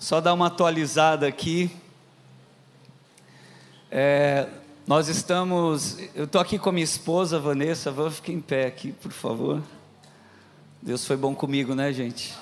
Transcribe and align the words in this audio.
Só 0.00 0.18
dar 0.18 0.32
uma 0.32 0.46
atualizada 0.46 1.26
aqui. 1.26 1.70
É, 3.90 4.48
nós 4.86 5.08
estamos. 5.08 5.98
Eu 6.14 6.24
estou 6.24 6.40
aqui 6.40 6.58
com 6.58 6.70
a 6.70 6.72
minha 6.72 6.84
esposa, 6.84 7.38
Vanessa. 7.38 7.90
Vamos 7.90 8.14
ficar 8.16 8.32
em 8.32 8.40
pé 8.40 8.66
aqui, 8.66 8.92
por 8.92 9.12
favor. 9.12 9.60
Deus 10.80 11.04
foi 11.04 11.18
bom 11.18 11.34
comigo, 11.34 11.74
né, 11.74 11.92
gente? 11.92 12.34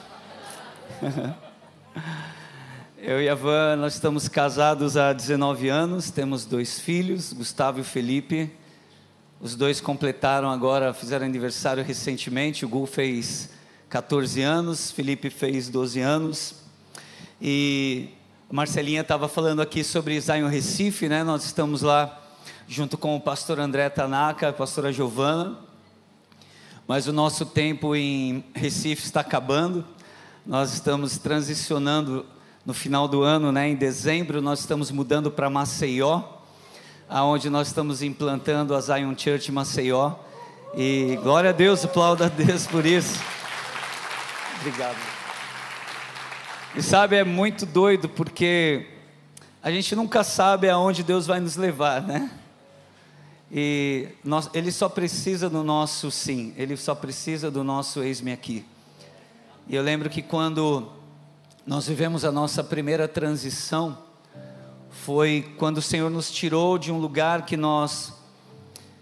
Eu 2.96 3.20
e 3.20 3.28
a 3.28 3.34
Van, 3.34 3.74
nós 3.74 3.94
estamos 3.94 4.28
casados 4.28 4.96
há 4.96 5.12
19 5.12 5.68
anos, 5.68 6.12
temos 6.12 6.44
dois 6.44 6.78
filhos, 6.78 7.32
Gustavo 7.32 7.80
e 7.80 7.84
Felipe. 7.84 8.52
Os 9.40 9.56
dois 9.56 9.80
completaram 9.80 10.48
agora, 10.48 10.94
fizeram 10.94 11.26
aniversário 11.26 11.82
recentemente. 11.82 12.64
O 12.64 12.68
Gu 12.68 12.86
fez 12.86 13.50
14 13.88 14.42
anos, 14.42 14.92
Felipe 14.92 15.28
fez 15.28 15.68
12 15.68 16.00
anos. 16.00 16.67
E 17.40 18.08
Marcelinha 18.50 19.02
estava 19.02 19.28
falando 19.28 19.62
aqui 19.62 19.84
sobre 19.84 20.20
Zion 20.20 20.48
Recife, 20.48 21.08
né? 21.08 21.22
Nós 21.22 21.44
estamos 21.44 21.82
lá 21.82 22.20
junto 22.66 22.98
com 22.98 23.14
o 23.14 23.20
pastor 23.20 23.60
André 23.60 23.88
Tanaka, 23.88 24.48
a 24.48 24.52
pastora 24.52 24.92
Giovana. 24.92 25.58
Mas 26.86 27.06
o 27.06 27.12
nosso 27.12 27.46
tempo 27.46 27.94
em 27.94 28.44
Recife 28.54 29.04
está 29.04 29.20
acabando. 29.20 29.84
Nós 30.44 30.72
estamos 30.72 31.18
transicionando 31.18 32.26
no 32.64 32.74
final 32.74 33.06
do 33.06 33.22
ano, 33.22 33.52
né? 33.52 33.68
Em 33.68 33.76
dezembro 33.76 34.42
nós 34.42 34.60
estamos 34.60 34.90
mudando 34.90 35.30
para 35.30 35.48
Maceió, 35.48 36.22
aonde 37.08 37.48
nós 37.48 37.68
estamos 37.68 38.02
implantando 38.02 38.74
a 38.74 38.80
Zion 38.80 39.14
Church 39.16 39.52
Maceió. 39.52 40.14
E 40.74 41.18
glória 41.22 41.50
a 41.50 41.52
Deus, 41.52 41.84
aplauda 41.84 42.26
a 42.26 42.28
Deus 42.28 42.66
por 42.66 42.84
isso. 42.84 43.20
Obrigado. 44.60 45.17
E 46.76 46.82
sabe, 46.82 47.16
é 47.16 47.24
muito 47.24 47.64
doido 47.64 48.08
porque 48.10 48.86
a 49.62 49.70
gente 49.70 49.96
nunca 49.96 50.22
sabe 50.22 50.68
aonde 50.68 51.02
Deus 51.02 51.26
vai 51.26 51.40
nos 51.40 51.56
levar, 51.56 52.02
né? 52.02 52.30
E 53.50 54.08
nós, 54.22 54.50
Ele 54.52 54.70
só 54.70 54.86
precisa 54.88 55.48
do 55.48 55.64
nosso 55.64 56.10
sim, 56.10 56.52
Ele 56.56 56.76
só 56.76 56.94
precisa 56.94 57.50
do 57.50 57.64
nosso 57.64 58.02
eis-me 58.02 58.32
aqui. 58.32 58.66
E 59.66 59.74
eu 59.74 59.82
lembro 59.82 60.10
que 60.10 60.20
quando 60.20 60.92
nós 61.66 61.88
vivemos 61.88 62.24
a 62.24 62.30
nossa 62.30 62.62
primeira 62.62 63.08
transição, 63.08 63.98
foi 64.90 65.54
quando 65.56 65.78
o 65.78 65.82
Senhor 65.82 66.10
nos 66.10 66.30
tirou 66.30 66.76
de 66.76 66.92
um 66.92 66.98
lugar 66.98 67.46
que 67.46 67.56
nós 67.56 68.12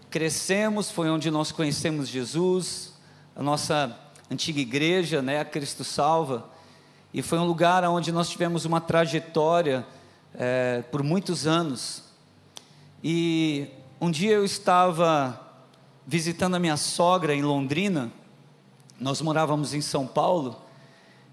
crescemos, 0.09 0.89
foi 0.89 1.09
onde 1.09 1.29
nós 1.29 1.51
conhecemos 1.51 2.07
Jesus, 2.07 2.93
a 3.35 3.43
nossa 3.43 3.95
antiga 4.31 4.61
igreja, 4.61 5.21
né, 5.21 5.41
a 5.41 5.45
Cristo 5.45 5.83
Salva 5.83 6.56
e 7.17 7.23
foi 7.23 7.39
um 7.39 7.45
lugar 7.45 7.83
onde 7.85 8.11
nós 8.11 8.29
tivemos 8.29 8.63
uma 8.63 8.79
trajetória 8.79 9.83
é, 10.35 10.83
por 10.91 11.01
muitos 11.01 11.47
anos. 11.47 12.03
E 13.03 13.69
um 13.99 14.11
dia 14.11 14.33
eu 14.33 14.45
estava 14.45 15.41
visitando 16.05 16.53
a 16.53 16.59
minha 16.59 16.77
sogra 16.77 17.33
em 17.33 17.41
Londrina, 17.41 18.11
nós 18.99 19.19
morávamos 19.19 19.73
em 19.73 19.81
São 19.81 20.05
Paulo, 20.05 20.61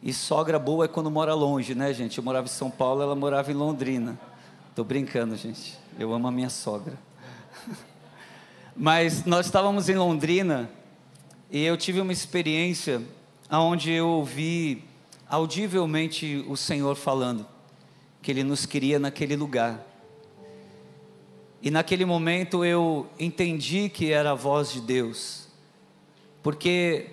e 0.02 0.10
sogra 0.10 0.58
boa 0.58 0.86
é 0.86 0.88
quando 0.88 1.10
mora 1.10 1.34
longe, 1.34 1.74
né, 1.74 1.92
gente? 1.92 2.16
Eu 2.16 2.24
morava 2.24 2.46
em 2.46 2.50
São 2.50 2.70
Paulo, 2.70 3.02
ela 3.02 3.14
morava 3.14 3.52
em 3.52 3.54
Londrina. 3.54 4.18
Estou 4.70 4.86
brincando, 4.86 5.36
gente. 5.36 5.78
Eu 5.98 6.14
amo 6.14 6.26
a 6.28 6.32
minha 6.32 6.48
sogra. 6.48 6.98
Mas 8.74 9.26
nós 9.26 9.44
estávamos 9.44 9.90
em 9.90 9.96
Londrina 9.96 10.70
e 11.50 11.62
eu 11.62 11.76
tive 11.76 12.00
uma 12.00 12.10
experiência 12.10 13.02
onde 13.50 13.92
eu 13.92 14.08
ouvi 14.08 14.93
audivelmente 15.34 16.44
o 16.48 16.56
Senhor 16.56 16.94
falando 16.94 17.46
que 18.22 18.30
Ele 18.30 18.42
nos 18.42 18.64
queria 18.64 18.98
naquele 18.98 19.36
lugar. 19.36 19.84
E 21.60 21.70
naquele 21.70 22.04
momento 22.04 22.64
eu 22.64 23.06
entendi 23.18 23.88
que 23.88 24.12
era 24.12 24.32
a 24.32 24.34
voz 24.34 24.72
de 24.72 24.80
Deus, 24.80 25.48
porque 26.42 27.10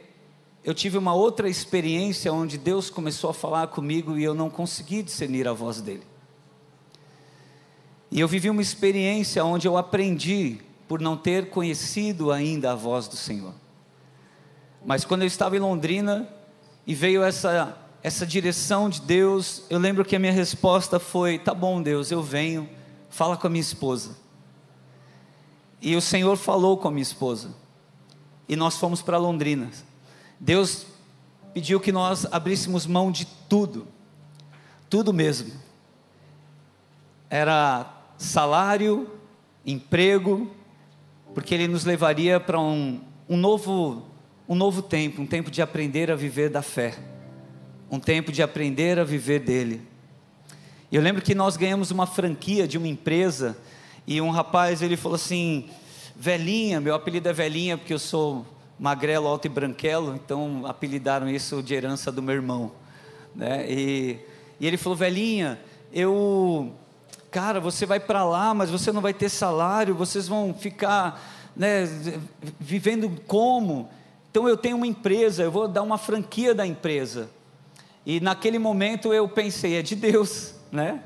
eu 0.63 0.73
tive 0.73 0.97
uma 0.97 1.13
outra 1.13 1.49
experiência 1.49 2.31
onde 2.31 2.57
Deus 2.57 2.89
começou 2.89 3.29
a 3.29 3.33
falar 3.33 3.67
comigo 3.67 4.17
e 4.17 4.23
eu 4.23 4.33
não 4.33 4.49
consegui 4.49 5.01
discernir 5.01 5.47
a 5.47 5.53
voz 5.53 5.81
dele. 5.81 6.03
E 8.11 8.19
eu 8.19 8.27
vivi 8.27 8.49
uma 8.49 8.61
experiência 8.61 9.43
onde 9.43 9.67
eu 9.67 9.77
aprendi 9.77 10.59
por 10.87 10.99
não 10.99 11.15
ter 11.15 11.49
conhecido 11.49 12.31
ainda 12.31 12.73
a 12.73 12.75
voz 12.75 13.07
do 13.07 13.15
Senhor. 13.15 13.53
Mas 14.85 15.05
quando 15.05 15.21
eu 15.21 15.27
estava 15.27 15.55
em 15.55 15.59
Londrina 15.59 16.27
e 16.85 16.93
veio 16.93 17.23
essa 17.23 17.77
essa 18.03 18.25
direção 18.25 18.89
de 18.89 19.01
Deus, 19.01 19.63
eu 19.69 19.77
lembro 19.77 20.03
que 20.03 20.15
a 20.15 20.19
minha 20.19 20.31
resposta 20.31 20.99
foi: 20.99 21.37
tá 21.37 21.53
bom, 21.53 21.81
Deus, 21.81 22.11
eu 22.11 22.21
venho, 22.21 22.67
fala 23.09 23.37
com 23.37 23.47
a 23.47 23.49
minha 23.49 23.61
esposa. 23.61 24.17
E 25.81 25.95
o 25.95 26.01
Senhor 26.01 26.35
falou 26.37 26.77
com 26.77 26.87
a 26.87 26.91
minha 26.91 27.03
esposa, 27.03 27.53
e 28.47 28.55
nós 28.55 28.77
fomos 28.77 29.01
para 29.01 29.17
Londrina. 29.17 29.69
Deus 30.39 30.87
pediu 31.53 31.79
que 31.79 31.91
nós 31.91 32.25
abríssemos 32.31 32.87
mão 32.87 33.11
de 33.11 33.25
tudo, 33.47 33.87
tudo 34.89 35.13
mesmo. 35.13 35.51
Era 37.29 37.91
salário, 38.17 39.09
emprego, 39.65 40.51
porque 41.33 41.53
Ele 41.53 41.67
nos 41.67 41.85
levaria 41.85 42.39
para 42.39 42.59
um, 42.59 42.99
um, 43.29 43.37
novo, 43.37 44.07
um 44.49 44.55
novo 44.55 44.81
tempo, 44.81 45.21
um 45.21 45.27
tempo 45.27 45.51
de 45.51 45.61
aprender 45.61 46.11
a 46.11 46.15
viver 46.15 46.49
da 46.49 46.61
fé 46.61 47.10
um 47.91 47.99
tempo 47.99 48.31
de 48.31 48.41
aprender 48.41 48.97
a 48.97 49.03
viver 49.03 49.39
dele. 49.39 49.81
Eu 50.89 51.01
lembro 51.01 51.21
que 51.21 51.35
nós 51.35 51.57
ganhamos 51.57 51.91
uma 51.91 52.07
franquia 52.07 52.65
de 52.65 52.77
uma 52.77 52.87
empresa 52.87 53.57
e 54.07 54.21
um 54.21 54.29
rapaz 54.29 54.81
ele 54.81 54.95
falou 54.95 55.17
assim: 55.17 55.69
Velhinha, 56.15 56.79
meu 56.79 56.95
apelido 56.95 57.27
é 57.27 57.33
Velhinha 57.33 57.77
porque 57.77 57.93
eu 57.93 57.99
sou 57.99 58.45
magrelo, 58.79 59.27
alto 59.27 59.45
e 59.45 59.49
branquelo, 59.49 60.15
então 60.15 60.65
apelidaram 60.65 61.29
isso 61.29 61.61
de 61.61 61.73
herança 61.73 62.09
do 62.13 62.21
meu 62.21 62.33
irmão. 62.33 62.71
Né? 63.35 63.69
E, 63.69 64.19
e 64.57 64.65
ele 64.65 64.77
falou: 64.77 64.97
Velhinha, 64.97 65.59
eu. 65.91 66.71
Cara, 67.29 67.59
você 67.59 67.85
vai 67.85 67.99
para 67.99 68.23
lá, 68.23 68.53
mas 68.53 68.69
você 68.69 68.91
não 68.91 69.01
vai 69.01 69.13
ter 69.13 69.29
salário, 69.29 69.95
vocês 69.95 70.27
vão 70.27 70.53
ficar 70.53 71.21
né, 71.55 71.85
vivendo 72.59 73.09
como? 73.27 73.89
Então 74.29 74.47
eu 74.47 74.57
tenho 74.57 74.77
uma 74.77 74.87
empresa, 74.87 75.43
eu 75.43 75.51
vou 75.51 75.67
dar 75.67 75.81
uma 75.81 75.97
franquia 75.97 76.55
da 76.55 76.65
empresa. 76.65 77.29
E 78.05 78.19
naquele 78.19 78.57
momento 78.57 79.13
eu 79.13 79.27
pensei, 79.29 79.75
é 79.75 79.81
de 79.81 79.95
Deus, 79.95 80.55
né? 80.71 81.03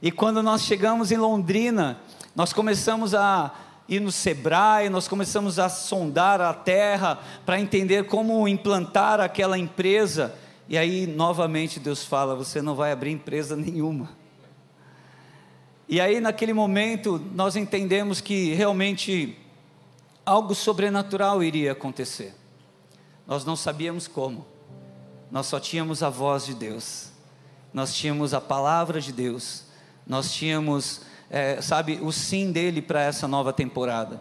E 0.00 0.10
quando 0.10 0.42
nós 0.42 0.62
chegamos 0.62 1.10
em 1.10 1.16
Londrina, 1.16 1.98
nós 2.36 2.52
começamos 2.52 3.14
a 3.14 3.52
ir 3.88 4.00
no 4.00 4.12
Sebrae, 4.12 4.88
nós 4.90 5.08
começamos 5.08 5.58
a 5.58 5.68
sondar 5.68 6.40
a 6.40 6.52
terra 6.52 7.18
para 7.44 7.58
entender 7.58 8.04
como 8.04 8.46
implantar 8.46 9.20
aquela 9.20 9.58
empresa. 9.58 10.34
E 10.68 10.76
aí, 10.76 11.06
novamente, 11.06 11.80
Deus 11.80 12.04
fala: 12.04 12.36
você 12.36 12.60
não 12.60 12.74
vai 12.74 12.92
abrir 12.92 13.10
empresa 13.10 13.56
nenhuma. 13.56 14.10
E 15.88 16.00
aí, 16.00 16.20
naquele 16.20 16.52
momento, 16.52 17.18
nós 17.34 17.56
entendemos 17.56 18.20
que 18.20 18.52
realmente 18.52 19.36
algo 20.24 20.54
sobrenatural 20.54 21.42
iria 21.42 21.72
acontecer. 21.72 22.34
Nós 23.26 23.44
não 23.44 23.56
sabíamos 23.56 24.06
como 24.06 24.46
nós 25.30 25.46
só 25.46 25.60
tínhamos 25.60 26.02
a 26.02 26.08
voz 26.08 26.46
de 26.46 26.54
Deus, 26.54 27.10
nós 27.72 27.94
tínhamos 27.94 28.32
a 28.32 28.40
palavra 28.40 29.00
de 29.00 29.12
Deus, 29.12 29.64
nós 30.06 30.32
tínhamos, 30.32 31.02
é, 31.30 31.60
sabe, 31.60 31.98
o 32.00 32.10
sim 32.10 32.50
dele 32.50 32.80
para 32.80 33.02
essa 33.02 33.28
nova 33.28 33.52
temporada. 33.52 34.20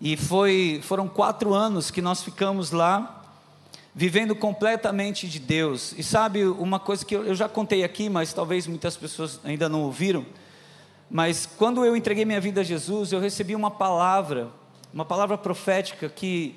E 0.00 0.16
foi, 0.16 0.80
foram 0.82 1.06
quatro 1.08 1.54
anos 1.54 1.90
que 1.90 2.02
nós 2.02 2.22
ficamos 2.22 2.70
lá, 2.70 3.22
vivendo 3.94 4.34
completamente 4.34 5.28
de 5.28 5.38
Deus. 5.38 5.94
E 5.96 6.02
sabe, 6.02 6.44
uma 6.44 6.80
coisa 6.80 7.04
que 7.04 7.14
eu, 7.14 7.24
eu 7.24 7.34
já 7.34 7.48
contei 7.48 7.84
aqui, 7.84 8.08
mas 8.08 8.32
talvez 8.32 8.66
muitas 8.66 8.96
pessoas 8.96 9.38
ainda 9.44 9.68
não 9.68 9.82
ouviram. 9.82 10.26
Mas 11.10 11.46
quando 11.46 11.84
eu 11.84 11.96
entreguei 11.96 12.24
minha 12.24 12.40
vida 12.40 12.62
a 12.62 12.64
Jesus, 12.64 13.12
eu 13.12 13.20
recebi 13.20 13.54
uma 13.54 13.70
palavra, 13.70 14.50
uma 14.92 15.04
palavra 15.04 15.38
profética 15.38 16.08
que 16.08 16.56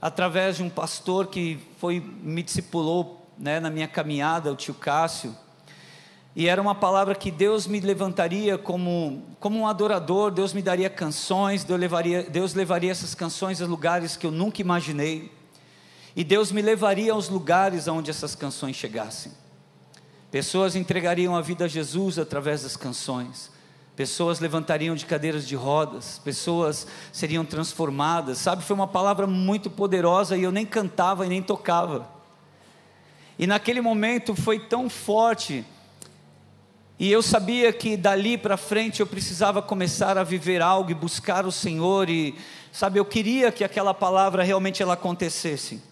através 0.00 0.56
de 0.56 0.62
um 0.62 0.70
pastor 0.70 1.26
que 1.26 1.58
foi 1.78 2.00
me 2.00 2.42
discipulou 2.42 3.26
né, 3.38 3.60
na 3.60 3.70
minha 3.70 3.88
caminhada, 3.88 4.52
o 4.52 4.56
tio 4.56 4.74
Cássio. 4.74 5.36
E 6.34 6.48
era 6.48 6.60
uma 6.60 6.74
palavra 6.74 7.14
que 7.14 7.30
Deus 7.30 7.66
me 7.66 7.80
levantaria 7.80 8.58
como, 8.58 9.22
como 9.40 9.58
um 9.58 9.66
adorador, 9.66 10.30
Deus 10.30 10.52
me 10.52 10.60
daria 10.60 10.90
canções, 10.90 11.64
Deus 11.64 11.80
levaria, 11.80 12.22
Deus 12.24 12.52
levaria 12.52 12.90
essas 12.90 13.14
canções 13.14 13.62
a 13.62 13.66
lugares 13.66 14.16
que 14.16 14.26
eu 14.26 14.30
nunca 14.30 14.60
imaginei. 14.60 15.32
E 16.14 16.22
Deus 16.22 16.52
me 16.52 16.60
levaria 16.60 17.12
aos 17.12 17.28
lugares 17.28 17.88
aonde 17.88 18.10
essas 18.10 18.34
canções 18.34 18.76
chegassem. 18.76 19.32
Pessoas 20.30 20.76
entregariam 20.76 21.34
a 21.34 21.40
vida 21.40 21.64
a 21.64 21.68
Jesus 21.68 22.18
através 22.18 22.62
das 22.62 22.76
canções 22.76 23.55
pessoas 23.96 24.38
levantariam 24.38 24.94
de 24.94 25.06
cadeiras 25.06 25.48
de 25.48 25.56
rodas, 25.56 26.20
pessoas 26.22 26.86
seriam 27.10 27.44
transformadas, 27.46 28.36
sabe? 28.38 28.62
Foi 28.62 28.74
uma 28.74 28.86
palavra 28.86 29.26
muito 29.26 29.70
poderosa 29.70 30.36
e 30.36 30.42
eu 30.42 30.52
nem 30.52 30.66
cantava 30.66 31.24
e 31.24 31.28
nem 31.30 31.42
tocava. 31.42 32.06
E 33.38 33.46
naquele 33.46 33.80
momento 33.80 34.34
foi 34.34 34.58
tão 34.58 34.88
forte 34.88 35.64
E 36.98 37.12
eu 37.12 37.22
sabia 37.22 37.72
que 37.74 37.94
dali 37.94 38.38
para 38.38 38.56
frente 38.56 39.00
eu 39.00 39.06
precisava 39.06 39.60
começar 39.60 40.16
a 40.16 40.24
viver 40.24 40.62
algo 40.62 40.90
e 40.90 40.94
buscar 40.94 41.44
o 41.44 41.52
Senhor 41.52 42.08
e 42.08 42.34
sabe, 42.72 42.98
eu 42.98 43.04
queria 43.04 43.52
que 43.52 43.62
aquela 43.62 43.92
palavra 43.92 44.42
realmente 44.42 44.82
ela 44.82 44.94
acontecesse. 44.94 45.82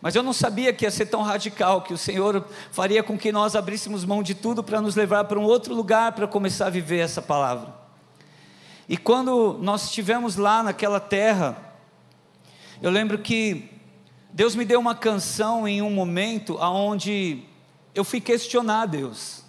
Mas 0.00 0.14
eu 0.14 0.22
não 0.22 0.32
sabia 0.32 0.72
que 0.72 0.84
ia 0.84 0.90
ser 0.90 1.06
tão 1.06 1.22
radical, 1.22 1.82
que 1.82 1.92
o 1.92 1.98
Senhor 1.98 2.46
faria 2.70 3.02
com 3.02 3.18
que 3.18 3.32
nós 3.32 3.56
abríssemos 3.56 4.04
mão 4.04 4.22
de 4.22 4.34
tudo 4.34 4.62
para 4.62 4.80
nos 4.80 4.94
levar 4.94 5.24
para 5.24 5.38
um 5.38 5.44
outro 5.44 5.74
lugar 5.74 6.12
para 6.12 6.26
começar 6.26 6.66
a 6.66 6.70
viver 6.70 6.98
essa 6.98 7.20
palavra. 7.20 7.74
E 8.88 8.96
quando 8.96 9.58
nós 9.60 9.84
estivemos 9.84 10.36
lá 10.36 10.62
naquela 10.62 11.00
terra, 11.00 11.56
eu 12.80 12.90
lembro 12.90 13.18
que 13.18 13.68
Deus 14.32 14.54
me 14.54 14.64
deu 14.64 14.78
uma 14.78 14.94
canção 14.94 15.66
em 15.66 15.82
um 15.82 15.90
momento 15.90 16.56
aonde 16.58 17.42
eu 17.94 18.04
fui 18.04 18.20
questionar 18.20 18.86
Deus. 18.86 19.42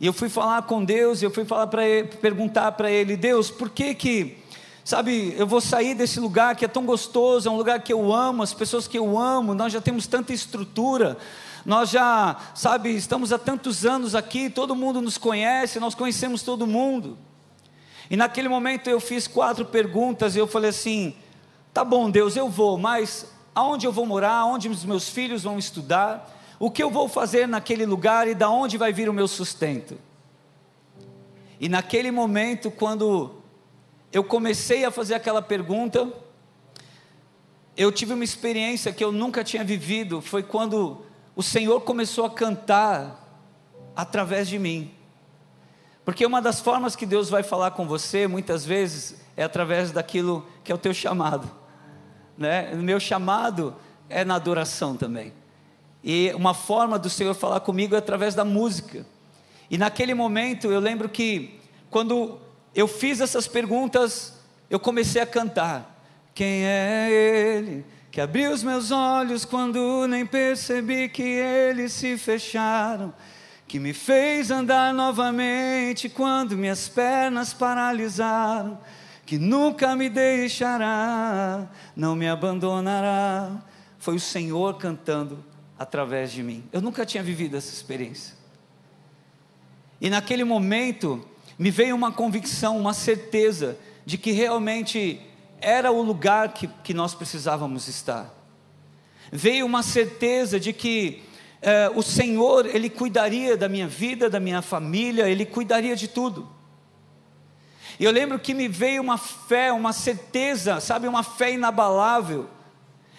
E 0.00 0.06
eu 0.06 0.12
fui 0.12 0.28
falar 0.28 0.62
com 0.62 0.84
Deus, 0.84 1.22
eu 1.22 1.30
fui 1.30 1.44
falar 1.44 1.66
para 1.66 1.82
perguntar 2.20 2.72
para 2.72 2.90
ele, 2.90 3.16
Deus, 3.16 3.50
por 3.50 3.70
que 3.70 3.94
que, 3.94 4.38
sabe, 4.84 5.34
eu 5.38 5.46
vou 5.46 5.62
sair 5.62 5.94
desse 5.94 6.20
lugar 6.20 6.54
que 6.54 6.64
é 6.64 6.68
tão 6.68 6.84
gostoso, 6.84 7.48
é 7.48 7.50
um 7.50 7.56
lugar 7.56 7.82
que 7.82 7.92
eu 7.92 8.12
amo, 8.12 8.42
as 8.42 8.52
pessoas 8.52 8.86
que 8.86 8.98
eu 8.98 9.18
amo, 9.18 9.54
nós 9.54 9.72
já 9.72 9.80
temos 9.80 10.06
tanta 10.06 10.32
estrutura, 10.32 11.16
nós 11.64 11.88
já, 11.88 12.36
sabe, 12.54 12.90
estamos 12.90 13.32
há 13.32 13.38
tantos 13.38 13.86
anos 13.86 14.14
aqui, 14.14 14.50
todo 14.50 14.76
mundo 14.76 15.00
nos 15.00 15.16
conhece, 15.16 15.80
nós 15.80 15.94
conhecemos 15.94 16.42
todo 16.42 16.66
mundo. 16.66 17.16
E 18.10 18.16
naquele 18.16 18.50
momento 18.50 18.90
eu 18.90 19.00
fiz 19.00 19.26
quatro 19.26 19.64
perguntas 19.64 20.36
e 20.36 20.38
eu 20.38 20.46
falei 20.46 20.68
assim: 20.68 21.14
tá 21.72 21.82
bom, 21.82 22.10
Deus, 22.10 22.36
eu 22.36 22.50
vou, 22.50 22.76
mas 22.76 23.26
aonde 23.54 23.86
eu 23.86 23.92
vou 23.92 24.04
morar, 24.04 24.34
aonde 24.34 24.68
os 24.68 24.84
meus 24.84 25.08
filhos 25.08 25.42
vão 25.42 25.58
estudar, 25.58 26.30
o 26.58 26.70
que 26.70 26.82
eu 26.82 26.90
vou 26.90 27.08
fazer 27.08 27.48
naquele 27.48 27.86
lugar 27.86 28.28
e 28.28 28.34
da 28.34 28.50
onde 28.50 28.76
vai 28.76 28.92
vir 28.92 29.08
o 29.08 29.14
meu 29.14 29.26
sustento. 29.26 29.98
E 31.58 31.66
naquele 31.66 32.10
momento, 32.10 32.70
quando 32.70 33.42
eu 34.14 34.22
comecei 34.22 34.84
a 34.84 34.92
fazer 34.92 35.14
aquela 35.14 35.42
pergunta, 35.42 36.08
eu 37.76 37.90
tive 37.90 38.14
uma 38.14 38.22
experiência 38.22 38.92
que 38.92 39.02
eu 39.02 39.10
nunca 39.10 39.42
tinha 39.42 39.64
vivido, 39.64 40.20
foi 40.20 40.40
quando 40.40 41.04
o 41.34 41.42
Senhor 41.42 41.80
começou 41.80 42.24
a 42.24 42.30
cantar 42.30 43.42
através 43.96 44.46
de 44.46 44.56
mim. 44.56 44.92
Porque 46.04 46.24
uma 46.24 46.40
das 46.40 46.60
formas 46.60 46.94
que 46.94 47.04
Deus 47.04 47.28
vai 47.28 47.42
falar 47.42 47.72
com 47.72 47.88
você, 47.88 48.28
muitas 48.28 48.64
vezes, 48.64 49.20
é 49.36 49.42
através 49.42 49.90
daquilo 49.90 50.46
que 50.62 50.70
é 50.70 50.74
o 50.76 50.78
teu 50.78 50.94
chamado. 50.94 51.50
Né? 52.38 52.70
O 52.72 52.76
meu 52.76 53.00
chamado 53.00 53.74
é 54.08 54.24
na 54.24 54.36
adoração 54.36 54.96
também. 54.96 55.32
E 56.04 56.32
uma 56.34 56.54
forma 56.54 57.00
do 57.00 57.10
Senhor 57.10 57.34
falar 57.34 57.58
comigo 57.60 57.96
é 57.96 57.98
através 57.98 58.32
da 58.32 58.44
música. 58.44 59.04
E 59.68 59.76
naquele 59.76 60.14
momento 60.14 60.70
eu 60.70 60.78
lembro 60.78 61.08
que 61.08 61.58
quando 61.90 62.38
eu 62.74 62.88
fiz 62.88 63.20
essas 63.20 63.46
perguntas, 63.46 64.34
eu 64.68 64.80
comecei 64.80 65.22
a 65.22 65.26
cantar. 65.26 65.94
Quem 66.34 66.64
é 66.64 67.08
Ele 67.10 67.84
que 68.10 68.20
abriu 68.20 68.52
os 68.52 68.62
meus 68.62 68.90
olhos 68.90 69.44
quando 69.44 70.06
nem 70.06 70.26
percebi 70.26 71.08
que 71.08 71.22
eles 71.22 71.92
se 71.92 72.18
fecharam? 72.18 73.14
Que 73.66 73.78
me 73.78 73.92
fez 73.92 74.50
andar 74.50 74.92
novamente 74.92 76.08
quando 76.08 76.56
minhas 76.56 76.88
pernas 76.88 77.52
paralisaram? 77.54 78.78
Que 79.24 79.38
nunca 79.38 79.96
me 79.96 80.08
deixará, 80.08 81.66
não 81.96 82.14
me 82.14 82.28
abandonará. 82.28 83.62
Foi 83.98 84.16
o 84.16 84.20
Senhor 84.20 84.76
cantando 84.76 85.42
através 85.78 86.30
de 86.30 86.42
mim. 86.42 86.64
Eu 86.72 86.80
nunca 86.80 87.06
tinha 87.06 87.22
vivido 87.22 87.56
essa 87.56 87.72
experiência. 87.72 88.34
E 90.00 90.10
naquele 90.10 90.44
momento 90.44 91.26
me 91.58 91.70
veio 91.70 91.94
uma 91.94 92.12
convicção, 92.12 92.78
uma 92.78 92.92
certeza 92.92 93.78
de 94.04 94.18
que 94.18 94.32
realmente 94.32 95.20
era 95.60 95.90
o 95.90 96.02
lugar 96.02 96.52
que, 96.52 96.68
que 96.82 96.92
nós 96.92 97.14
precisávamos 97.14 97.88
estar. 97.88 98.32
Veio 99.32 99.64
uma 99.64 99.82
certeza 99.82 100.60
de 100.60 100.72
que 100.72 101.22
eh, 101.62 101.90
o 101.94 102.02
Senhor, 102.02 102.66
Ele 102.66 102.90
cuidaria 102.90 103.56
da 103.56 103.68
minha 103.68 103.88
vida, 103.88 104.28
da 104.28 104.38
minha 104.38 104.60
família, 104.60 105.28
Ele 105.28 105.46
cuidaria 105.46 105.96
de 105.96 106.08
tudo. 106.08 106.48
E 107.98 108.04
eu 108.04 108.10
lembro 108.10 108.38
que 108.38 108.52
me 108.52 108.68
veio 108.68 109.00
uma 109.00 109.16
fé, 109.16 109.72
uma 109.72 109.92
certeza, 109.92 110.80
sabe, 110.80 111.08
uma 111.08 111.22
fé 111.22 111.52
inabalável, 111.52 112.50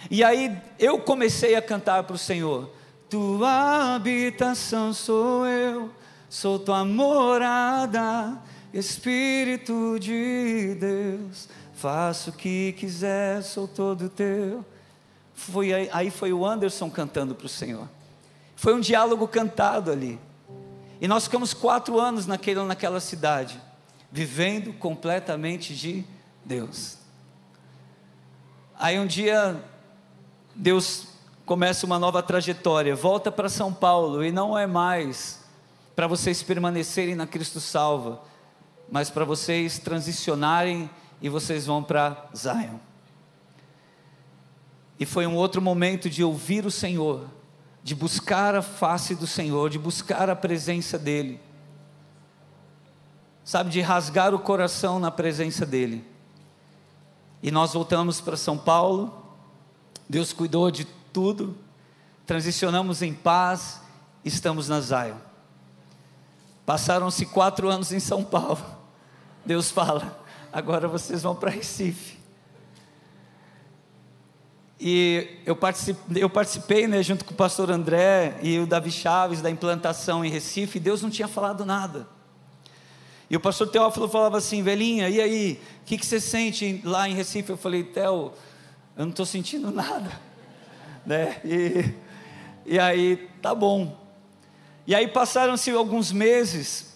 e 0.10 0.24
aí 0.24 0.56
eu 0.78 1.00
comecei 1.00 1.56
a 1.56 1.62
cantar 1.62 2.04
para 2.04 2.16
o 2.16 2.20
Senhor: 2.20 2.70
Tua 3.10 3.96
habitação 3.96 4.94
sou 4.94 5.48
eu, 5.48 5.90
sou 6.30 6.60
tua 6.60 6.83
morada, 6.83 8.38
Espírito 8.74 9.98
de 10.00 10.75
Deus, 10.75 11.48
faço 11.75 12.30
o 12.31 12.33
que 12.33 12.74
quiser, 12.74 13.42
sou 13.42 13.68
todo 13.68 14.10
teu. 14.10 14.66
Foi 15.33 15.74
aí, 15.74 15.89
aí 15.94 16.12
foi 16.12 16.33
o 16.33 16.45
Anderson 16.45 16.89
cantando 16.89 17.36
para 17.36 17.45
o 17.45 17.50
Senhor. 17.50 17.88
Foi 18.56 18.74
um 18.74 18.80
diálogo 18.80 19.27
cantado 19.27 19.92
ali. 19.92 20.19
E 21.00 21.07
nós 21.07 21.25
ficamos 21.25 21.54
quatro 21.54 22.00
anos 22.00 22.25
naquele, 22.25 22.63
naquela 22.63 23.00
cidade, 23.00 23.62
vivendo 24.12 24.74
completamente 24.74 25.75
de 25.75 26.06
Deus. 26.44 26.98
Aí 28.78 29.00
um 29.00 29.06
dia 29.06 29.62
Deus 30.54 31.07
começa 31.45 31.86
uma 31.86 32.00
nova 32.00 32.24
trajetória, 32.24 32.95
volta 32.95 33.31
para 33.31 33.48
São 33.48 33.74
Paulo 33.74 34.24
e 34.24 34.31
não 34.31 34.57
é 34.57 34.66
mais 34.66 35.44
para 35.95 36.07
vocês 36.07 36.44
permanecerem 36.44 37.15
na 37.15 37.25
Cristo 37.25 37.62
Salva, 37.62 38.21
mas 38.92 39.09
para 39.09 39.24
vocês 39.24 39.80
transicionarem 39.80 40.89
e 41.21 41.30
vocês 41.30 41.65
vão 41.65 41.81
para 41.81 42.30
Zion. 42.36 42.77
E 45.00 45.06
foi 45.06 45.25
um 45.25 45.36
outro 45.36 45.62
momento 45.62 46.09
de 46.09 46.24
ouvir 46.24 46.65
o 46.65 46.71
Senhor, 46.71 47.25
de 47.81 47.95
buscar 47.95 48.56
a 48.56 48.62
face 48.62 49.15
do 49.15 49.25
Senhor, 49.25 49.69
de 49.69 49.80
buscar 49.80 50.30
a 50.30 50.36
presença 50.36 50.97
dEle, 50.97 51.39
sabe, 53.44 53.69
de 53.69 53.80
rasgar 53.80 54.33
o 54.33 54.39
coração 54.39 55.00
na 55.00 55.12
presença 55.12 55.65
dEle. 55.65 56.06
E 57.42 57.51
nós 57.51 57.74
voltamos 57.74 58.19
para 58.19 58.36
São 58.36 58.57
Paulo, 58.57 59.24
Deus 60.09 60.33
cuidou 60.33 60.69
de 60.69 60.86
tudo, 61.13 61.56
transicionamos 62.25 63.01
em 63.01 63.13
paz, 63.13 63.81
estamos 64.24 64.68
na 64.68 64.81
Zion. 64.81 65.35
Passaram-se 66.66 67.26
quatro 67.28 67.69
anos 67.69 67.92
em 67.92 68.00
São 68.00 68.24
Paulo. 68.24 68.64
Deus 69.45 69.69
fala: 69.69 70.19
agora 70.52 70.88
vocês 70.88 71.22
vão 71.22 71.36
para 71.36 71.52
Recife. 71.52 72.16
E 74.80 75.40
eu 75.45 75.56
participei, 75.56 76.24
eu 76.24 76.30
participei 76.30 76.88
né, 76.88 77.02
junto 77.02 77.24
com 77.24 77.34
o 77.34 77.38
pastor 77.38 77.72
André 77.72 78.38
e 78.42 78.60
o 78.60 78.68
Davi 78.68 78.92
Chaves 78.92 79.42
da 79.42 79.50
implantação 79.50 80.26
em 80.26 80.30
Recife, 80.30 80.78
e 80.78 80.81
Deus 80.81 81.02
não 81.02 81.10
tinha 81.10 81.28
falado 81.28 81.66
nada. 81.66 82.07
E 83.30 83.36
o 83.36 83.40
pastor 83.40 83.68
Teófilo 83.69 84.07
falava 84.07 84.38
assim, 84.38 84.62
velhinha, 84.62 85.10
e 85.10 85.19
aí, 85.22 85.62
o 85.81 85.86
que, 85.86 85.98
que 85.98 86.06
você 86.06 86.19
sente 86.19 86.81
lá 86.84 87.07
em 87.10 87.14
Recife? 87.14 87.50
Eu 87.50 87.57
falei, 87.57 87.84
Theo, 87.84 88.34
eu 88.98 89.06
não 89.06 89.10
estou 89.10 89.26
sentindo 89.26 89.72
nada, 89.72 90.12
né? 91.06 91.40
E, 91.44 91.94
e 92.66 92.80
aí, 92.80 93.30
tá 93.42 93.56
bom. 93.56 94.05
E 94.87 94.94
aí 94.94 95.07
passaram-se 95.07 95.71
alguns 95.71 96.11
meses 96.11 96.94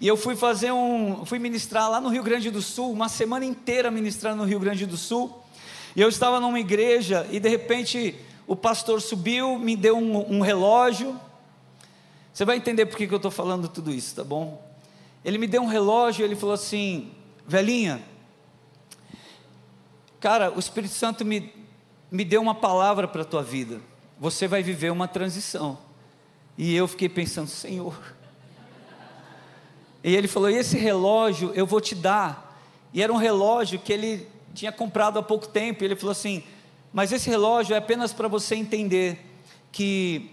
e 0.00 0.06
eu 0.06 0.16
fui 0.16 0.36
fazer 0.36 0.72
um, 0.72 1.24
fui 1.24 1.38
ministrar 1.38 1.90
lá 1.90 2.00
no 2.00 2.08
Rio 2.08 2.22
Grande 2.22 2.50
do 2.50 2.62
Sul, 2.62 2.92
uma 2.92 3.08
semana 3.08 3.44
inteira 3.44 3.90
ministrando 3.90 4.38
no 4.38 4.44
Rio 4.44 4.60
Grande 4.60 4.86
do 4.86 4.96
Sul. 4.96 5.42
E 5.94 6.00
eu 6.00 6.08
estava 6.08 6.40
numa 6.40 6.60
igreja 6.60 7.26
e 7.30 7.40
de 7.40 7.48
repente 7.48 8.14
o 8.46 8.56
pastor 8.56 9.00
subiu, 9.00 9.58
me 9.58 9.76
deu 9.76 9.96
um, 9.96 10.36
um 10.36 10.40
relógio. 10.40 11.18
Você 12.32 12.44
vai 12.44 12.56
entender 12.56 12.86
por 12.86 12.96
que, 12.96 13.04
eu 13.04 13.16
estou 13.16 13.30
falando 13.30 13.68
tudo 13.68 13.92
isso, 13.92 14.14
tá 14.14 14.24
bom? 14.24 14.62
Ele 15.24 15.38
me 15.38 15.46
deu 15.46 15.62
um 15.62 15.66
relógio 15.66 16.22
e 16.22 16.24
ele 16.24 16.36
falou 16.36 16.54
assim, 16.54 17.10
velhinha, 17.46 18.02
Cara, 20.20 20.52
o 20.54 20.58
Espírito 20.58 20.92
Santo 20.92 21.24
me, 21.24 21.50
me 22.10 22.24
deu 22.26 22.42
uma 22.42 22.54
palavra 22.54 23.08
para 23.08 23.22
a 23.22 23.24
tua 23.24 23.42
vida. 23.42 23.80
Você 24.18 24.46
vai 24.46 24.62
viver 24.62 24.92
uma 24.92 25.08
transição. 25.08 25.78
E 26.62 26.76
eu 26.76 26.86
fiquei 26.86 27.08
pensando, 27.08 27.48
Senhor. 27.48 27.98
E 30.04 30.14
ele 30.14 30.28
falou: 30.28 30.50
e 30.50 30.56
esse 30.56 30.76
relógio 30.76 31.52
eu 31.54 31.64
vou 31.64 31.80
te 31.80 31.94
dar. 31.94 32.60
E 32.92 33.02
era 33.02 33.10
um 33.10 33.16
relógio 33.16 33.78
que 33.78 33.90
ele 33.90 34.28
tinha 34.52 34.70
comprado 34.70 35.18
há 35.18 35.22
pouco 35.22 35.48
tempo. 35.48 35.82
E 35.82 35.86
ele 35.86 35.96
falou 35.96 36.12
assim: 36.12 36.44
mas 36.92 37.12
esse 37.12 37.30
relógio 37.30 37.74
é 37.74 37.78
apenas 37.78 38.12
para 38.12 38.28
você 38.28 38.54
entender 38.54 39.24
que 39.72 40.32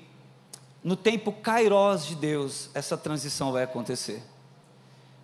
no 0.84 0.98
tempo 0.98 1.32
kairós 1.32 2.06
de 2.06 2.16
Deus, 2.16 2.72
essa 2.74 2.98
transição 2.98 3.54
vai 3.54 3.64
acontecer. 3.64 4.22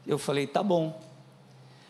Eu 0.07 0.17
falei: 0.17 0.47
tá 0.47 0.63
bom. 0.63 1.01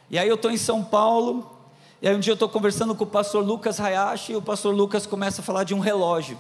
E 0.10 0.18
aí 0.18 0.28
eu 0.28 0.34
estou 0.34 0.50
em 0.50 0.58
São 0.58 0.84
Paulo, 0.84 1.56
e 2.02 2.08
aí 2.08 2.16
um 2.16 2.20
dia 2.20 2.32
eu 2.32 2.34
estou 2.34 2.50
conversando 2.50 2.96
com 2.96 3.04
o 3.04 3.08
pastor 3.08 3.46
Lucas 3.46 3.80
Hayashi 3.80 4.32
e 4.32 4.36
o 4.36 4.42
pastor 4.42 4.74
Lucas 4.74 5.06
começa 5.06 5.42
a 5.42 5.44
falar 5.44 5.66
de 5.66 5.76
um 5.76 5.80
relógio. 5.80 6.36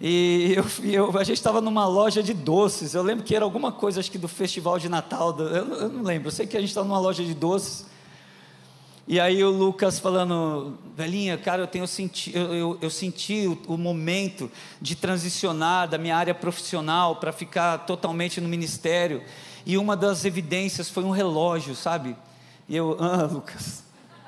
E 0.00 0.54
eu, 0.54 0.64
eu, 0.84 1.18
a 1.18 1.24
gente 1.24 1.38
estava 1.38 1.60
numa 1.60 1.86
loja 1.86 2.22
de 2.22 2.34
doces. 2.34 2.94
Eu 2.94 3.02
lembro 3.02 3.24
que 3.24 3.34
era 3.34 3.44
alguma 3.44 3.72
coisa, 3.72 4.00
acho 4.00 4.10
que 4.10 4.18
do 4.18 4.28
festival 4.28 4.78
de 4.78 4.88
Natal. 4.88 5.32
Do, 5.32 5.44
eu, 5.44 5.74
eu, 5.74 5.88
não 5.88 6.02
lembro. 6.02 6.28
Eu 6.28 6.32
sei 6.32 6.46
que 6.46 6.56
a 6.56 6.60
gente 6.60 6.68
estava 6.68 6.86
numa 6.86 6.98
loja 6.98 7.24
de 7.24 7.32
doces. 7.34 7.86
E 9.08 9.20
aí 9.20 9.42
o 9.42 9.50
Lucas 9.50 10.00
falando, 10.00 10.76
velhinha, 10.96 11.38
cara, 11.38 11.62
eu 11.62 11.66
tenho 11.68 11.86
senti, 11.86 12.36
eu, 12.36 12.76
eu, 12.82 12.90
senti 12.90 13.46
o, 13.46 13.74
o, 13.74 13.78
momento 13.78 14.50
de 14.82 14.96
transicionar 14.96 15.88
da 15.88 15.96
minha 15.96 16.16
área 16.16 16.34
profissional 16.34 17.14
para 17.14 17.32
ficar 17.32 17.78
totalmente 17.86 18.40
no 18.40 18.48
ministério. 18.48 19.22
E 19.64 19.78
uma 19.78 19.96
das 19.96 20.24
evidências 20.24 20.90
foi 20.90 21.04
um 21.04 21.10
relógio, 21.10 21.76
sabe? 21.76 22.16
E 22.68 22.74
eu, 22.76 22.96
ah, 22.98 23.28
Lucas. 23.30 23.84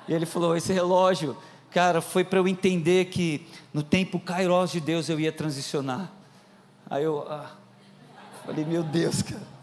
E 0.06 0.14
ele 0.14 0.24
falou, 0.24 0.56
esse 0.56 0.72
relógio, 0.72 1.36
cara, 1.70 2.00
foi 2.00 2.24
para 2.24 2.38
eu 2.38 2.48
entender 2.48 3.06
que 3.06 3.46
no 3.72 3.82
tempo 3.82 4.18
Kairos 4.18 4.72
de 4.72 4.80
Deus 4.80 5.08
eu 5.08 5.18
ia 5.18 5.32
transicionar. 5.32 6.10
Aí 6.88 7.04
eu, 7.04 7.26
ah, 7.28 7.50
falei, 8.44 8.64
meu 8.64 8.82
Deus, 8.82 9.22
cara. 9.22 9.58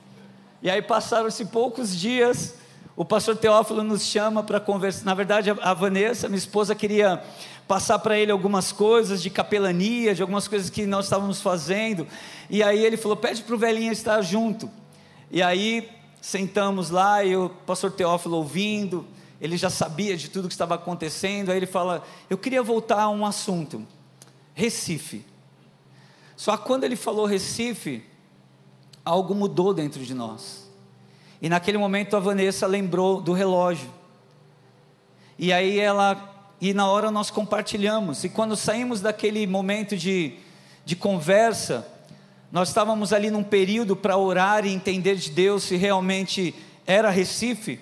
E 0.61 0.69
aí 0.69 0.81
passaram-se 0.81 1.45
poucos 1.45 1.95
dias 1.95 2.55
o 2.97 3.03
pastor 3.03 3.35
Teófilo 3.35 3.83
nos 3.83 4.03
chama 4.03 4.41
para 4.41 4.57
conversar. 4.57 5.03
Na 5.03 5.13
verdade, 5.13 5.49
a 5.49 5.73
Vanessa, 5.73 6.29
minha 6.29 6.37
esposa, 6.37 6.73
queria 6.73 7.21
passar 7.67 7.99
para 7.99 8.17
ele 8.17 8.31
algumas 8.31 8.71
coisas 8.71 9.21
de 9.21 9.29
capelania, 9.29 10.15
de 10.15 10.21
algumas 10.21 10.47
coisas 10.47 10.69
que 10.69 10.85
nós 10.85 11.05
estávamos 11.05 11.41
fazendo. 11.41 12.07
E 12.49 12.63
aí 12.63 12.85
ele 12.85 12.95
falou: 12.95 13.17
pede 13.17 13.43
para 13.43 13.53
o 13.53 13.57
velhinho 13.57 13.91
estar 13.91 14.21
junto. 14.21 14.69
E 15.29 15.43
aí 15.43 15.89
sentamos 16.21 16.89
lá 16.89 17.21
e 17.21 17.35
o 17.35 17.49
pastor 17.49 17.91
Teófilo 17.91 18.37
ouvindo, 18.37 19.05
ele 19.39 19.57
já 19.57 19.69
sabia 19.69 20.15
de 20.15 20.29
tudo 20.29 20.47
que 20.47 20.53
estava 20.53 20.75
acontecendo. 20.75 21.51
Aí 21.51 21.57
ele 21.57 21.65
fala: 21.65 22.03
eu 22.29 22.37
queria 22.37 22.63
voltar 22.63 23.01
a 23.01 23.09
um 23.09 23.25
assunto, 23.25 23.85
Recife. 24.53 25.25
Só 26.35 26.57
que 26.57 26.65
quando 26.65 26.83
ele 26.83 26.95
falou 26.95 27.25
Recife, 27.25 28.03
algo 29.03 29.33
mudou 29.33 29.73
dentro 29.73 30.03
de 30.03 30.13
nós. 30.13 30.69
E 31.41 31.49
naquele 31.49 31.77
momento 31.77 32.15
a 32.15 32.19
Vanessa 32.19 32.65
lembrou 32.65 33.21
do 33.21 33.33
relógio. 33.33 33.89
E 35.37 35.51
aí 35.51 35.79
ela, 35.79 36.49
e 36.59 36.73
na 36.73 36.87
hora 36.87 37.11
nós 37.11 37.29
compartilhamos. 37.29 38.23
E 38.23 38.29
quando 38.29 38.55
saímos 38.55 39.01
daquele 39.01 39.45
momento 39.45 39.95
de, 39.95 40.33
de 40.83 40.95
conversa, 40.95 41.87
nós 42.51 42.69
estávamos 42.69 43.11
ali 43.11 43.29
num 43.29 43.43
período 43.43 43.95
para 43.95 44.17
orar 44.17 44.65
e 44.65 44.73
entender 44.73 45.15
de 45.15 45.29
Deus 45.29 45.63
se 45.63 45.75
realmente 45.75 46.55
era 46.85 47.09
Recife. 47.09 47.79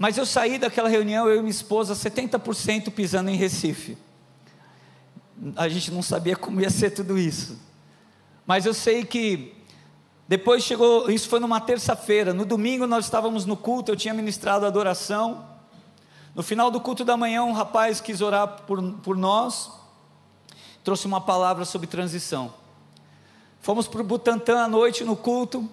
Mas 0.00 0.16
eu 0.16 0.24
saí 0.24 0.58
daquela 0.58 0.88
reunião, 0.88 1.28
eu 1.28 1.36
e 1.36 1.38
minha 1.40 1.50
esposa, 1.50 1.92
70% 1.92 2.90
pisando 2.90 3.28
em 3.28 3.36
Recife. 3.36 3.98
A 5.54 5.68
gente 5.68 5.90
não 5.90 6.00
sabia 6.00 6.34
como 6.34 6.58
ia 6.58 6.70
ser 6.70 6.92
tudo 6.92 7.18
isso. 7.18 7.58
Mas 8.46 8.64
eu 8.64 8.72
sei 8.72 9.04
que 9.04 9.54
depois 10.26 10.62
chegou, 10.64 11.10
isso 11.10 11.28
foi 11.28 11.38
numa 11.38 11.60
terça-feira. 11.60 12.32
No 12.32 12.46
domingo 12.46 12.86
nós 12.86 13.04
estávamos 13.04 13.44
no 13.44 13.58
culto, 13.58 13.92
eu 13.92 13.96
tinha 13.96 14.14
ministrado 14.14 14.64
adoração. 14.64 15.44
No 16.34 16.42
final 16.42 16.70
do 16.70 16.80
culto 16.80 17.04
da 17.04 17.14
manhã, 17.14 17.44
um 17.44 17.52
rapaz 17.52 18.00
quis 18.00 18.22
orar 18.22 18.62
por, 18.62 18.82
por 19.02 19.18
nós, 19.18 19.70
trouxe 20.82 21.06
uma 21.06 21.20
palavra 21.20 21.66
sobre 21.66 21.86
transição. 21.86 22.54
Fomos 23.60 23.86
para 23.86 24.00
o 24.00 24.04
Butantã 24.04 24.64
à 24.64 24.66
noite 24.66 25.04
no 25.04 25.14
culto. 25.14 25.68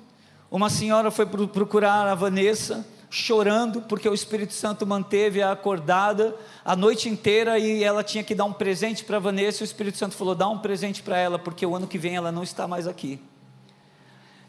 Uma 0.52 0.70
senhora 0.70 1.12
foi 1.12 1.26
procurar 1.26 2.06
a 2.08 2.14
Vanessa, 2.14 2.86
chorando, 3.10 3.82
porque 3.82 4.08
o 4.08 4.14
Espírito 4.14 4.54
Santo 4.54 4.86
manteve-a 4.86 5.52
acordada 5.52 6.36
a 6.64 6.76
noite 6.76 7.08
inteira 7.08 7.58
e 7.58 7.84
ela 7.84 8.04
tinha 8.04 8.24
que 8.24 8.36
dar 8.36 8.46
um 8.46 8.54
presente 8.54 9.04
para 9.04 9.20
Vanessa. 9.20 9.64
E 9.64 9.64
o 9.64 9.66
Espírito 9.66 9.98
Santo 9.98 10.16
falou: 10.16 10.36
dá 10.36 10.48
um 10.48 10.60
presente 10.60 11.02
para 11.02 11.18
ela, 11.18 11.40
porque 11.40 11.66
o 11.66 11.76
ano 11.76 11.88
que 11.88 11.98
vem 11.98 12.16
ela 12.16 12.32
não 12.32 12.44
está 12.44 12.68
mais 12.68 12.88
aqui. 12.88 13.20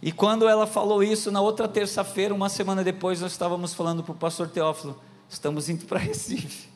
E 0.01 0.13
quando 0.13 0.49
ela 0.49 0.67
falou 0.67 1.03
isso, 1.03 1.31
na 1.31 1.41
outra 1.41 1.67
terça-feira, 1.67 2.33
uma 2.33 2.49
semana 2.49 2.85
depois, 2.85 3.21
nós 3.21 3.33
estávamos 3.33 3.75
falando 3.75 4.03
para 4.03 4.13
o 4.13 4.17
pastor 4.17 4.49
Teófilo: 4.49 5.01
estamos 5.29 5.69
indo 5.69 5.87
para 5.87 5.99
Recife. 5.99 6.69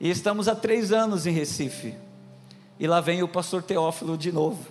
E 0.00 0.10
estamos 0.10 0.48
há 0.48 0.54
três 0.54 0.92
anos 0.92 1.26
em 1.26 1.32
Recife. 1.32 1.94
E 2.78 2.86
lá 2.88 3.00
vem 3.00 3.22
o 3.22 3.28
pastor 3.28 3.62
Teófilo 3.62 4.18
de 4.18 4.32
novo, 4.32 4.66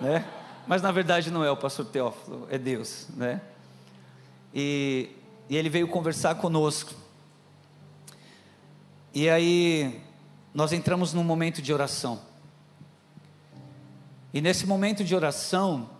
né? 0.00 0.24
Mas 0.66 0.80
na 0.80 0.90
verdade 0.92 1.30
não 1.30 1.44
é 1.44 1.50
o 1.50 1.56
pastor 1.56 1.84
Teófilo, 1.84 2.46
é 2.50 2.56
Deus, 2.56 3.06
né? 3.14 3.40
E, 4.54 5.10
e 5.48 5.56
ele 5.56 5.68
veio 5.68 5.88
conversar 5.88 6.34
conosco. 6.36 6.94
E 9.12 9.28
aí 9.28 10.00
nós 10.54 10.72
entramos 10.72 11.12
num 11.12 11.24
momento 11.24 11.60
de 11.60 11.72
oração. 11.72 12.20
E 14.32 14.40
nesse 14.40 14.66
momento 14.66 15.02
de 15.02 15.14
oração, 15.14 15.90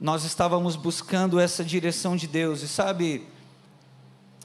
nós 0.00 0.24
estávamos 0.24 0.76
buscando 0.76 1.40
essa 1.40 1.64
direção 1.64 2.14
de 2.16 2.26
Deus. 2.26 2.62
E 2.62 2.68
sabe, 2.68 3.26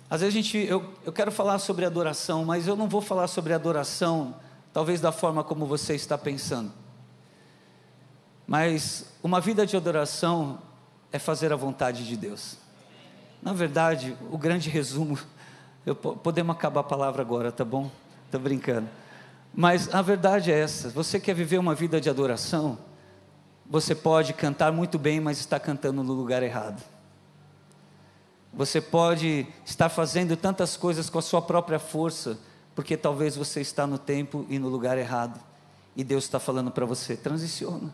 às 0.09 0.21
vezes 0.21 0.33
a 0.33 0.37
gente, 0.41 0.57
eu, 0.57 0.93
eu 1.05 1.11
quero 1.11 1.31
falar 1.31 1.59
sobre 1.59 1.85
adoração, 1.85 2.45
mas 2.45 2.67
eu 2.67 2.75
não 2.75 2.87
vou 2.87 3.01
falar 3.01 3.27
sobre 3.27 3.53
adoração, 3.53 4.35
talvez 4.71 5.01
da 5.01 5.11
forma 5.11 5.43
como 5.43 5.65
você 5.65 5.95
está 5.95 6.17
pensando. 6.17 6.71
Mas 8.47 9.05
uma 9.21 9.39
vida 9.39 9.65
de 9.65 9.75
adoração 9.75 10.59
é 11.11 11.19
fazer 11.19 11.51
a 11.51 11.55
vontade 11.55 12.05
de 12.05 12.15
Deus. 12.17 12.62
Na 13.43 13.51
verdade, 13.51 14.15
o 14.31 14.37
grande 14.37 14.69
resumo, 14.69 15.19
eu, 15.85 15.93
podemos 15.93 16.55
acabar 16.55 16.79
a 16.79 16.83
palavra 16.83 17.21
agora, 17.21 17.51
tá 17.51 17.65
bom? 17.65 17.91
Estou 18.25 18.39
brincando. 18.39 18.87
Mas 19.53 19.93
a 19.93 20.01
verdade 20.01 20.49
é 20.49 20.57
essa: 20.57 20.89
você 20.89 21.19
quer 21.19 21.35
viver 21.35 21.57
uma 21.57 21.75
vida 21.75 21.99
de 21.99 22.09
adoração? 22.09 22.77
Você 23.69 23.93
pode 23.93 24.31
cantar 24.31 24.71
muito 24.71 24.97
bem, 24.97 25.19
mas 25.19 25.39
está 25.39 25.59
cantando 25.59 26.01
no 26.03 26.13
lugar 26.13 26.41
errado. 26.41 26.81
Você 28.53 28.79
pode 28.79 29.45
estar 29.65 29.89
fazendo 29.89 30.37
tantas 30.37 30.77
coisas 30.77 31.09
com 31.09 31.19
a 31.19 31.21
sua 31.21 31.41
própria 31.41 31.79
força, 31.79 32.39
porque 32.73 32.95
talvez 32.95 33.35
você 33.35 33.59
está 33.59 33.85
no 33.85 33.97
tempo 33.97 34.45
e 34.47 34.57
no 34.57 34.69
lugar 34.69 34.97
errado. 34.97 35.37
E 35.97 36.03
Deus 36.03 36.23
está 36.23 36.39
falando 36.39 36.71
para 36.71 36.85
você, 36.85 37.17
transiciona. 37.17 37.93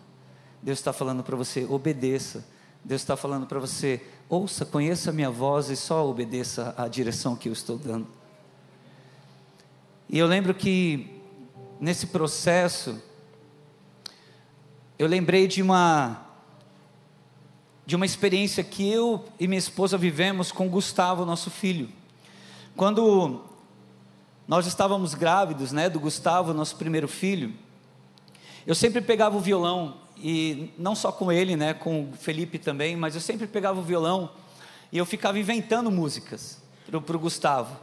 Deus 0.61 0.77
está 0.77 0.93
falando 0.93 1.23
para 1.23 1.35
você, 1.35 1.65
obedeça. 1.65 2.45
Deus 2.83 3.01
está 3.01 3.17
falando 3.17 3.45
para 3.45 3.59
você, 3.59 4.01
ouça, 4.27 4.65
conheça 4.65 5.09
a 5.09 5.13
minha 5.13 5.29
voz 5.29 5.69
e 5.69 5.75
só 5.75 6.07
obedeça 6.07 6.73
à 6.77 6.87
direção 6.87 7.35
que 7.35 7.49
eu 7.49 7.53
estou 7.53 7.77
dando. 7.77 8.07
E 10.09 10.17
eu 10.17 10.25
lembro 10.25 10.53
que 10.53 11.21
nesse 11.79 12.07
processo, 12.07 13.01
eu 14.97 15.07
lembrei 15.07 15.47
de 15.47 15.61
uma 15.61 16.25
de 17.85 17.95
uma 17.95 18.05
experiência 18.05 18.63
que 18.63 18.87
eu 18.87 19.25
e 19.39 19.47
minha 19.47 19.57
esposa 19.57 19.97
vivemos 19.97 20.51
com 20.51 20.69
Gustavo, 20.69 21.25
nosso 21.25 21.49
filho. 21.49 21.89
Quando 22.75 23.41
nós 24.47 24.67
estávamos 24.67 25.15
grávidos, 25.15 25.71
né, 25.71 25.89
do 25.89 25.99
Gustavo, 25.99 26.53
nosso 26.53 26.75
primeiro 26.75 27.07
filho, 27.07 27.51
eu 28.65 28.75
sempre 28.75 29.01
pegava 29.01 29.35
o 29.35 29.39
violão 29.39 29.97
e 30.21 30.73
não 30.77 30.95
só 30.95 31.11
com 31.11 31.31
ele, 31.31 31.55
né, 31.55 31.73
com 31.73 32.09
o 32.09 32.13
Felipe 32.13 32.57
também, 32.57 32.95
mas 32.95 33.15
eu 33.15 33.21
sempre 33.21 33.47
pegava 33.47 33.79
o 33.79 33.83
violão 33.83 34.31
e 34.91 34.97
eu 34.97 35.05
ficava 35.05 35.39
inventando 35.39 35.89
músicas 35.89 36.61
para 37.05 37.15
o 37.15 37.19
Gustavo. 37.19 37.75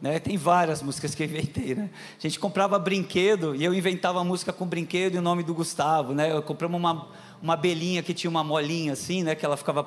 Né? 0.00 0.18
Tem 0.18 0.36
várias 0.36 0.82
músicas 0.82 1.14
que 1.14 1.22
eu 1.22 1.26
inventei, 1.26 1.74
né? 1.74 1.90
A 2.18 2.22
gente 2.22 2.38
comprava 2.40 2.78
brinquedo 2.78 3.54
e 3.54 3.62
eu 3.62 3.74
inventava 3.74 4.24
música 4.24 4.50
com 4.50 4.66
brinquedo 4.66 5.16
e 5.16 5.18
o 5.18 5.22
nome 5.22 5.42
do 5.42 5.52
Gustavo, 5.52 6.14
né? 6.14 6.32
Eu 6.32 6.42
compramos 6.42 6.78
uma, 6.78 7.08
uma 7.42 7.52
abelhinha 7.52 8.02
que 8.02 8.14
tinha 8.14 8.30
uma 8.30 8.42
molinha 8.42 8.94
assim, 8.94 9.22
né? 9.22 9.34
Que 9.34 9.44
ela 9.44 9.58
ficava 9.58 9.84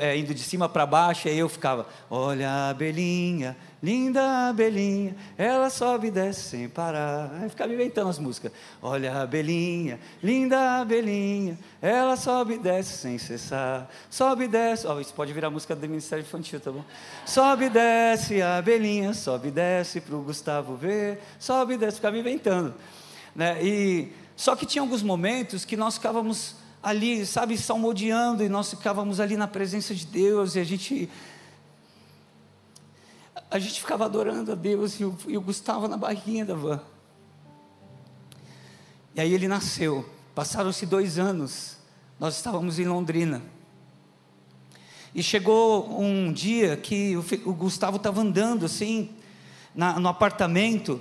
é, 0.00 0.16
indo 0.16 0.34
de 0.34 0.40
cima 0.40 0.68
para 0.68 0.84
baixo, 0.84 1.26
e 1.26 1.30
aí 1.30 1.38
eu 1.38 1.48
ficava, 1.48 1.86
olha 2.10 2.50
a 2.50 2.70
abelhinha, 2.70 3.56
linda 3.82 4.48
abelhinha, 4.48 5.16
ela 5.38 5.70
sobe 5.70 6.08
e 6.08 6.10
desce 6.10 6.42
sem 6.42 6.68
parar. 6.68 7.30
Aí 7.40 7.48
ficava 7.48 7.72
inventando 7.72 8.10
as 8.10 8.18
músicas. 8.18 8.52
Olha 8.82 9.12
a 9.12 9.22
abelhinha, 9.22 9.98
linda 10.22 10.80
abelhinha, 10.80 11.58
ela 11.80 12.16
sobe 12.16 12.54
e 12.54 12.58
desce 12.58 12.98
sem 12.98 13.16
cessar. 13.16 13.88
Sobe 14.10 14.44
e 14.44 14.48
desce, 14.48 14.86
oh, 14.86 15.00
isso 15.00 15.14
pode 15.14 15.32
virar 15.32 15.48
música 15.48 15.74
do 15.74 15.88
Ministério 15.88 16.22
Infantil, 16.22 16.60
tá 16.60 16.70
bom? 16.70 16.84
Sobe 17.24 17.66
e 17.66 17.70
desce 17.70 18.42
a 18.42 18.58
abelhinha, 18.58 19.14
sobe 19.14 19.48
e 19.48 19.50
desce 19.50 20.00
para 20.00 20.14
o 20.14 20.22
Gustavo 20.22 20.76
ver, 20.76 21.20
sobe 21.38 21.74
e 21.74 21.78
desce, 21.78 21.96
ficava 21.96 22.18
inventando. 22.18 22.74
Né? 23.34 23.62
E, 23.62 24.12
só 24.36 24.54
que 24.54 24.66
tinha 24.66 24.82
alguns 24.82 25.02
momentos 25.02 25.64
que 25.64 25.76
nós 25.76 25.94
ficávamos 25.94 26.59
ali, 26.82 27.26
sabe, 27.26 27.58
salmodiando, 27.58 28.42
e 28.42 28.48
nós 28.48 28.70
ficávamos 28.70 29.20
ali 29.20 29.36
na 29.36 29.46
presença 29.46 29.94
de 29.94 30.06
Deus, 30.06 30.54
e 30.54 30.60
a 30.60 30.64
gente. 30.64 31.10
A 33.50 33.58
gente 33.58 33.80
ficava 33.80 34.04
adorando 34.04 34.52
a 34.52 34.54
Deus, 34.54 35.00
e 35.00 35.04
o, 35.04 35.16
e 35.26 35.36
o 35.36 35.40
Gustavo 35.40 35.88
na 35.88 35.96
barriguinha 35.96 36.44
da 36.44 36.54
van. 36.54 36.80
E 39.14 39.20
aí 39.20 39.32
ele 39.32 39.48
nasceu. 39.48 40.08
Passaram-se 40.34 40.86
dois 40.86 41.18
anos, 41.18 41.76
nós 42.18 42.36
estávamos 42.36 42.78
em 42.78 42.84
Londrina. 42.84 43.42
E 45.12 45.22
chegou 45.22 46.00
um 46.00 46.32
dia 46.32 46.76
que 46.76 47.16
o, 47.16 47.50
o 47.50 47.52
Gustavo 47.52 47.96
estava 47.96 48.20
andando 48.20 48.64
assim, 48.64 49.10
na, 49.74 49.98
no 49.98 50.08
apartamento, 50.08 51.00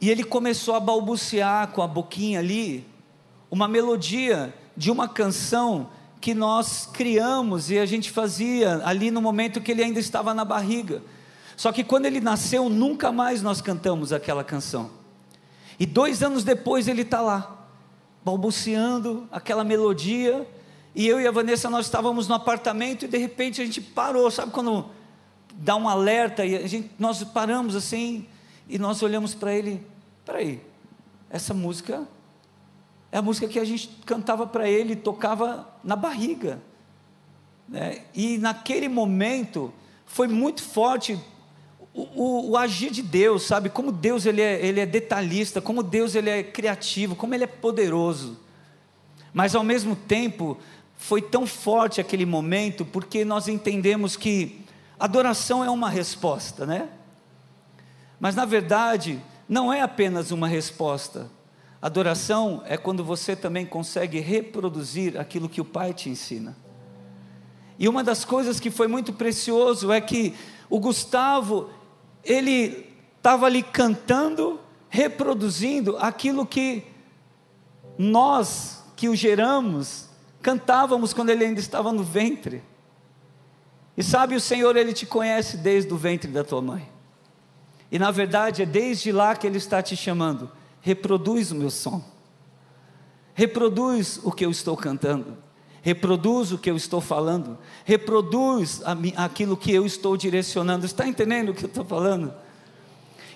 e 0.00 0.08
ele 0.08 0.24
começou 0.24 0.74
a 0.74 0.80
balbuciar 0.80 1.68
com 1.68 1.82
a 1.82 1.86
boquinha 1.86 2.38
ali, 2.38 2.87
uma 3.50 3.66
melodia 3.66 4.54
de 4.76 4.90
uma 4.90 5.08
canção 5.08 5.90
que 6.20 6.34
nós 6.34 6.88
criamos 6.92 7.70
e 7.70 7.78
a 7.78 7.86
gente 7.86 8.10
fazia 8.10 8.80
ali 8.84 9.10
no 9.10 9.20
momento 9.20 9.60
que 9.60 9.72
ele 9.72 9.82
ainda 9.82 10.00
estava 10.00 10.34
na 10.34 10.44
barriga. 10.44 11.02
Só 11.56 11.72
que 11.72 11.82
quando 11.82 12.06
ele 12.06 12.20
nasceu, 12.20 12.68
nunca 12.68 13.10
mais 13.10 13.42
nós 13.42 13.60
cantamos 13.60 14.12
aquela 14.12 14.44
canção. 14.44 14.90
E 15.78 15.86
dois 15.86 16.22
anos 16.22 16.44
depois 16.44 16.88
ele 16.88 17.02
está 17.02 17.20
lá, 17.20 17.66
balbuciando 18.24 19.28
aquela 19.30 19.64
melodia. 19.64 20.46
E 20.94 21.06
eu 21.06 21.20
e 21.20 21.26
a 21.26 21.30
Vanessa 21.30 21.70
nós 21.70 21.86
estávamos 21.86 22.26
no 22.28 22.34
apartamento 22.34 23.04
e 23.04 23.08
de 23.08 23.18
repente 23.18 23.60
a 23.60 23.64
gente 23.64 23.80
parou, 23.80 24.30
sabe 24.30 24.52
quando 24.52 24.86
dá 25.54 25.76
um 25.76 25.88
alerta 25.88 26.44
e 26.44 26.56
a 26.56 26.66
gente, 26.66 26.90
nós 26.98 27.22
paramos 27.24 27.74
assim 27.74 28.26
e 28.68 28.78
nós 28.78 29.02
olhamos 29.02 29.34
para 29.34 29.52
ele, 29.52 29.84
peraí, 30.24 30.60
essa 31.30 31.54
música 31.54 32.06
é 33.10 33.18
a 33.18 33.22
música 33.22 33.48
que 33.48 33.58
a 33.58 33.64
gente 33.64 33.88
cantava 34.04 34.46
para 34.46 34.68
ele, 34.68 34.94
tocava 34.94 35.68
na 35.82 35.96
barriga. 35.96 36.60
Né? 37.68 38.02
E 38.14 38.38
naquele 38.38 38.88
momento 38.88 39.72
foi 40.06 40.28
muito 40.28 40.62
forte 40.62 41.18
o, 41.92 42.02
o, 42.02 42.50
o, 42.50 42.56
agir 42.56 42.90
de 42.90 43.02
Deus, 43.02 43.42
sabe? 43.44 43.68
Como 43.68 43.90
Deus 43.90 44.26
ele 44.26 44.40
é, 44.40 44.64
ele 44.64 44.80
é 44.80 44.86
detalhista, 44.86 45.60
como 45.60 45.82
Deus 45.82 46.14
ele 46.14 46.30
é 46.30 46.42
criativo, 46.42 47.16
como 47.16 47.34
ele 47.34 47.44
é 47.44 47.48
poderoso. 47.48 48.38
Mas 49.32 49.54
ao 49.54 49.64
mesmo 49.64 49.96
tempo 49.96 50.58
foi 50.96 51.22
tão 51.22 51.46
forte 51.46 52.00
aquele 52.00 52.26
momento 52.26 52.84
porque 52.84 53.24
nós 53.24 53.48
entendemos 53.48 54.16
que 54.16 54.60
adoração 54.98 55.64
é 55.64 55.70
uma 55.70 55.88
resposta, 55.88 56.66
né? 56.66 56.88
Mas 58.20 58.34
na 58.34 58.44
verdade 58.44 59.20
não 59.48 59.72
é 59.72 59.80
apenas 59.80 60.30
uma 60.30 60.48
resposta. 60.48 61.30
Adoração 61.80 62.62
é 62.66 62.76
quando 62.76 63.04
você 63.04 63.36
também 63.36 63.64
consegue 63.64 64.18
reproduzir 64.18 65.18
aquilo 65.18 65.48
que 65.48 65.60
o 65.60 65.64
Pai 65.64 65.94
te 65.94 66.10
ensina. 66.10 66.56
E 67.78 67.88
uma 67.88 68.02
das 68.02 68.24
coisas 68.24 68.58
que 68.58 68.70
foi 68.70 68.88
muito 68.88 69.12
precioso 69.12 69.92
é 69.92 70.00
que 70.00 70.34
o 70.68 70.80
Gustavo, 70.80 71.70
ele 72.24 72.92
estava 73.16 73.46
ali 73.46 73.62
cantando, 73.62 74.58
reproduzindo 74.88 75.96
aquilo 75.98 76.44
que 76.44 76.82
nós 77.96 78.82
que 78.96 79.08
o 79.08 79.14
geramos 79.14 80.08
cantávamos 80.42 81.12
quando 81.12 81.30
ele 81.30 81.44
ainda 81.44 81.60
estava 81.60 81.92
no 81.92 82.02
ventre. 82.02 82.62
E 83.96 84.02
sabe, 84.02 84.34
o 84.34 84.40
Senhor, 84.40 84.76
ele 84.76 84.92
te 84.92 85.06
conhece 85.06 85.56
desde 85.56 85.92
o 85.92 85.96
ventre 85.96 86.30
da 86.30 86.42
tua 86.42 86.60
mãe. 86.60 86.88
E 87.90 87.98
na 87.98 88.10
verdade 88.10 88.62
é 88.62 88.66
desde 88.66 89.12
lá 89.12 89.36
que 89.36 89.46
ele 89.46 89.58
está 89.58 89.80
te 89.80 89.96
chamando 89.96 90.50
reproduz 90.88 91.52
o 91.52 91.54
meu 91.54 91.70
som, 91.70 92.02
reproduz 93.34 94.18
o 94.24 94.32
que 94.32 94.42
eu 94.42 94.50
estou 94.50 94.74
cantando, 94.74 95.36
reproduz 95.82 96.50
o 96.50 96.56
que 96.56 96.70
eu 96.70 96.78
estou 96.78 96.98
falando, 96.98 97.58
reproduz 97.84 98.80
aquilo 99.14 99.54
que 99.54 99.70
eu 99.70 99.84
estou 99.84 100.16
direcionando. 100.16 100.86
Está 100.86 101.06
entendendo 101.06 101.50
o 101.50 101.54
que 101.54 101.64
eu 101.64 101.68
estou 101.68 101.84
falando? 101.84 102.32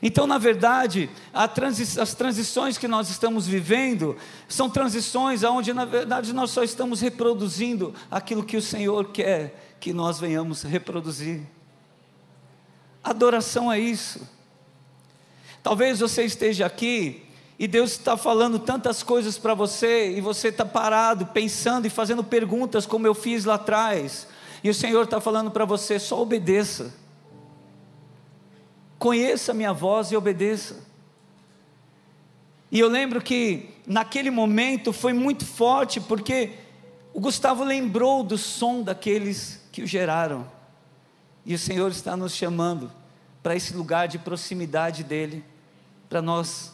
Então, 0.00 0.26
na 0.26 0.38
verdade, 0.38 1.10
transi 1.54 2.00
as 2.00 2.14
transições 2.14 2.78
que 2.78 2.88
nós 2.88 3.10
estamos 3.10 3.46
vivendo 3.46 4.16
são 4.48 4.70
transições 4.70 5.44
onde, 5.44 5.74
na 5.74 5.84
verdade, 5.84 6.32
nós 6.32 6.50
só 6.50 6.62
estamos 6.62 7.02
reproduzindo 7.02 7.92
aquilo 8.10 8.42
que 8.42 8.56
o 8.56 8.62
Senhor 8.62 9.08
quer 9.12 9.76
que 9.78 9.92
nós 9.92 10.18
venhamos 10.18 10.62
reproduzir. 10.62 11.42
Adoração 13.04 13.70
é 13.70 13.78
isso. 13.78 14.26
Talvez 15.62 16.00
você 16.00 16.24
esteja 16.24 16.64
aqui 16.64 17.26
e 17.62 17.68
Deus 17.68 17.92
está 17.92 18.16
falando 18.16 18.58
tantas 18.58 19.04
coisas 19.04 19.38
para 19.38 19.54
você, 19.54 20.10
e 20.10 20.20
você 20.20 20.48
está 20.48 20.66
parado, 20.66 21.26
pensando 21.26 21.86
e 21.86 21.90
fazendo 21.90 22.24
perguntas, 22.24 22.86
como 22.86 23.06
eu 23.06 23.14
fiz 23.14 23.44
lá 23.44 23.54
atrás, 23.54 24.26
e 24.64 24.68
o 24.68 24.74
Senhor 24.74 25.04
está 25.04 25.20
falando 25.20 25.48
para 25.48 25.64
você: 25.64 25.96
só 25.96 26.20
obedeça, 26.20 26.92
conheça 28.98 29.52
a 29.52 29.54
minha 29.54 29.72
voz 29.72 30.10
e 30.10 30.16
obedeça. 30.16 30.84
E 32.68 32.80
eu 32.80 32.88
lembro 32.88 33.22
que 33.22 33.70
naquele 33.86 34.32
momento 34.32 34.92
foi 34.92 35.12
muito 35.12 35.46
forte, 35.46 36.00
porque 36.00 36.54
o 37.14 37.20
Gustavo 37.20 37.62
lembrou 37.62 38.24
do 38.24 38.36
som 38.36 38.82
daqueles 38.82 39.60
que 39.70 39.82
o 39.82 39.86
geraram, 39.86 40.50
e 41.46 41.54
o 41.54 41.58
Senhor 41.60 41.92
está 41.92 42.16
nos 42.16 42.34
chamando 42.34 42.90
para 43.40 43.54
esse 43.54 43.72
lugar 43.72 44.08
de 44.08 44.18
proximidade 44.18 45.04
dEle, 45.04 45.44
para 46.08 46.20
nós 46.20 46.71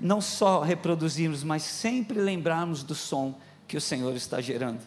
não 0.00 0.20
só 0.20 0.60
reproduzirmos, 0.60 1.42
mas 1.42 1.62
sempre 1.62 2.20
lembrarmos 2.20 2.82
do 2.82 2.94
som 2.94 3.34
que 3.66 3.76
o 3.76 3.80
Senhor 3.80 4.14
está 4.14 4.40
gerando. 4.40 4.80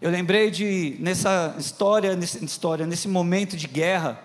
Eu 0.00 0.10
lembrei 0.10 0.50
de 0.50 0.96
nessa 1.00 1.54
história, 1.58 2.14
nessa 2.14 2.44
história, 2.44 2.86
nesse 2.86 3.08
momento 3.08 3.56
de 3.56 3.66
guerra, 3.66 4.22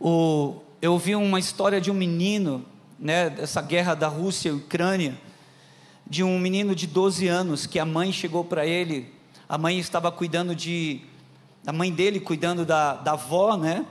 o, 0.00 0.56
eu 0.82 0.92
ouvi 0.92 1.14
uma 1.14 1.38
história 1.38 1.80
de 1.80 1.90
um 1.90 1.94
menino, 1.94 2.64
né, 2.98 3.30
dessa 3.30 3.62
guerra 3.62 3.94
da 3.94 4.08
Rússia 4.08 4.48
e 4.48 4.52
Ucrânia, 4.52 5.16
de 6.06 6.24
um 6.24 6.38
menino 6.38 6.74
de 6.74 6.86
12 6.86 7.28
anos 7.28 7.66
que 7.66 7.78
a 7.78 7.84
mãe 7.84 8.10
chegou 8.12 8.44
para 8.44 8.66
ele, 8.66 9.12
a 9.48 9.58
mãe 9.58 9.78
estava 9.78 10.10
cuidando 10.10 10.54
de, 10.54 11.02
a 11.66 11.72
mãe 11.72 11.92
dele 11.92 12.18
cuidando 12.18 12.64
da, 12.64 12.94
da 12.94 13.12
avó, 13.12 13.56
né? 13.56 13.84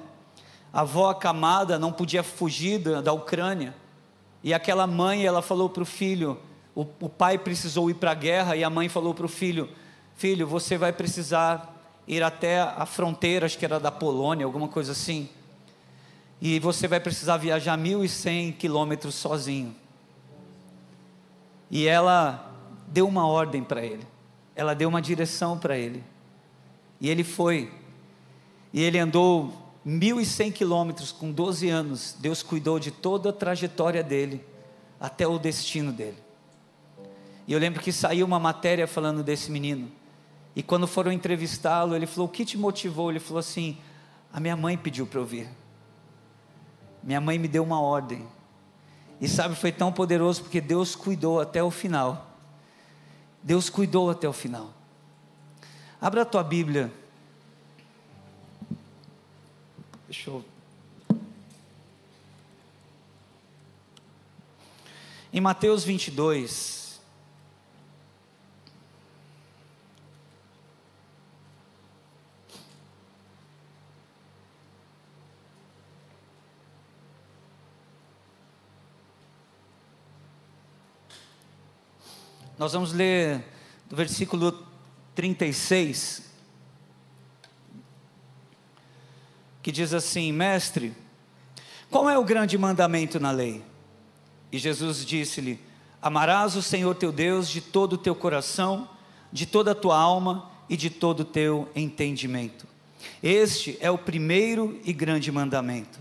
A 0.71 0.81
avó 0.81 1.09
acamada 1.09 1.79
não 1.79 1.91
podia 1.91 2.23
fugir 2.23 2.79
da, 3.01 3.13
Ucrânia. 3.13 3.75
E 4.43 4.53
aquela 4.53 4.85
mãe, 4.85 5.25
ela 5.25 5.41
falou 5.41 5.69
para 5.69 5.83
o 5.83 5.85
filho, 5.85 6.37
o, 6.75 6.85
o 6.99 7.09
pai 7.09 7.37
precisou 7.37 7.89
ir 7.89 7.95
para 7.95 8.11
a 8.11 8.15
guerra, 8.15 8.55
e 8.55 8.63
a 8.63 8.69
mãe 8.69 8.87
falou 8.89 9.13
para 9.13 9.25
o 9.25 9.29
filho: 9.29 9.69
Filho, 10.15 10.47
você 10.47 10.77
vai 10.77 10.93
precisar 10.93 11.73
ir 12.07 12.23
até 12.23 12.61
a 12.61 12.85
fronteira, 12.85 13.45
acho 13.45 13.57
que 13.57 13.65
era 13.65 13.79
da 13.79 13.91
Polônia, 13.91 14.45
alguma 14.45 14.67
coisa 14.67 14.91
assim. 14.91 15.29
E 16.41 16.59
você 16.59 16.87
vai 16.87 16.99
precisar 16.99 17.37
viajar 17.37 17.77
1.100 17.77 18.55
quilômetros 18.57 19.15
sozinho. 19.15 19.75
E 21.69 21.87
ela 21.87 22.53
deu 22.87 23.07
uma 23.07 23.27
ordem 23.27 23.63
para 23.63 23.83
ele, 23.83 24.05
ela 24.55 24.73
deu 24.73 24.87
uma 24.87 25.01
direção 25.01 25.57
para 25.57 25.77
ele. 25.77 26.03
E 27.01 27.09
ele 27.09 27.23
foi. 27.23 27.71
E 28.71 28.81
ele 28.81 28.97
andou 28.97 29.66
1.100 29.87 30.51
quilômetros 30.51 31.13
com 31.13 31.31
12 31.31 31.69
anos, 31.69 32.13
Deus 32.19 32.43
cuidou 32.43 32.77
de 32.77 32.91
toda 32.91 33.29
a 33.29 33.33
trajetória 33.33 34.03
dele, 34.03 34.45
até 34.99 35.25
o 35.25 35.39
destino 35.39 35.93
dele. 35.93 36.17
E 37.47 37.53
eu 37.53 37.59
lembro 37.59 37.81
que 37.81 37.93
saiu 37.93 38.25
uma 38.25 38.37
matéria 38.37 38.85
falando 38.85 39.23
desse 39.23 39.49
menino. 39.49 39.89
E 40.53 40.61
quando 40.61 40.85
foram 40.87 41.09
entrevistá-lo, 41.09 41.95
ele 41.95 42.05
falou: 42.05 42.27
O 42.27 42.31
que 42.31 42.43
te 42.43 42.57
motivou? 42.57 43.09
Ele 43.09 43.21
falou 43.21 43.39
assim: 43.39 43.77
A 44.33 44.41
minha 44.41 44.57
mãe 44.57 44.77
pediu 44.77 45.07
para 45.07 45.21
eu 45.21 45.25
vir. 45.25 45.47
Minha 47.01 47.21
mãe 47.21 47.39
me 47.39 47.47
deu 47.47 47.63
uma 47.63 47.79
ordem. 47.79 48.27
E 49.21 49.27
sabe, 49.29 49.55
foi 49.55 49.71
tão 49.71 49.93
poderoso 49.93 50.41
porque 50.41 50.59
Deus 50.59 50.97
cuidou 50.97 51.39
até 51.39 51.63
o 51.63 51.71
final. 51.71 52.35
Deus 53.41 53.69
cuidou 53.69 54.09
até 54.09 54.27
o 54.27 54.33
final. 54.33 54.73
Abra 56.01 56.23
a 56.23 56.25
tua 56.25 56.43
Bíblia 56.43 56.91
Deixa 60.07 60.29
eu. 60.29 60.45
Em 65.33 65.41
Mateus 65.41 65.83
22. 65.83 67.01
Nós 82.57 82.71
vamos 82.71 82.93
ler 82.93 83.43
do 83.89 83.95
versículo 83.97 84.65
36 85.13 86.23
que 89.67 89.71
diz 89.73 89.93
assim: 89.93 90.31
Mestre, 90.31 90.93
qual 91.91 92.09
é 92.09 92.17
o 92.17 92.23
grande 92.23 92.57
mandamento 92.57 93.19
na 93.19 93.31
lei? 93.31 93.61
E 94.49 94.57
Jesus 94.57 95.05
disse-lhe: 95.05 95.59
Amarás 96.01 96.55
o 96.55 96.61
Senhor 96.61 96.95
teu 96.95 97.11
Deus 97.11 97.49
de 97.49 97.59
todo 97.59 97.91
o 97.91 97.97
teu 97.97 98.15
coração, 98.15 98.87
de 99.29 99.45
toda 99.45 99.71
a 99.71 99.75
tua 99.75 99.97
alma 99.97 100.49
e 100.69 100.77
de 100.77 100.89
todo 100.89 101.19
o 101.19 101.25
teu 101.25 101.67
entendimento. 101.75 102.65
Este 103.21 103.77
é 103.81 103.91
o 103.91 103.97
primeiro 103.97 104.79
e 104.85 104.93
grande 104.93 105.29
mandamento. 105.33 105.99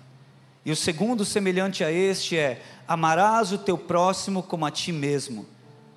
E 0.64 0.70
o 0.70 0.76
segundo, 0.76 1.24
semelhante 1.24 1.82
a 1.82 1.90
este, 1.90 2.36
é: 2.36 2.62
Amarás 2.86 3.50
o 3.50 3.58
teu 3.58 3.76
próximo 3.76 4.44
como 4.44 4.64
a 4.64 4.70
ti 4.70 4.92
mesmo. 4.92 5.44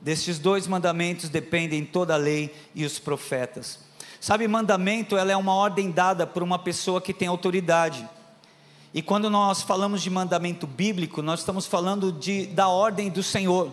Destes 0.01 0.39
dois 0.39 0.65
mandamentos 0.65 1.29
dependem 1.29 1.85
toda 1.85 2.15
a 2.15 2.17
lei 2.17 2.51
e 2.73 2.83
os 2.83 2.97
profetas. 2.97 3.88
Sabe, 4.19 4.47
mandamento 4.47 5.15
ela 5.15 5.31
é 5.31 5.37
uma 5.37 5.53
ordem 5.53 5.91
dada 5.91 6.27
por 6.27 6.43
uma 6.43 6.59
pessoa 6.59 6.99
que 6.99 7.13
tem 7.13 7.27
autoridade. 7.27 8.07
E 8.93 9.01
quando 9.01 9.29
nós 9.29 9.61
falamos 9.61 10.01
de 10.01 10.09
mandamento 10.09 10.67
bíblico, 10.67 11.21
nós 11.21 11.39
estamos 11.39 11.65
falando 11.65 12.11
de, 12.11 12.47
da 12.47 12.67
ordem 12.67 13.09
do 13.09 13.23
Senhor. 13.23 13.71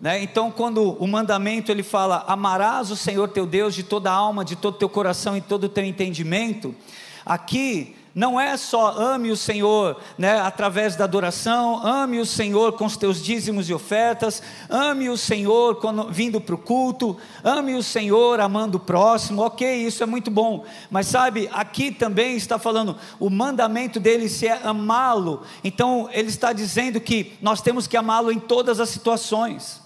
Né? 0.00 0.22
Então, 0.22 0.50
quando 0.50 0.92
o 1.02 1.06
mandamento 1.06 1.72
ele 1.72 1.82
fala, 1.82 2.24
amarás 2.26 2.90
o 2.90 2.96
Senhor 2.96 3.28
teu 3.28 3.46
Deus 3.46 3.74
de 3.74 3.82
toda 3.82 4.10
a 4.10 4.14
alma, 4.14 4.44
de 4.44 4.56
todo 4.56 4.74
o 4.74 4.78
teu 4.78 4.88
coração 4.88 5.36
e 5.36 5.40
todo 5.40 5.64
o 5.64 5.68
teu 5.68 5.84
entendimento, 5.84 6.74
aqui 7.24 7.96
não 8.14 8.40
é 8.40 8.56
só 8.56 8.90
ame 8.96 9.30
o 9.30 9.36
Senhor 9.36 10.00
né, 10.16 10.38
através 10.38 10.94
da 10.94 11.04
adoração, 11.04 11.84
ame 11.84 12.20
o 12.20 12.26
Senhor 12.26 12.74
com 12.74 12.84
os 12.84 12.96
teus 12.96 13.20
dízimos 13.20 13.68
e 13.68 13.74
ofertas, 13.74 14.40
ame 14.70 15.08
o 15.08 15.16
Senhor 15.16 15.76
quando, 15.76 16.10
vindo 16.10 16.40
para 16.40 16.54
o 16.54 16.58
culto, 16.58 17.16
ame 17.42 17.74
o 17.74 17.82
Senhor 17.82 18.40
amando 18.40 18.78
o 18.78 18.80
próximo, 18.80 19.42
ok, 19.42 19.74
isso 19.84 20.02
é 20.02 20.06
muito 20.06 20.30
bom, 20.30 20.64
mas 20.90 21.08
sabe, 21.08 21.50
aqui 21.52 21.90
também 21.90 22.36
está 22.36 22.58
falando, 22.58 22.96
o 23.18 23.28
mandamento 23.28 23.98
dele 23.98 24.28
se 24.28 24.46
é 24.46 24.60
amá-lo, 24.62 25.42
então 25.64 26.08
ele 26.12 26.28
está 26.28 26.52
dizendo 26.52 27.00
que 27.00 27.32
nós 27.42 27.60
temos 27.60 27.86
que 27.86 27.96
amá-lo 27.96 28.30
em 28.30 28.38
todas 28.38 28.78
as 28.78 28.88
situações. 28.90 29.83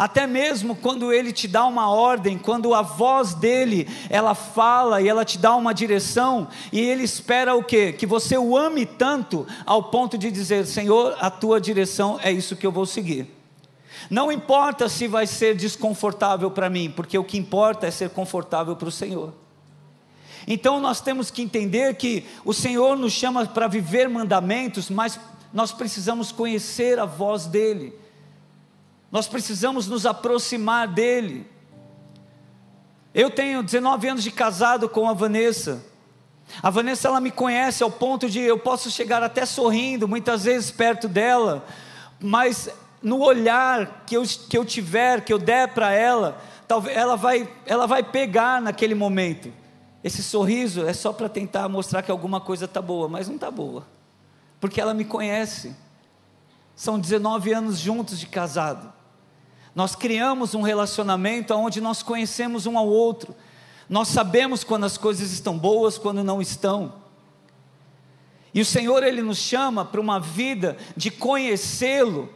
Até 0.00 0.26
mesmo 0.26 0.74
quando 0.74 1.12
ele 1.12 1.30
te 1.30 1.46
dá 1.46 1.66
uma 1.66 1.90
ordem, 1.90 2.38
quando 2.38 2.72
a 2.72 2.80
voz 2.80 3.34
dele, 3.34 3.86
ela 4.08 4.34
fala 4.34 5.02
e 5.02 5.06
ela 5.06 5.26
te 5.26 5.36
dá 5.36 5.54
uma 5.54 5.74
direção, 5.74 6.48
e 6.72 6.80
ele 6.80 7.02
espera 7.02 7.54
o 7.54 7.62
quê? 7.62 7.92
Que 7.92 8.06
você 8.06 8.38
o 8.38 8.56
ame 8.56 8.86
tanto 8.86 9.46
ao 9.66 9.82
ponto 9.82 10.16
de 10.16 10.30
dizer: 10.30 10.64
Senhor, 10.64 11.18
a 11.20 11.28
tua 11.28 11.60
direção 11.60 12.18
é 12.22 12.32
isso 12.32 12.56
que 12.56 12.66
eu 12.66 12.72
vou 12.72 12.86
seguir. 12.86 13.26
Não 14.08 14.32
importa 14.32 14.88
se 14.88 15.06
vai 15.06 15.26
ser 15.26 15.54
desconfortável 15.54 16.50
para 16.50 16.70
mim, 16.70 16.90
porque 16.90 17.18
o 17.18 17.24
que 17.24 17.36
importa 17.36 17.86
é 17.86 17.90
ser 17.90 18.08
confortável 18.08 18.74
para 18.76 18.88
o 18.88 18.92
Senhor. 18.92 19.34
Então 20.48 20.80
nós 20.80 21.02
temos 21.02 21.30
que 21.30 21.42
entender 21.42 21.94
que 21.96 22.24
o 22.42 22.54
Senhor 22.54 22.96
nos 22.96 23.12
chama 23.12 23.44
para 23.44 23.68
viver 23.68 24.08
mandamentos, 24.08 24.88
mas 24.88 25.20
nós 25.52 25.72
precisamos 25.72 26.32
conhecer 26.32 26.98
a 26.98 27.04
voz 27.04 27.44
dEle. 27.44 27.99
Nós 29.10 29.26
precisamos 29.26 29.86
nos 29.88 30.06
aproximar 30.06 30.86
dele. 30.86 31.46
Eu 33.12 33.30
tenho 33.30 33.62
19 33.62 34.08
anos 34.08 34.22
de 34.22 34.30
casado 34.30 34.88
com 34.88 35.08
a 35.08 35.12
Vanessa. 35.12 35.84
A 36.62 36.70
Vanessa 36.70 37.08
ela 37.08 37.20
me 37.20 37.30
conhece 37.30 37.82
ao 37.82 37.90
ponto 37.90 38.28
de 38.28 38.40
eu 38.40 38.58
posso 38.58 38.90
chegar 38.90 39.22
até 39.22 39.44
sorrindo, 39.44 40.06
muitas 40.06 40.44
vezes 40.44 40.70
perto 40.70 41.08
dela, 41.08 41.64
mas 42.20 42.68
no 43.02 43.20
olhar 43.20 44.04
que 44.06 44.16
eu, 44.16 44.22
que 44.22 44.56
eu 44.56 44.64
tiver, 44.64 45.24
que 45.24 45.32
eu 45.32 45.38
der 45.38 45.68
para 45.68 45.92
ela, 45.92 46.40
talvez 46.66 46.96
ela 46.96 47.16
vai, 47.16 47.48
ela 47.66 47.86
vai 47.86 48.02
pegar 48.02 48.60
naquele 48.60 48.94
momento. 48.94 49.52
Esse 50.02 50.22
sorriso 50.22 50.86
é 50.86 50.92
só 50.92 51.12
para 51.12 51.28
tentar 51.28 51.68
mostrar 51.68 52.02
que 52.02 52.10
alguma 52.10 52.40
coisa 52.40 52.64
está 52.64 52.80
boa, 52.80 53.08
mas 53.08 53.28
não 53.28 53.36
está 53.36 53.50
boa, 53.50 53.86
porque 54.60 54.80
ela 54.80 54.94
me 54.94 55.04
conhece. 55.04 55.74
São 56.74 56.98
19 56.98 57.52
anos 57.52 57.78
juntos 57.78 58.18
de 58.18 58.26
casado. 58.26 58.99
Nós 59.74 59.94
criamos 59.94 60.54
um 60.54 60.62
relacionamento 60.62 61.54
onde 61.54 61.80
nós 61.80 62.02
conhecemos 62.02 62.66
um 62.66 62.76
ao 62.76 62.88
outro. 62.88 63.34
Nós 63.88 64.08
sabemos 64.08 64.64
quando 64.64 64.84
as 64.84 64.96
coisas 64.96 65.32
estão 65.32 65.58
boas, 65.58 65.98
quando 65.98 66.24
não 66.24 66.40
estão. 66.40 66.92
E 68.52 68.60
o 68.60 68.64
Senhor 68.64 69.02
ele 69.02 69.22
nos 69.22 69.38
chama 69.38 69.84
para 69.84 70.00
uma 70.00 70.18
vida 70.18 70.76
de 70.96 71.10
conhecê-lo 71.10 72.28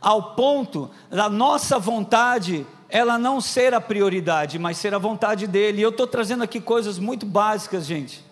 ao 0.00 0.34
ponto 0.34 0.90
da 1.10 1.28
nossa 1.28 1.78
vontade 1.78 2.66
ela 2.92 3.16
não 3.18 3.40
ser 3.40 3.72
a 3.72 3.80
prioridade, 3.80 4.58
mas 4.58 4.76
ser 4.76 4.94
a 4.94 4.98
vontade 4.98 5.46
dele. 5.46 5.78
E 5.78 5.82
eu 5.82 5.88
estou 5.88 6.06
trazendo 6.06 6.44
aqui 6.44 6.60
coisas 6.60 6.98
muito 6.98 7.24
básicas, 7.24 7.86
gente. 7.86 8.22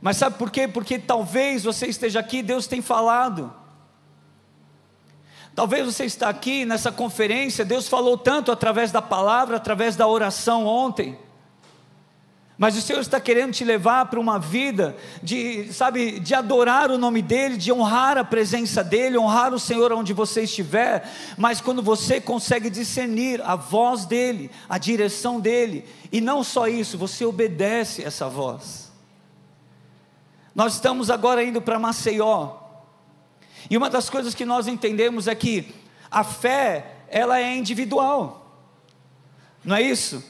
Mas 0.00 0.16
sabe 0.16 0.36
por 0.36 0.50
quê? 0.50 0.66
Porque 0.66 0.98
talvez 0.98 1.62
você 1.62 1.86
esteja 1.86 2.18
aqui, 2.18 2.42
Deus 2.42 2.66
tem 2.66 2.82
falado. 2.82 3.54
Talvez 5.54 5.86
você 5.86 6.04
está 6.04 6.28
aqui 6.28 6.64
nessa 6.64 6.92
conferência, 6.92 7.64
Deus 7.64 7.88
falou 7.88 8.18
tanto 8.18 8.52
através 8.52 8.92
da 8.92 9.00
palavra, 9.00 9.56
através 9.56 9.96
da 9.96 10.06
oração 10.06 10.66
ontem. 10.66 11.18
Mas 12.58 12.74
o 12.74 12.80
Senhor 12.80 13.00
está 13.00 13.20
querendo 13.20 13.52
te 13.52 13.64
levar 13.64 14.06
para 14.06 14.18
uma 14.18 14.38
vida 14.38 14.96
de, 15.22 15.70
sabe, 15.74 16.18
de 16.18 16.34
adorar 16.34 16.90
o 16.90 16.96
nome 16.96 17.20
dEle, 17.20 17.58
de 17.58 17.70
honrar 17.70 18.16
a 18.16 18.24
presença 18.24 18.82
dEle, 18.82 19.18
honrar 19.18 19.52
o 19.52 19.58
Senhor 19.58 19.92
onde 19.92 20.14
você 20.14 20.42
estiver. 20.42 21.06
Mas 21.36 21.60
quando 21.60 21.82
você 21.82 22.18
consegue 22.18 22.70
discernir 22.70 23.42
a 23.42 23.56
voz 23.56 24.06
dEle, 24.06 24.50
a 24.70 24.78
direção 24.78 25.38
dEle, 25.38 25.84
e 26.10 26.18
não 26.18 26.42
só 26.42 26.66
isso, 26.66 26.96
você 26.96 27.26
obedece 27.26 28.02
essa 28.02 28.26
voz. 28.26 28.90
Nós 30.54 30.74
estamos 30.74 31.10
agora 31.10 31.44
indo 31.44 31.60
para 31.60 31.78
Maceió. 31.78 32.65
E 33.68 33.76
uma 33.76 33.90
das 33.90 34.08
coisas 34.08 34.34
que 34.34 34.44
nós 34.44 34.66
entendemos 34.66 35.26
é 35.26 35.34
que 35.34 35.74
a 36.10 36.22
fé, 36.22 36.96
ela 37.08 37.40
é 37.40 37.56
individual. 37.56 38.64
Não 39.64 39.74
é 39.74 39.82
isso? 39.82 40.22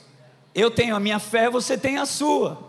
Eu 0.54 0.70
tenho 0.70 0.96
a 0.96 1.00
minha 1.00 1.18
fé, 1.18 1.50
você 1.50 1.76
tem 1.76 1.98
a 1.98 2.06
sua. 2.06 2.66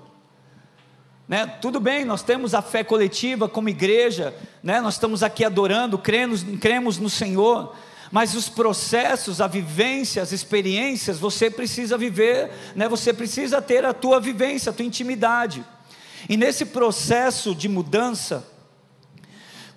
Né? 1.27 1.45
Tudo 1.45 1.79
bem, 1.79 2.05
nós 2.05 2.21
temos 2.21 2.53
a 2.53 2.61
fé 2.61 2.83
coletiva 2.83 3.49
como 3.49 3.69
igreja, 3.69 4.35
né? 4.63 4.79
nós 4.79 4.95
estamos 4.95 5.23
aqui 5.23 5.43
adorando, 5.43 5.97
cremos, 5.97 6.43
cremos 6.59 6.97
no 6.97 7.09
Senhor, 7.09 7.75
mas 8.11 8.33
os 8.33 8.47
processos, 8.47 9.41
a 9.41 9.47
vivência, 9.47 10.21
as 10.21 10.31
experiências, 10.31 11.19
você 11.19 11.49
precisa 11.49 11.97
viver, 11.97 12.49
né? 12.75 12.87
você 12.87 13.13
precisa 13.13 13.61
ter 13.61 13.85
a 13.85 13.93
tua 13.93 14.19
vivência, 14.19 14.69
a 14.69 14.73
tua 14.73 14.85
intimidade. 14.85 15.65
E 16.29 16.37
nesse 16.37 16.65
processo 16.65 17.53
de 17.53 17.67
mudança, 17.67 18.45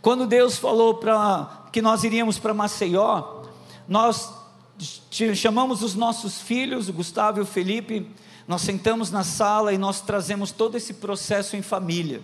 quando 0.02 0.26
Deus 0.26 0.56
falou 0.56 0.94
para 0.94 1.68
que 1.72 1.82
nós 1.82 2.04
iríamos 2.04 2.38
para 2.38 2.54
Maceió, 2.54 3.42
nós 3.86 4.32
chamamos 5.34 5.82
os 5.82 5.94
nossos 5.94 6.40
filhos, 6.40 6.88
o 6.88 6.92
Gustavo 6.92 7.38
e 7.38 7.42
o 7.42 7.46
Felipe, 7.46 8.10
nós 8.48 8.62
sentamos 8.62 9.10
na 9.10 9.22
sala 9.22 9.72
e 9.72 9.78
nós 9.78 10.00
trazemos 10.00 10.50
todo 10.50 10.76
esse 10.76 10.94
processo 10.94 11.56
em 11.56 11.62
família. 11.62 12.22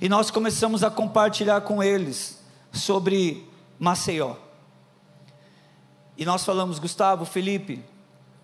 E 0.00 0.08
nós 0.08 0.30
começamos 0.30 0.84
a 0.84 0.90
compartilhar 0.90 1.62
com 1.62 1.82
eles 1.82 2.38
sobre 2.70 3.48
Maceió. 3.78 4.36
E 6.18 6.24
nós 6.24 6.44
falamos, 6.44 6.78
Gustavo, 6.78 7.24
Felipe, 7.24 7.82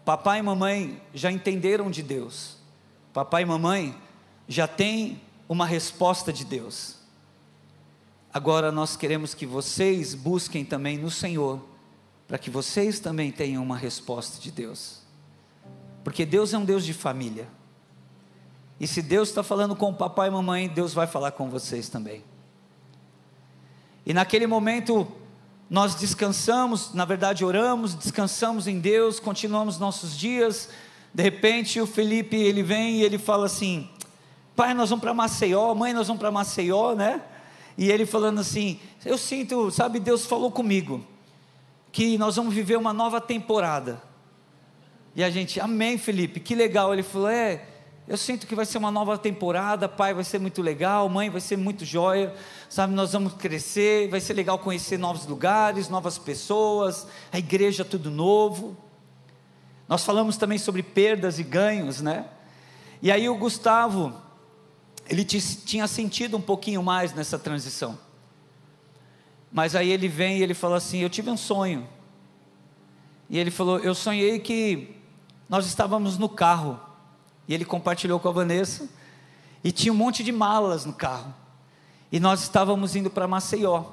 papai 0.05 0.39
e 0.39 0.43
mamãe 0.43 1.01
já 1.13 1.31
entenderam 1.31 1.91
de 1.91 2.03
Deus. 2.03 2.57
Papai 3.13 3.43
e 3.43 3.47
mamãe 3.47 3.95
já 4.49 4.67
têm 4.67 5.21
uma 5.49 5.67
resposta 5.67 6.33
de 6.33 6.45
Deus. 6.45 7.02
Agora 8.35 8.73
nós 8.73 8.97
queremos 8.97 9.35
que 9.35 9.45
vocês 9.45 10.15
busquem 10.15 10.65
também 10.65 10.97
no 10.97 11.11
Senhor, 11.11 11.61
para 12.27 12.39
que 12.39 12.49
vocês 12.49 12.99
também 12.99 13.31
tenham 13.31 13.63
uma 13.63 13.77
resposta 13.77 14.41
de 14.41 14.51
Deus. 14.51 15.01
Porque 16.03 16.25
Deus 16.25 16.55
é 16.55 16.59
um 16.59 16.65
Deus 16.65 16.85
de 16.85 16.95
família. 16.95 17.47
E 18.81 18.87
se 18.87 19.03
Deus 19.03 19.29
está 19.29 19.43
falando 19.43 19.77
com 19.77 19.91
o 19.91 19.95
papai 19.95 20.29
e 20.29 20.31
mamãe, 20.31 20.67
Deus 20.67 20.95
vai 20.95 21.07
falar 21.07 21.33
com 21.33 21.51
vocês 21.51 21.91
também. 21.91 22.25
E 24.05 24.15
naquele 24.15 24.47
momento, 24.47 25.07
nós 25.69 25.95
descansamos, 25.95 26.93
na 26.95 27.05
verdade 27.05 27.45
oramos, 27.45 27.95
descansamos 27.95 28.67
em 28.67 28.81
Deus, 28.81 29.21
continuamos 29.21 29.79
nossos 29.79 30.19
dias. 30.19 30.71
De 31.13 31.23
repente, 31.23 31.81
o 31.81 31.87
Felipe, 31.87 32.37
ele 32.37 32.63
vem 32.63 32.97
e 32.97 33.03
ele 33.03 33.19
fala 33.19 33.45
assim: 33.45 33.89
Pai, 34.57 34.73
nós 34.73 34.89
vamos 34.89 35.03
para 35.03 35.13
Maceió, 35.13 35.75
mãe, 35.75 35.93
nós 35.93 36.09
vamos 36.09 36.21
para 36.21 36.31
Maceió, 36.31 36.95
né? 36.95 37.21
E 37.77 37.91
ele 37.91 38.07
falando 38.07 38.41
assim: 38.41 38.81
Eu 39.05 39.19
sinto, 39.19 39.71
sabe, 39.71 40.01
Deus 40.01 40.27
falou 40.27 40.51
comigo, 40.51 41.05
que 41.91 42.17
nós 42.19 42.37
vamos 42.37 42.55
viver 42.55 42.77
uma 42.77 42.93
nova 42.93 43.21
temporada. 43.21 44.03
E 45.15 45.23
a 45.23 45.31
gente, 45.31 45.61
Amém, 45.61 45.99
Felipe, 45.99 46.41
que 46.41 46.55
legal. 46.55 46.93
Ele 46.93 47.03
falou: 47.03 47.29
É, 47.29 47.65
eu 48.07 48.17
sinto 48.17 48.47
que 48.47 48.55
vai 48.55 48.67
ser 48.67 48.79
uma 48.79 48.91
nova 48.91 49.17
temporada, 49.17 49.89
pai 49.89 50.13
vai 50.13 50.25
ser 50.25 50.39
muito 50.39 50.61
legal, 50.61 51.09
mãe 51.09 51.31
vai 51.31 51.41
ser 51.41 51.57
muito 51.57 51.85
joia, 51.85 52.35
sabe? 52.69 52.95
Nós 52.95 53.13
vamos 53.13 53.35
crescer, 53.35 54.09
vai 54.09 54.21
ser 54.21 54.35
legal 54.35 54.59
conhecer 54.59 54.99
novos 54.99 55.27
lugares, 55.27 55.89
novas 55.89 56.19
pessoas, 56.19 57.07
a 57.33 57.39
igreja 57.39 57.85
tudo 57.85 58.11
novo. 58.11 58.77
Nós 59.89 60.05
falamos 60.05 60.37
também 60.37 60.59
sobre 60.59 60.83
perdas 60.83 61.39
e 61.39 61.43
ganhos, 61.43 62.01
né? 62.01 62.27
E 63.01 63.11
aí 63.11 63.29
o 63.29 63.37
Gustavo, 63.37 64.13
ele 65.13 65.27
tinha 65.27 65.87
sentido 65.87 66.39
um 66.39 66.41
pouquinho 66.41 66.83
mais 66.83 67.13
nessa 67.13 67.39
transição. 67.39 67.99
Mas 69.53 69.77
aí 69.77 69.91
ele 69.91 70.09
vem 70.09 70.39
e 70.39 70.43
ele 70.43 70.55
fala 70.55 70.79
assim: 70.79 71.01
Eu 71.01 71.11
tive 71.11 71.31
um 71.31 71.37
sonho. 71.37 71.87
E 73.29 73.39
ele 73.39 73.51
falou: 73.51 73.79
Eu 73.79 73.95
sonhei 73.95 74.39
que 74.39 74.97
nós 75.51 75.67
estávamos 75.67 76.17
no 76.17 76.31
carro. 76.31 76.81
E 77.47 77.53
ele 77.53 77.63
compartilhou 77.63 78.19
com 78.19 78.27
a 78.31 78.33
Vanessa. 78.33 78.89
E 79.63 79.71
tinha 79.71 79.93
um 79.93 79.97
monte 79.97 80.25
de 80.25 80.33
malas 80.33 80.87
no 80.87 80.95
carro. 80.95 81.35
E 82.11 82.19
nós 82.19 82.41
estávamos 82.41 82.97
indo 82.97 83.11
para 83.11 83.29
Maceió. 83.29 83.85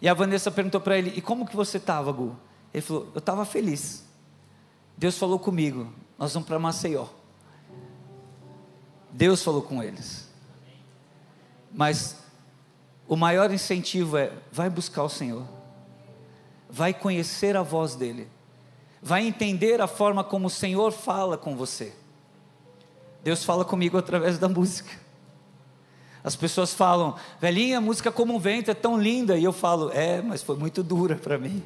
E 0.00 0.08
a 0.08 0.14
Vanessa 0.14 0.52
perguntou 0.52 0.80
para 0.80 0.96
ele: 0.96 1.14
E 1.16 1.20
como 1.20 1.48
que 1.48 1.56
você 1.56 1.78
estava, 1.78 2.12
Gu? 2.12 2.36
Ele 2.72 2.80
falou: 2.80 3.08
Eu 3.12 3.18
estava 3.18 3.44
feliz. 3.44 4.04
Deus 4.96 5.18
falou 5.18 5.40
comigo: 5.40 5.92
Nós 6.16 6.32
vamos 6.32 6.46
para 6.46 6.60
Maceió. 6.60 7.06
Deus 9.10 9.42
falou 9.42 9.62
com 9.62 9.82
eles. 9.82 10.27
Mas 11.72 12.16
o 13.06 13.16
maior 13.16 13.50
incentivo 13.52 14.16
é: 14.16 14.32
vai 14.50 14.68
buscar 14.68 15.02
o 15.02 15.08
Senhor. 15.08 15.46
vai 16.68 16.92
conhecer 16.92 17.56
a 17.56 17.62
voz 17.62 17.94
dele, 17.94 18.28
vai 19.00 19.26
entender 19.26 19.80
a 19.80 19.86
forma 19.86 20.22
como 20.22 20.48
o 20.48 20.50
Senhor 20.50 20.92
fala 20.92 21.38
com 21.38 21.56
você. 21.56 21.94
Deus 23.22 23.44
fala 23.44 23.64
comigo 23.64 23.96
através 23.96 24.38
da 24.38 24.48
música. 24.48 24.90
As 26.22 26.36
pessoas 26.36 26.74
falam, 26.74 27.14
velhinha, 27.40 27.80
música 27.80 28.12
como 28.12 28.34
um 28.34 28.38
vento 28.38 28.70
é 28.70 28.74
tão 28.74 29.00
linda, 29.00 29.38
e 29.38 29.44
eu 29.44 29.52
falo, 29.52 29.90
é, 29.92 30.20
mas 30.20 30.42
foi 30.42 30.56
muito 30.56 30.82
dura 30.82 31.16
para 31.16 31.38
mim. 31.38 31.62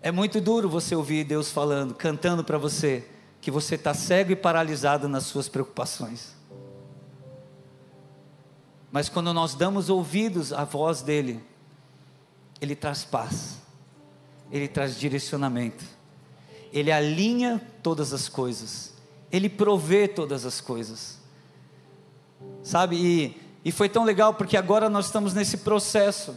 É 0.00 0.10
muito 0.10 0.40
duro 0.40 0.68
você 0.68 0.94
ouvir 0.94 1.24
Deus 1.24 1.50
falando, 1.50 1.94
cantando 1.94 2.42
para 2.42 2.58
você, 2.58 3.06
que 3.40 3.50
você 3.50 3.74
está 3.74 3.94
cego 3.94 4.32
e 4.32 4.36
paralisado 4.36 5.08
nas 5.08 5.24
suas 5.24 5.48
preocupações. 5.48 6.37
Mas 8.90 9.08
quando 9.08 9.32
nós 9.34 9.54
damos 9.54 9.90
ouvidos 9.90 10.52
à 10.52 10.64
voz 10.64 11.02
dEle, 11.02 11.42
Ele 12.60 12.74
traz 12.74 13.04
paz, 13.04 13.58
Ele 14.50 14.66
traz 14.66 14.98
direcionamento, 14.98 15.84
Ele 16.72 16.90
alinha 16.90 17.60
todas 17.82 18.12
as 18.12 18.28
coisas, 18.28 18.94
Ele 19.30 19.48
provê 19.48 20.08
todas 20.08 20.46
as 20.46 20.60
coisas, 20.60 21.18
sabe? 22.62 22.96
E, 22.96 23.42
e 23.64 23.70
foi 23.70 23.88
tão 23.88 24.04
legal 24.04 24.32
porque 24.32 24.56
agora 24.56 24.88
nós 24.88 25.06
estamos 25.06 25.34
nesse 25.34 25.58
processo, 25.58 26.36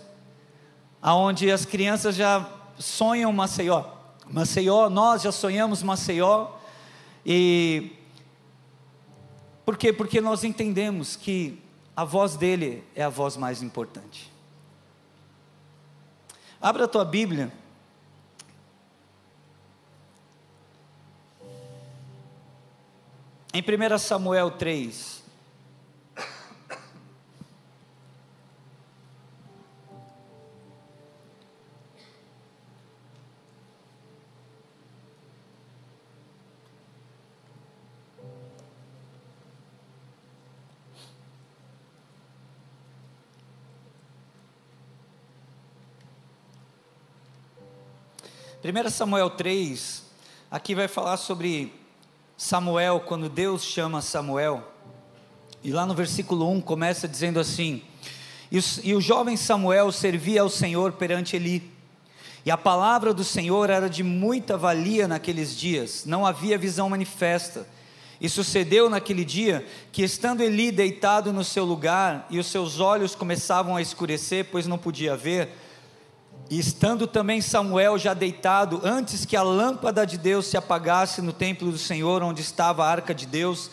aonde 1.01 1.49
as 1.49 1.65
crianças 1.65 2.15
já 2.15 2.49
sonham 2.77 3.31
Maceió, 3.31 3.85
Maceió, 4.27 4.89
nós 4.89 5.21
já 5.21 5.31
sonhamos 5.31 5.81
Maceió, 5.81 6.49
e 7.25 7.93
por 9.63 9.77
quê? 9.77 9.93
Porque 9.93 10.19
nós 10.19 10.43
entendemos 10.43 11.15
que 11.15 11.61
a 11.95 12.03
voz 12.03 12.35
dele 12.35 12.83
é 12.95 13.03
a 13.03 13.09
voz 13.09 13.35
mais 13.37 13.61
importante. 13.61 14.31
Abra 16.61 16.85
a 16.85 16.87
tua 16.87 17.03
Bíblia. 17.03 17.51
Em 23.53 23.61
1 23.61 23.97
Samuel 23.97 24.51
3. 24.51 25.20
1 48.71 48.89
Samuel 48.89 49.29
3, 49.31 50.01
aqui 50.49 50.73
vai 50.73 50.87
falar 50.87 51.17
sobre 51.17 51.73
Samuel, 52.37 53.01
quando 53.01 53.27
Deus 53.27 53.65
chama 53.65 54.01
Samuel. 54.01 54.63
E 55.61 55.73
lá 55.73 55.85
no 55.85 55.93
versículo 55.93 56.49
1 56.49 56.61
começa 56.61 57.05
dizendo 57.05 57.37
assim: 57.37 57.81
E 58.49 58.57
o, 58.57 58.63
e 58.81 58.95
o 58.95 59.01
jovem 59.01 59.35
Samuel 59.35 59.91
servia 59.91 60.41
ao 60.41 60.49
Senhor 60.49 60.93
perante 60.93 61.35
Eli. 61.35 61.69
E 62.45 62.49
a 62.49 62.55
palavra 62.57 63.13
do 63.13 63.25
Senhor 63.25 63.69
era 63.69 63.89
de 63.89 64.03
muita 64.03 64.55
valia 64.55 65.05
naqueles 65.05 65.53
dias, 65.53 66.05
não 66.05 66.25
havia 66.25 66.57
visão 66.57 66.89
manifesta. 66.89 67.67
E 68.21 68.29
sucedeu 68.29 68.89
naquele 68.89 69.25
dia 69.25 69.67
que, 69.91 70.01
estando 70.01 70.41
Eli 70.41 70.71
deitado 70.71 71.33
no 71.33 71.43
seu 71.43 71.65
lugar, 71.65 72.25
e 72.29 72.39
os 72.39 72.47
seus 72.47 72.79
olhos 72.79 73.15
começavam 73.15 73.75
a 73.75 73.81
escurecer, 73.81 74.47
pois 74.49 74.65
não 74.65 74.77
podia 74.77 75.17
ver, 75.17 75.49
e 76.51 76.59
estando 76.59 77.07
também 77.07 77.39
Samuel 77.39 77.97
já 77.97 78.13
deitado, 78.13 78.81
antes 78.83 79.23
que 79.23 79.37
a 79.37 79.41
lâmpada 79.41 80.05
de 80.05 80.17
Deus 80.17 80.47
se 80.47 80.57
apagasse 80.57 81.21
no 81.21 81.31
templo 81.31 81.71
do 81.71 81.77
Senhor, 81.77 82.21
onde 82.21 82.41
estava 82.41 82.83
a 82.83 82.89
arca 82.91 83.15
de 83.15 83.25
Deus, 83.25 83.71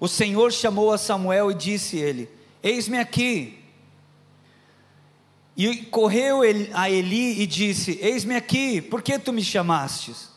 o 0.00 0.08
Senhor 0.08 0.50
chamou 0.50 0.90
a 0.90 0.96
Samuel 0.96 1.50
e 1.50 1.54
disse 1.54 1.98
ele: 1.98 2.30
Eis-me 2.62 2.98
aqui. 2.98 3.58
E 5.54 5.76
correu 5.76 6.40
a 6.72 6.88
Eli 6.90 7.42
e 7.42 7.46
disse: 7.46 7.98
Eis-me 8.00 8.34
aqui, 8.34 8.80
por 8.80 9.02
que 9.02 9.18
tu 9.18 9.30
me 9.30 9.44
chamastes? 9.44 10.30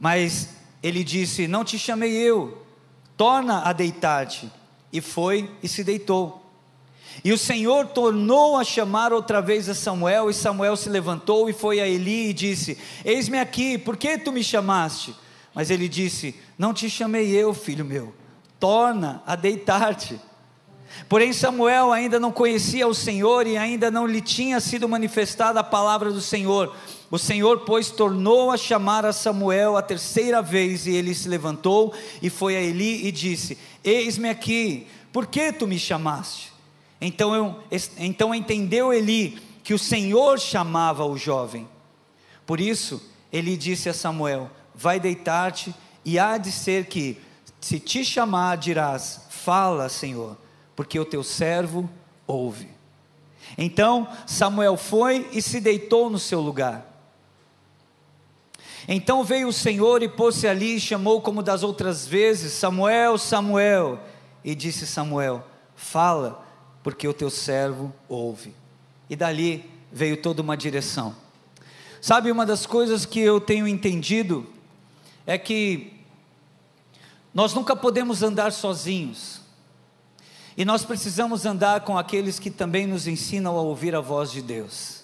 Mas 0.00 0.54
ele 0.82 1.04
disse: 1.04 1.46
Não 1.46 1.66
te 1.66 1.78
chamei 1.78 2.12
eu, 2.12 2.64
torna 3.14 3.60
a 3.60 3.74
deitar-te. 3.74 4.50
E 4.90 5.02
foi 5.02 5.50
e 5.62 5.68
se 5.68 5.84
deitou. 5.84 6.39
E 7.22 7.32
o 7.32 7.38
Senhor 7.38 7.88
tornou 7.88 8.56
a 8.56 8.64
chamar 8.64 9.12
outra 9.12 9.42
vez 9.42 9.68
a 9.68 9.74
Samuel, 9.74 10.30
e 10.30 10.34
Samuel 10.34 10.76
se 10.76 10.88
levantou 10.88 11.50
e 11.50 11.52
foi 11.52 11.80
a 11.80 11.88
Eli 11.88 12.30
e 12.30 12.32
disse: 12.32 12.78
Eis-me 13.04 13.38
aqui, 13.38 13.76
por 13.76 13.96
que 13.96 14.16
tu 14.18 14.32
me 14.32 14.42
chamaste? 14.42 15.14
Mas 15.54 15.70
ele 15.70 15.88
disse: 15.88 16.34
Não 16.58 16.72
te 16.72 16.88
chamei 16.88 17.30
eu, 17.30 17.52
filho 17.52 17.84
meu, 17.84 18.14
torna 18.58 19.22
a 19.26 19.36
deitar-te. 19.36 20.18
Porém, 21.08 21.32
Samuel 21.32 21.92
ainda 21.92 22.18
não 22.18 22.32
conhecia 22.32 22.86
o 22.86 22.94
Senhor 22.94 23.46
e 23.46 23.56
ainda 23.56 23.90
não 23.90 24.06
lhe 24.06 24.20
tinha 24.20 24.60
sido 24.60 24.88
manifestada 24.88 25.60
a 25.60 25.64
palavra 25.64 26.10
do 26.10 26.20
Senhor. 26.20 26.74
O 27.10 27.18
Senhor, 27.18 27.60
pois, 27.60 27.90
tornou 27.90 28.50
a 28.50 28.56
chamar 28.56 29.04
a 29.04 29.12
Samuel 29.12 29.76
a 29.76 29.82
terceira 29.82 30.40
vez, 30.40 30.86
e 30.86 30.92
ele 30.92 31.14
se 31.14 31.28
levantou 31.28 31.92
e 32.22 32.30
foi 32.30 32.56
a 32.56 32.60
Eli 32.60 33.06
e 33.06 33.12
disse: 33.12 33.58
Eis-me 33.84 34.28
aqui, 34.28 34.86
por 35.12 35.26
que 35.26 35.52
tu 35.52 35.66
me 35.66 35.78
chamaste? 35.78 36.49
Então, 37.00 37.34
eu, 37.34 37.62
então 37.98 38.34
entendeu 38.34 38.92
Eli 38.92 39.40
que 39.64 39.72
o 39.72 39.78
Senhor 39.78 40.38
chamava 40.38 41.04
o 41.04 41.16
jovem. 41.16 41.68
Por 42.44 42.60
isso, 42.60 43.02
ele 43.32 43.56
disse 43.56 43.88
a 43.88 43.94
Samuel: 43.94 44.50
Vai 44.74 45.00
deitar-te, 45.00 45.74
e 46.04 46.18
há 46.18 46.36
de 46.36 46.52
ser 46.52 46.86
que, 46.86 47.18
se 47.60 47.78
te 47.78 48.04
chamar, 48.04 48.56
dirás: 48.56 49.26
Fala, 49.30 49.88
Senhor, 49.88 50.36
porque 50.76 50.98
o 50.98 51.04
teu 51.04 51.22
servo 51.22 51.88
ouve. 52.26 52.68
Então 53.56 54.08
Samuel 54.26 54.76
foi 54.76 55.28
e 55.32 55.42
se 55.42 55.60
deitou 55.60 56.10
no 56.10 56.18
seu 56.18 56.40
lugar. 56.40 56.86
Então 58.88 59.22
veio 59.22 59.48
o 59.48 59.52
Senhor 59.52 60.02
e 60.02 60.08
pôs-se 60.08 60.46
ali 60.46 60.76
e 60.76 60.80
chamou 60.80 61.20
como 61.20 61.42
das 61.42 61.62
outras 61.62 62.06
vezes: 62.06 62.52
Samuel, 62.52 63.18
Samuel. 63.18 64.00
E 64.44 64.54
disse 64.54 64.86
Samuel: 64.86 65.44
Fala, 65.74 66.44
porque 66.82 67.06
o 67.06 67.14
teu 67.14 67.30
servo 67.30 67.92
ouve. 68.08 68.54
E 69.08 69.16
dali 69.16 69.68
veio 69.92 70.16
toda 70.16 70.42
uma 70.42 70.56
direção. 70.56 71.14
Sabe, 72.00 72.30
uma 72.30 72.46
das 72.46 72.64
coisas 72.64 73.04
que 73.04 73.20
eu 73.20 73.40
tenho 73.40 73.68
entendido 73.68 74.46
é 75.26 75.36
que 75.36 75.92
nós 77.34 77.52
nunca 77.52 77.76
podemos 77.76 78.22
andar 78.22 78.52
sozinhos. 78.52 79.40
E 80.56 80.64
nós 80.64 80.84
precisamos 80.84 81.46
andar 81.46 81.82
com 81.82 81.96
aqueles 81.96 82.38
que 82.38 82.50
também 82.50 82.86
nos 82.86 83.06
ensinam 83.06 83.56
a 83.56 83.60
ouvir 83.60 83.94
a 83.94 84.00
voz 84.00 84.30
de 84.30 84.42
Deus. 84.42 85.00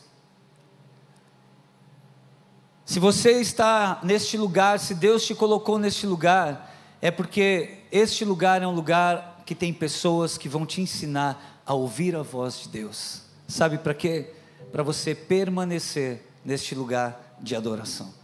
Se 2.84 2.98
você 3.00 3.40
está 3.40 4.00
neste 4.02 4.36
lugar, 4.36 4.78
se 4.78 4.94
Deus 4.94 5.26
te 5.26 5.34
colocou 5.34 5.78
neste 5.78 6.06
lugar, 6.06 6.72
é 7.00 7.10
porque 7.10 7.80
este 7.90 8.24
lugar 8.24 8.62
é 8.62 8.66
um 8.66 8.74
lugar 8.74 9.42
que 9.44 9.54
tem 9.54 9.72
pessoas 9.72 10.38
que 10.38 10.48
vão 10.48 10.64
te 10.64 10.80
ensinar 10.80 11.55
a 11.66 11.74
ouvir 11.74 12.14
a 12.14 12.22
voz 12.22 12.60
de 12.60 12.68
Deus. 12.68 13.22
Sabe 13.48 13.78
para 13.78 13.92
quê? 13.92 14.32
Para 14.70 14.82
você 14.82 15.14
permanecer 15.14 16.22
neste 16.44 16.74
lugar 16.74 17.36
de 17.40 17.56
adoração, 17.56 18.14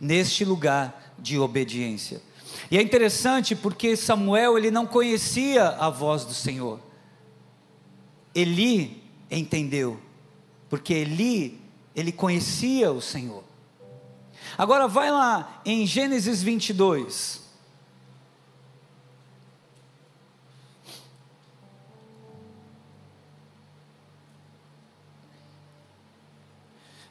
neste 0.00 0.44
lugar 0.44 1.14
de 1.18 1.38
obediência. 1.38 2.20
E 2.70 2.76
é 2.76 2.82
interessante 2.82 3.54
porque 3.54 3.96
Samuel 3.96 4.58
ele 4.58 4.70
não 4.70 4.86
conhecia 4.86 5.68
a 5.68 5.88
voz 5.88 6.24
do 6.24 6.34
Senhor. 6.34 6.80
Eli 8.34 9.02
entendeu, 9.30 9.98
porque 10.68 10.92
Eli 10.92 11.60
ele 11.94 12.12
conhecia 12.12 12.90
o 12.90 13.00
Senhor. 13.00 13.44
Agora 14.56 14.88
vai 14.88 15.10
lá 15.10 15.60
em 15.64 15.86
Gênesis 15.86 16.42
22. 16.42 17.41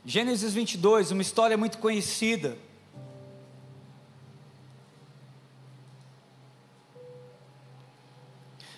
Gênesis 0.04 0.54
22, 0.54 1.12
uma 1.12 1.22
história 1.22 1.56
muito 1.56 1.78
conhecida. 1.78 2.58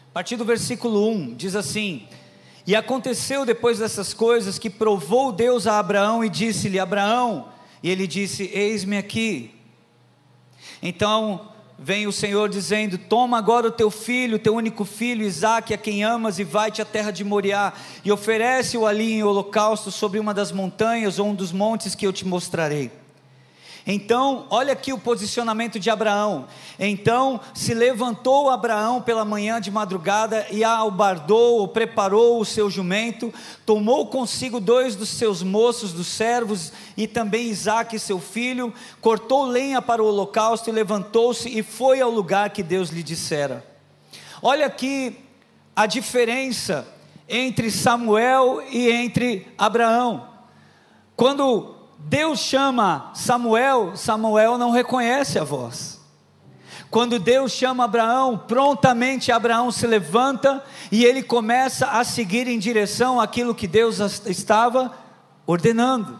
A 0.10 0.14
partir 0.14 0.36
do 0.36 0.44
versículo 0.44 1.10
1, 1.10 1.36
diz 1.36 1.56
assim: 1.56 2.06
E 2.68 2.76
aconteceu 2.76 3.46
depois 3.46 3.80
dessas 3.80 4.14
coisas 4.14 4.60
que 4.60 4.70
provou 4.70 5.32
Deus 5.32 5.66
a 5.66 5.80
Abraão 5.80 6.26
e 6.26 6.30
disse-lhe: 6.30 6.78
Abraão, 6.78 7.48
e 7.82 7.90
ele 7.90 8.06
disse: 8.06 8.52
Eis-me 8.54 8.98
aqui. 8.98 9.56
Então 10.82 11.53
vem 11.84 12.08
o 12.08 12.14
Senhor 12.14 12.48
dizendo: 12.48 12.98
Toma 12.98 13.38
agora 13.38 13.68
o 13.68 13.72
teu 13.72 13.92
filho, 13.92 14.40
teu 14.40 14.56
único 14.56 14.86
filho, 14.86 15.26
Isaque, 15.26 15.74
a 15.74 15.78
quem 15.78 16.04
amas, 16.04 16.40
e 16.40 16.44
vai-te 16.44 16.82
à 16.82 16.86
terra 16.86 17.12
de 17.12 17.24
Moriá, 17.24 17.74
e 18.06 18.12
oferece-o 18.12 18.88
ali 18.88 19.14
em 19.14 19.24
holocausto 19.24 19.92
sobre 19.92 20.20
uma 20.20 20.34
das 20.34 20.52
montanhas 20.52 21.20
ou 21.20 21.28
um 21.28 21.36
dos 21.36 21.52
montes 21.52 21.94
que 21.94 22.08
eu 22.08 22.14
te 22.14 22.26
mostrarei. 22.26 23.03
Então, 23.86 24.46
olha 24.50 24.72
aqui 24.72 24.94
o 24.94 24.98
posicionamento 24.98 25.78
de 25.78 25.90
Abraão. 25.90 26.48
Então 26.80 27.40
se 27.54 27.74
levantou 27.74 28.50
Abraão 28.50 29.02
pela 29.02 29.26
manhã 29.26 29.60
de 29.60 29.70
madrugada 29.70 30.48
e 30.50 30.64
albardou, 30.64 31.68
preparou 31.68 32.40
o 32.40 32.46
seu 32.46 32.70
jumento, 32.70 33.34
tomou 33.66 34.08
consigo 34.08 34.60
dois 34.60 34.96
dos 34.96 35.10
seus 35.10 35.44
moços, 35.44 35.92
dos 35.92 36.08
servos, 36.08 36.72
e 36.96 37.08
também 37.08 37.50
Isaque, 37.50 38.00
seu 38.00 38.20
filho, 38.20 38.74
cortou 39.02 39.46
lenha 39.46 39.82
para 39.82 40.02
o 40.02 40.08
holocausto 40.08 40.70
e 40.70 40.74
levantou-se 40.74 41.50
e 41.50 41.62
foi 41.62 42.00
ao 42.00 42.10
lugar 42.10 42.52
que 42.52 42.64
Deus 42.64 42.90
lhe 42.90 43.04
dissera. 43.04 43.66
Olha 44.42 44.66
aqui 44.66 45.18
a 45.76 45.86
diferença 45.86 46.88
entre 47.28 47.70
Samuel 47.70 48.62
e 48.70 48.90
entre 48.90 49.48
Abraão. 49.58 50.28
Quando 51.16 51.83
Deus 51.98 52.40
chama 52.40 53.12
Samuel, 53.14 53.96
Samuel 53.96 54.58
não 54.58 54.72
reconhece 54.72 55.40
a 55.40 55.44
voz. 55.44 56.02
Quando 56.90 57.18
Deus 57.18 57.52
chama 57.52 57.86
Abraão, 57.86 58.38
prontamente 58.38 59.32
Abraão 59.32 59.72
se 59.72 59.88
levanta 59.88 60.64
e 60.92 61.04
ele 61.04 61.24
começa 61.24 61.88
a 61.88 62.04
seguir 62.04 62.48
em 62.48 62.60
direção 62.60 63.20
àquilo 63.20 63.56
que 63.56 63.66
Deus 63.66 64.00
estava 64.28 64.94
ordenando. 65.48 66.20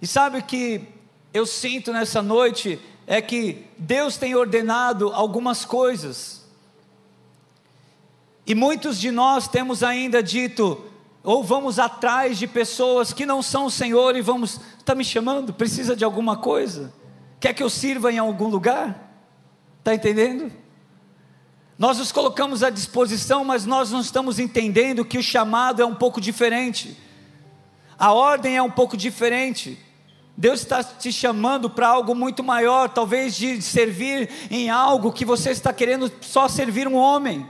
E 0.00 0.06
sabe 0.06 0.38
o 0.38 0.42
que 0.42 0.86
eu 1.34 1.44
sinto 1.44 1.92
nessa 1.92 2.22
noite 2.22 2.80
é 3.06 3.20
que 3.20 3.66
Deus 3.76 4.16
tem 4.16 4.34
ordenado 4.34 5.10
algumas 5.12 5.64
coisas. 5.64 6.46
E 8.46 8.54
muitos 8.54 8.98
de 9.00 9.10
nós 9.10 9.48
temos 9.48 9.82
ainda 9.82 10.22
dito: 10.22 10.84
ou 11.22 11.42
vamos 11.42 11.78
atrás 11.78 12.38
de 12.38 12.46
pessoas 12.46 13.12
que 13.12 13.26
não 13.26 13.42
são 13.42 13.66
o 13.66 13.70
Senhor 13.70 14.16
e 14.16 14.20
vamos, 14.20 14.60
está 14.78 14.94
me 14.94 15.04
chamando? 15.04 15.52
Precisa 15.52 15.96
de 15.96 16.04
alguma 16.04 16.36
coisa? 16.36 16.92
Quer 17.40 17.52
que 17.52 17.62
eu 17.62 17.70
sirva 17.70 18.12
em 18.12 18.18
algum 18.18 18.48
lugar? 18.48 19.12
Está 19.78 19.94
entendendo? 19.94 20.52
Nós 21.78 21.98
nos 21.98 22.10
colocamos 22.10 22.62
à 22.62 22.70
disposição, 22.70 23.44
mas 23.44 23.64
nós 23.64 23.92
não 23.92 24.00
estamos 24.00 24.38
entendendo 24.38 25.04
que 25.04 25.16
o 25.16 25.22
chamado 25.22 25.80
é 25.80 25.86
um 25.86 25.94
pouco 25.94 26.20
diferente, 26.20 26.96
a 27.96 28.12
ordem 28.12 28.56
é 28.56 28.62
um 28.62 28.70
pouco 28.70 28.96
diferente. 28.96 29.78
Deus 30.36 30.60
está 30.60 30.84
te 30.84 31.12
chamando 31.12 31.68
para 31.68 31.88
algo 31.88 32.14
muito 32.14 32.44
maior, 32.44 32.88
talvez 32.88 33.34
de 33.34 33.60
servir 33.60 34.28
em 34.50 34.70
algo 34.70 35.12
que 35.12 35.24
você 35.24 35.50
está 35.50 35.72
querendo 35.72 36.12
só 36.20 36.46
servir 36.46 36.86
um 36.86 36.94
homem. 36.94 37.48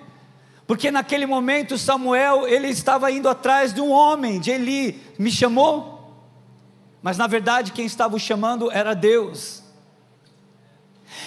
Porque 0.69 0.91
naquele 0.91 1.25
momento 1.25 1.79
Samuel, 1.79 2.47
ele 2.47 2.69
estava 2.69 3.11
indo 3.11 3.27
atrás 3.27 3.73
de 3.73 3.81
um 3.81 3.91
homem, 3.91 4.39
de 4.39 4.51
Eli, 4.51 5.03
me 5.19 5.31
chamou. 5.31 6.13
Mas 7.01 7.17
na 7.17 7.27
verdade 7.27 7.73
quem 7.73 7.87
estava 7.87 8.15
o 8.15 8.21
chamando 8.21 8.71
era 8.71 8.93
Deus. 8.93 9.63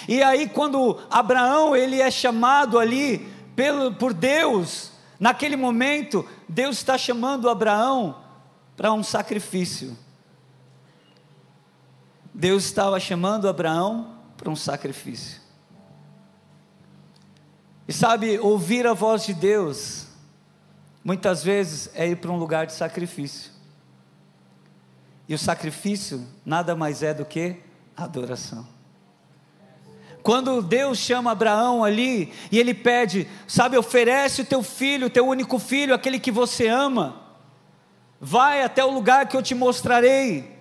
E 0.06 0.22
aí 0.22 0.48
quando 0.48 0.96
Abraão, 1.10 1.74
ele 1.74 2.00
é 2.00 2.08
chamado 2.08 2.78
ali 2.78 3.28
pelo, 3.56 3.92
por 3.92 4.14
Deus, 4.14 4.92
naquele 5.18 5.56
momento, 5.56 6.24
Deus 6.48 6.76
está 6.76 6.96
chamando 6.96 7.50
Abraão 7.50 8.22
para 8.76 8.92
um 8.92 9.02
sacrifício. 9.02 9.98
Deus 12.32 12.64
estava 12.64 13.00
chamando 13.00 13.48
Abraão 13.48 14.18
para 14.36 14.48
um 14.48 14.54
sacrifício. 14.54 15.41
E 17.86 17.92
sabe, 17.92 18.38
ouvir 18.38 18.86
a 18.86 18.92
voz 18.92 19.24
de 19.24 19.34
Deus, 19.34 20.06
muitas 21.04 21.42
vezes 21.42 21.90
é 21.94 22.08
ir 22.08 22.16
para 22.16 22.30
um 22.30 22.36
lugar 22.36 22.66
de 22.66 22.72
sacrifício. 22.72 23.50
E 25.28 25.34
o 25.34 25.38
sacrifício 25.38 26.26
nada 26.44 26.76
mais 26.76 27.02
é 27.02 27.12
do 27.12 27.24
que 27.24 27.56
adoração. 27.96 28.66
Quando 30.22 30.62
Deus 30.62 30.98
chama 30.98 31.32
Abraão 31.32 31.82
ali 31.82 32.32
e 32.50 32.58
ele 32.58 32.72
pede, 32.72 33.26
sabe, 33.46 33.76
oferece 33.76 34.42
o 34.42 34.44
teu 34.44 34.62
filho, 34.62 35.08
o 35.08 35.10
teu 35.10 35.26
único 35.26 35.58
filho, 35.58 35.94
aquele 35.94 36.20
que 36.20 36.30
você 36.30 36.68
ama, 36.68 37.20
vai 38.20 38.62
até 38.62 38.84
o 38.84 38.90
lugar 38.90 39.26
que 39.26 39.36
eu 39.36 39.42
te 39.42 39.54
mostrarei. 39.54 40.56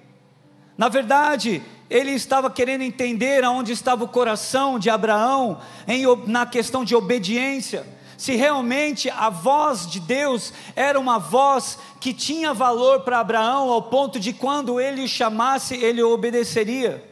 Na 0.76 0.90
verdade, 0.90 1.62
ele 1.92 2.12
estava 2.12 2.50
querendo 2.50 2.84
entender 2.84 3.44
aonde 3.44 3.74
estava 3.74 4.06
o 4.06 4.08
coração 4.08 4.80
de 4.80 4.90
Abraão 4.90 5.60
em, 5.86 6.06
na 6.26 6.46
questão 6.46 6.86
de 6.86 6.96
obediência. 6.96 7.86
Se 8.18 8.34
realmente 8.34 9.10
a 9.10 9.30
voz 9.30 9.86
de 9.86 10.00
Deus 10.00 10.54
era 10.74 10.98
uma 10.98 11.20
voz 11.20 11.78
que 12.00 12.14
tinha 12.14 12.54
valor 12.54 13.02
para 13.02 13.20
Abraão, 13.20 13.70
ao 13.70 13.82
ponto 13.82 14.22
de 14.22 14.32
quando 14.32 14.80
ele 14.80 15.04
o 15.04 15.08
chamasse, 15.08 15.76
ele 15.76 16.02
obedeceria. 16.02 17.04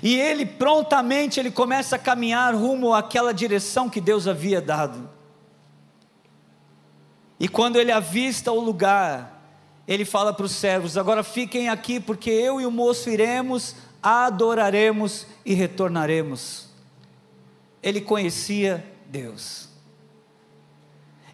E 0.00 0.14
ele 0.14 0.46
prontamente 0.46 1.40
ele 1.40 1.50
começa 1.50 1.96
a 1.96 1.98
caminhar 1.98 2.54
rumo 2.54 2.94
àquela 2.94 3.34
direção 3.34 3.90
que 3.90 4.00
Deus 4.00 4.28
havia 4.28 4.60
dado. 4.60 5.10
E 7.40 7.48
quando 7.48 7.80
ele 7.80 7.90
avista 7.90 8.52
o 8.52 8.60
lugar, 8.60 9.31
ele 9.92 10.04
fala 10.04 10.32
para 10.32 10.46
os 10.46 10.52
servos: 10.52 10.96
agora 10.96 11.22
fiquem 11.22 11.68
aqui, 11.68 12.00
porque 12.00 12.30
eu 12.30 12.60
e 12.60 12.66
o 12.66 12.70
moço 12.70 13.10
iremos, 13.10 13.76
adoraremos 14.02 15.26
e 15.44 15.54
retornaremos. 15.54 16.68
Ele 17.82 18.00
conhecia 18.00 18.84
Deus. 19.06 19.68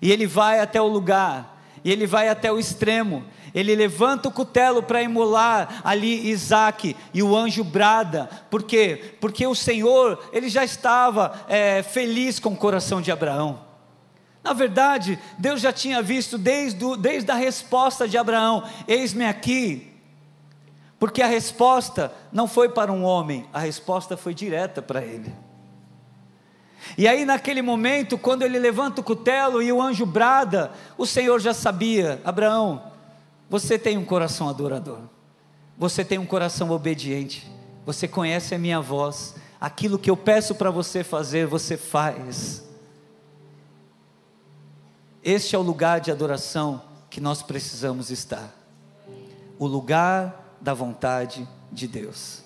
E 0.00 0.10
ele 0.10 0.26
vai 0.26 0.60
até 0.60 0.80
o 0.80 0.86
lugar, 0.86 1.62
e 1.84 1.90
ele 1.92 2.06
vai 2.06 2.28
até 2.28 2.50
o 2.50 2.58
extremo, 2.58 3.24
ele 3.54 3.74
levanta 3.74 4.28
o 4.28 4.32
cutelo 4.32 4.82
para 4.82 5.02
imolar 5.02 5.80
ali 5.84 6.28
Isaac, 6.28 6.96
e 7.12 7.22
o 7.22 7.36
anjo 7.36 7.64
brada, 7.64 8.28
por 8.50 8.62
quê? 8.62 9.16
Porque 9.20 9.46
o 9.46 9.54
Senhor, 9.54 10.30
ele 10.32 10.48
já 10.48 10.64
estava 10.64 11.44
é, 11.48 11.82
feliz 11.82 12.38
com 12.38 12.50
o 12.50 12.56
coração 12.56 13.00
de 13.00 13.10
Abraão. 13.10 13.67
Na 14.42 14.52
verdade, 14.52 15.18
Deus 15.38 15.60
já 15.60 15.72
tinha 15.72 16.00
visto 16.00 16.38
desde, 16.38 16.96
desde 16.96 17.30
a 17.30 17.34
resposta 17.34 18.08
de 18.08 18.16
Abraão: 18.16 18.62
Eis-me 18.86 19.24
aqui. 19.24 19.92
Porque 20.98 21.22
a 21.22 21.26
resposta 21.26 22.12
não 22.32 22.48
foi 22.48 22.68
para 22.68 22.92
um 22.92 23.04
homem, 23.04 23.46
a 23.52 23.60
resposta 23.60 24.16
foi 24.16 24.34
direta 24.34 24.82
para 24.82 25.04
ele. 25.04 25.32
E 26.96 27.06
aí, 27.06 27.24
naquele 27.24 27.62
momento, 27.62 28.18
quando 28.18 28.42
ele 28.42 28.58
levanta 28.58 29.00
o 29.00 29.04
cutelo 29.04 29.62
e 29.62 29.72
o 29.72 29.80
anjo 29.80 30.06
brada, 30.06 30.72
o 30.96 31.06
Senhor 31.06 31.38
já 31.40 31.54
sabia: 31.54 32.20
Abraão, 32.24 32.82
você 33.48 33.78
tem 33.78 33.96
um 33.96 34.04
coração 34.04 34.48
adorador, 34.48 35.00
você 35.76 36.04
tem 36.04 36.18
um 36.18 36.26
coração 36.26 36.70
obediente, 36.70 37.50
você 37.86 38.08
conhece 38.08 38.54
a 38.54 38.58
minha 38.58 38.80
voz, 38.80 39.34
aquilo 39.60 39.98
que 39.98 40.10
eu 40.10 40.16
peço 40.16 40.54
para 40.54 40.70
você 40.70 41.04
fazer, 41.04 41.46
você 41.46 41.76
faz. 41.76 42.67
Este 45.28 45.54
é 45.54 45.58
o 45.58 45.62
lugar 45.62 46.00
de 46.00 46.10
adoração 46.10 46.80
que 47.10 47.20
nós 47.20 47.42
precisamos 47.42 48.10
estar. 48.10 48.50
O 49.58 49.66
lugar 49.66 50.56
da 50.58 50.72
vontade 50.72 51.46
de 51.70 51.86
Deus. 51.86 52.42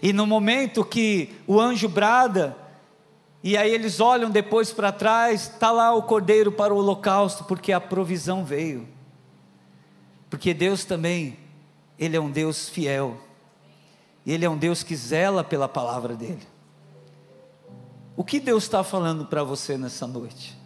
E 0.00 0.12
no 0.12 0.24
momento 0.28 0.84
que 0.84 1.34
o 1.44 1.58
anjo 1.58 1.88
brada, 1.88 2.56
e 3.42 3.56
aí 3.56 3.68
eles 3.68 3.98
olham 3.98 4.30
depois 4.30 4.70
para 4.70 4.92
trás, 4.92 5.50
está 5.50 5.72
lá 5.72 5.92
o 5.92 6.04
cordeiro 6.04 6.52
para 6.52 6.72
o 6.72 6.76
holocausto, 6.76 7.42
porque 7.42 7.72
a 7.72 7.80
provisão 7.80 8.44
veio. 8.44 8.86
Porque 10.30 10.54
Deus 10.54 10.84
também, 10.84 11.36
Ele 11.98 12.16
é 12.16 12.20
um 12.20 12.30
Deus 12.30 12.68
fiel, 12.68 13.20
Ele 14.24 14.44
é 14.44 14.48
um 14.48 14.56
Deus 14.56 14.84
que 14.84 14.94
zela 14.94 15.42
pela 15.42 15.68
palavra 15.68 16.14
dEle. 16.14 16.46
O 18.16 18.22
que 18.22 18.38
Deus 18.38 18.62
está 18.62 18.84
falando 18.84 19.26
para 19.26 19.42
você 19.42 19.76
nessa 19.76 20.06
noite? 20.06 20.57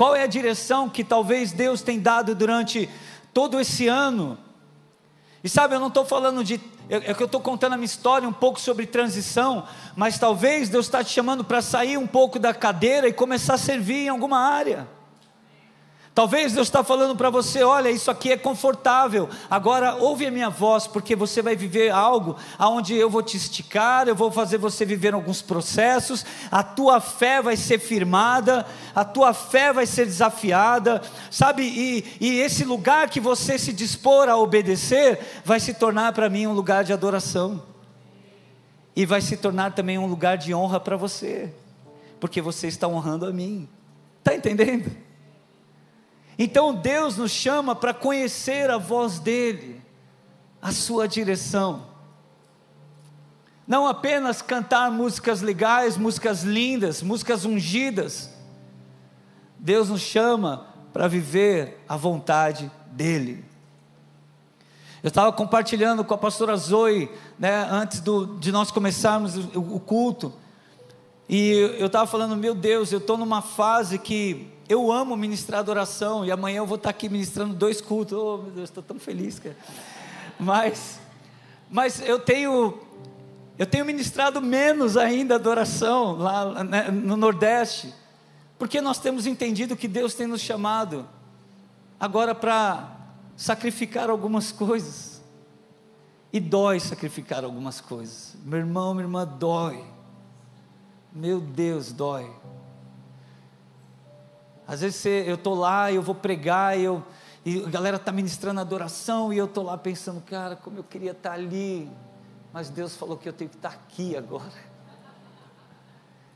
Qual 0.00 0.16
é 0.16 0.22
a 0.22 0.26
direção 0.26 0.88
que 0.88 1.04
talvez 1.04 1.52
Deus 1.52 1.82
tem 1.82 2.00
dado 2.00 2.34
durante 2.34 2.88
todo 3.34 3.60
esse 3.60 3.86
ano? 3.86 4.38
E 5.44 5.48
sabe, 5.48 5.74
eu 5.74 5.78
não 5.78 5.88
estou 5.88 6.06
falando 6.06 6.42
de. 6.42 6.58
É 6.88 7.12
que 7.12 7.22
eu 7.22 7.26
estou 7.26 7.38
contando 7.38 7.74
a 7.74 7.76
minha 7.76 7.84
história 7.84 8.26
um 8.26 8.32
pouco 8.32 8.58
sobre 8.58 8.86
transição, 8.86 9.68
mas 9.94 10.18
talvez 10.18 10.70
Deus 10.70 10.86
está 10.86 11.04
te 11.04 11.10
chamando 11.10 11.44
para 11.44 11.60
sair 11.60 11.98
um 11.98 12.06
pouco 12.06 12.38
da 12.38 12.54
cadeira 12.54 13.08
e 13.08 13.12
começar 13.12 13.52
a 13.52 13.58
servir 13.58 14.06
em 14.06 14.08
alguma 14.08 14.38
área. 14.38 14.88
Talvez 16.12 16.52
Deus 16.52 16.66
está 16.66 16.82
falando 16.82 17.14
para 17.14 17.30
você: 17.30 17.62
olha, 17.62 17.88
isso 17.88 18.10
aqui 18.10 18.32
é 18.32 18.36
confortável, 18.36 19.28
agora 19.48 19.94
ouve 19.94 20.26
a 20.26 20.30
minha 20.30 20.50
voz, 20.50 20.86
porque 20.86 21.14
você 21.14 21.40
vai 21.40 21.54
viver 21.54 21.90
algo 21.90 22.36
onde 22.58 22.96
eu 22.96 23.08
vou 23.08 23.22
te 23.22 23.36
esticar, 23.36 24.08
eu 24.08 24.14
vou 24.14 24.30
fazer 24.30 24.58
você 24.58 24.84
viver 24.84 25.14
alguns 25.14 25.40
processos, 25.40 26.26
a 26.50 26.62
tua 26.64 27.00
fé 27.00 27.40
vai 27.40 27.56
ser 27.56 27.78
firmada, 27.78 28.66
a 28.94 29.04
tua 29.04 29.32
fé 29.32 29.72
vai 29.72 29.86
ser 29.86 30.04
desafiada, 30.04 31.00
sabe? 31.30 31.62
E, 31.62 32.16
e 32.20 32.40
esse 32.40 32.64
lugar 32.64 33.08
que 33.08 33.20
você 33.20 33.56
se 33.56 33.72
dispor 33.72 34.28
a 34.28 34.36
obedecer 34.36 35.42
vai 35.44 35.60
se 35.60 35.74
tornar 35.74 36.12
para 36.12 36.28
mim 36.28 36.46
um 36.46 36.52
lugar 36.52 36.82
de 36.82 36.92
adoração, 36.92 37.62
e 38.96 39.06
vai 39.06 39.20
se 39.20 39.36
tornar 39.36 39.74
também 39.74 39.96
um 39.96 40.06
lugar 40.06 40.36
de 40.36 40.52
honra 40.52 40.80
para 40.80 40.96
você, 40.96 41.54
porque 42.18 42.42
você 42.42 42.66
está 42.66 42.88
honrando 42.88 43.26
a 43.26 43.32
mim, 43.32 43.68
está 44.18 44.34
entendendo? 44.34 44.90
Então 46.38 46.74
Deus 46.74 47.16
nos 47.16 47.30
chama 47.30 47.74
para 47.74 47.92
conhecer 47.92 48.70
a 48.70 48.78
voz 48.78 49.18
dEle, 49.18 49.80
a 50.60 50.72
sua 50.72 51.06
direção. 51.06 51.86
Não 53.66 53.86
apenas 53.86 54.42
cantar 54.42 54.90
músicas 54.90 55.42
legais, 55.42 55.96
músicas 55.96 56.42
lindas, 56.42 57.02
músicas 57.02 57.44
ungidas. 57.44 58.30
Deus 59.58 59.88
nos 59.88 60.00
chama 60.00 60.66
para 60.92 61.06
viver 61.06 61.82
a 61.88 61.96
vontade 61.96 62.70
dEle. 62.90 63.44
Eu 65.02 65.08
estava 65.08 65.32
compartilhando 65.32 66.04
com 66.04 66.12
a 66.12 66.18
pastora 66.18 66.56
Zoe, 66.56 67.10
né, 67.38 67.66
antes 67.70 68.00
do, 68.00 68.38
de 68.38 68.52
nós 68.52 68.70
começarmos 68.70 69.36
o, 69.36 69.76
o 69.76 69.80
culto, 69.80 70.32
e 71.28 71.76
eu 71.78 71.86
estava 71.86 72.06
falando, 72.08 72.36
meu 72.36 72.56
Deus, 72.56 72.90
eu 72.90 72.98
estou 72.98 73.16
numa 73.16 73.40
fase 73.40 73.98
que 73.98 74.48
eu 74.70 74.92
amo 74.92 75.16
ministrar 75.16 75.58
adoração 75.58 76.24
e 76.24 76.30
amanhã 76.30 76.58
eu 76.58 76.66
vou 76.66 76.76
estar 76.76 76.90
aqui 76.90 77.08
ministrando 77.08 77.52
dois 77.52 77.80
cultos. 77.80 78.16
Oh, 78.16 78.38
meu 78.38 78.52
Deus, 78.52 78.70
estou 78.70 78.84
tão 78.84 79.00
feliz, 79.00 79.40
cara. 79.40 79.56
Mas, 80.38 81.00
mas 81.68 82.00
eu 82.00 82.20
tenho, 82.20 82.78
eu 83.58 83.66
tenho 83.66 83.84
ministrado 83.84 84.40
menos 84.40 84.96
ainda 84.96 85.34
adoração 85.34 86.12
lá 86.16 86.62
né, 86.62 86.88
no 86.88 87.16
Nordeste, 87.16 87.92
porque 88.56 88.80
nós 88.80 89.00
temos 89.00 89.26
entendido 89.26 89.76
que 89.76 89.88
Deus 89.88 90.14
tem 90.14 90.28
nos 90.28 90.40
chamado 90.40 91.04
agora 91.98 92.32
para 92.32 92.96
sacrificar 93.36 94.08
algumas 94.08 94.52
coisas. 94.52 95.20
E 96.32 96.38
dói 96.38 96.78
sacrificar 96.78 97.42
algumas 97.42 97.80
coisas. 97.80 98.36
Meu 98.44 98.60
irmão, 98.60 98.94
minha 98.94 99.04
irmã, 99.04 99.26
dói. 99.26 99.84
Meu 101.12 101.40
Deus, 101.40 101.90
dói. 101.90 102.30
Às 104.70 104.82
vezes 104.82 105.00
você, 105.00 105.24
eu 105.26 105.34
estou 105.34 105.56
lá, 105.56 105.90
eu 105.90 106.00
vou 106.00 106.14
pregar, 106.14 106.78
eu, 106.78 107.02
e 107.44 107.60
a 107.64 107.68
galera 107.68 107.96
está 107.96 108.12
ministrando 108.12 108.60
adoração, 108.60 109.32
e 109.32 109.36
eu 109.36 109.46
estou 109.46 109.64
lá 109.64 109.76
pensando, 109.76 110.20
cara, 110.20 110.54
como 110.54 110.78
eu 110.78 110.84
queria 110.84 111.10
estar 111.10 111.30
tá 111.30 111.34
ali, 111.34 111.90
mas 112.52 112.70
Deus 112.70 112.94
falou 112.94 113.16
que 113.16 113.28
eu 113.28 113.32
tenho 113.32 113.50
que 113.50 113.56
estar 113.56 113.70
tá 113.70 113.74
aqui 113.74 114.16
agora. 114.16 114.52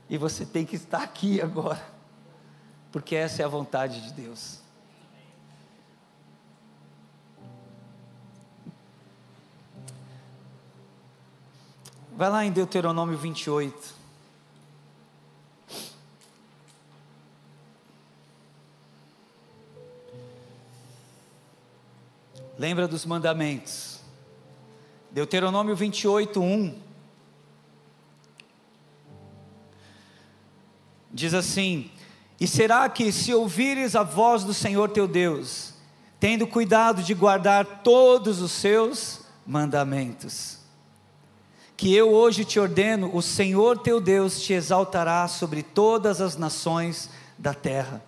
E 0.09 0.17
você 0.17 0.45
tem 0.45 0.65
que 0.65 0.75
estar 0.75 1.01
aqui 1.01 1.41
agora, 1.41 1.81
porque 2.91 3.15
essa 3.15 3.41
é 3.41 3.45
a 3.45 3.47
vontade 3.47 4.01
de 4.01 4.13
Deus. 4.13 4.59
Vai 12.17 12.29
lá 12.29 12.45
em 12.45 12.51
Deuteronômio 12.51 13.17
28. 13.17 13.94
Lembra 22.57 22.87
dos 22.87 23.05
mandamentos. 23.05 23.99
Deuteronômio 25.11 25.75
28, 25.75 26.41
1. 26.41 26.79
Diz 31.11 31.33
assim: 31.33 31.91
E 32.39 32.47
será 32.47 32.87
que, 32.87 33.11
se 33.11 33.33
ouvires 33.33 33.93
a 33.95 34.03
voz 34.03 34.45
do 34.45 34.53
Senhor 34.53 34.89
teu 34.89 35.05
Deus, 35.05 35.73
tendo 36.17 36.47
cuidado 36.47 37.03
de 37.03 37.13
guardar 37.13 37.81
todos 37.83 38.41
os 38.41 38.53
seus 38.53 39.21
mandamentos, 39.45 40.59
que 41.75 41.93
eu 41.93 42.13
hoje 42.13 42.45
te 42.45 42.57
ordeno, 42.57 43.13
o 43.13 43.21
Senhor 43.21 43.79
teu 43.79 43.99
Deus 43.99 44.41
te 44.41 44.53
exaltará 44.53 45.27
sobre 45.27 45.61
todas 45.61 46.21
as 46.21 46.37
nações 46.37 47.09
da 47.37 47.53
terra, 47.53 48.01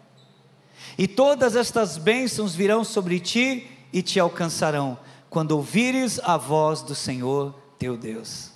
e 0.98 1.06
todas 1.06 1.54
estas 1.58 1.98
bênçãos 1.98 2.56
virão 2.56 2.86
sobre 2.86 3.20
ti 3.20 3.77
e 3.92 4.02
te 4.02 4.20
alcançarão 4.20 4.98
quando 5.30 5.52
ouvires 5.52 6.20
a 6.24 6.38
voz 6.38 6.82
do 6.82 6.96
Senhor 6.96 7.54
teu 7.78 7.98
Deus. 7.98 8.52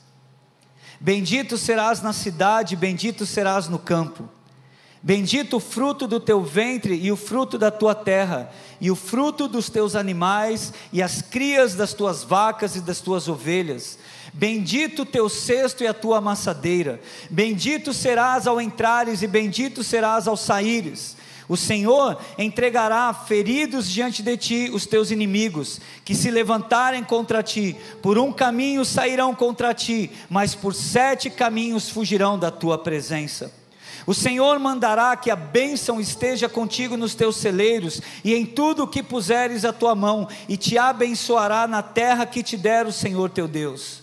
Bendito 0.99 1.57
serás 1.57 2.01
na 2.01 2.13
cidade, 2.13 2.75
bendito 2.75 3.25
serás 3.25 3.67
no 3.67 3.79
campo. 3.79 4.29
Bendito 5.03 5.57
o 5.57 5.59
fruto 5.59 6.05
do 6.05 6.19
teu 6.19 6.43
ventre 6.43 6.93
e 6.93 7.11
o 7.11 7.15
fruto 7.15 7.57
da 7.57 7.71
tua 7.71 7.95
terra, 7.95 8.51
e 8.79 8.91
o 8.91 8.95
fruto 8.95 9.47
dos 9.47 9.67
teus 9.67 9.95
animais, 9.95 10.71
e 10.93 11.01
as 11.01 11.23
crias 11.23 11.73
das 11.73 11.91
tuas 11.91 12.23
vacas 12.23 12.75
e 12.75 12.81
das 12.81 12.99
tuas 12.99 13.27
ovelhas. 13.27 13.97
Bendito 14.31 15.01
o 15.01 15.05
teu 15.05 15.27
cesto 15.27 15.83
e 15.83 15.87
a 15.87 15.93
tua 15.93 16.19
amassadeira. 16.19 17.01
Bendito 17.31 17.93
serás 17.93 18.45
ao 18.45 18.61
entrares, 18.61 19.23
e 19.23 19.27
bendito 19.27 19.83
serás 19.83 20.27
ao 20.27 20.37
saíres. 20.37 21.17
O 21.47 21.57
Senhor 21.57 22.17
entregará 22.37 23.13
feridos 23.13 23.89
diante 23.89 24.21
de 24.23 24.37
ti 24.37 24.71
os 24.73 24.85
teus 24.85 25.11
inimigos, 25.11 25.79
que 26.05 26.15
se 26.15 26.31
levantarem 26.31 27.03
contra 27.03 27.43
ti. 27.43 27.75
Por 28.01 28.17
um 28.17 28.31
caminho 28.31 28.85
sairão 28.85 29.35
contra 29.35 29.73
ti, 29.73 30.11
mas 30.29 30.55
por 30.55 30.73
sete 30.73 31.29
caminhos 31.29 31.89
fugirão 31.89 32.37
da 32.37 32.51
tua 32.51 32.77
presença. 32.77 33.51
O 34.05 34.13
Senhor 34.13 34.57
mandará 34.59 35.15
que 35.15 35.29
a 35.29 35.35
bênção 35.35 35.99
esteja 35.99 36.49
contigo 36.49 36.97
nos 36.97 37.13
teus 37.13 37.35
celeiros 37.35 38.01
e 38.23 38.33
em 38.33 38.45
tudo 38.45 38.83
o 38.83 38.87
que 38.87 39.03
puseres 39.03 39.63
a 39.63 39.71
tua 39.71 39.93
mão, 39.93 40.27
e 40.49 40.57
te 40.57 40.77
abençoará 40.77 41.67
na 41.67 41.83
terra 41.83 42.25
que 42.25 42.41
te 42.41 42.57
der 42.57 42.87
o 42.87 42.91
Senhor 42.91 43.29
teu 43.29 43.47
Deus. 43.47 44.00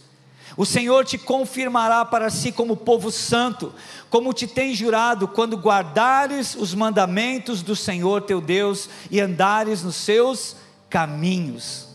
O 0.58 0.66
Senhor 0.66 1.04
te 1.04 1.16
confirmará 1.16 2.04
para 2.04 2.30
si 2.30 2.50
como 2.50 2.76
povo 2.76 3.12
santo, 3.12 3.72
como 4.10 4.32
te 4.32 4.44
tem 4.44 4.74
jurado, 4.74 5.28
quando 5.28 5.56
guardares 5.56 6.56
os 6.56 6.74
mandamentos 6.74 7.62
do 7.62 7.76
Senhor 7.76 8.22
teu 8.22 8.40
Deus 8.40 8.90
e 9.08 9.20
andares 9.20 9.84
nos 9.84 9.94
seus 9.94 10.56
caminhos. 10.90 11.86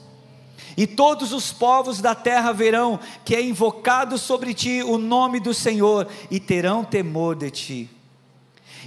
E 0.77 0.87
todos 0.87 1.33
os 1.33 1.51
povos 1.51 1.99
da 1.99 2.15
terra 2.15 2.53
verão 2.53 3.01
que 3.25 3.35
é 3.35 3.41
invocado 3.41 4.17
sobre 4.17 4.53
ti 4.53 4.81
o 4.81 4.97
nome 4.97 5.41
do 5.41 5.53
Senhor 5.53 6.07
e 6.31 6.39
terão 6.39 6.85
temor 6.85 7.35
de 7.35 7.51
ti. 7.51 7.89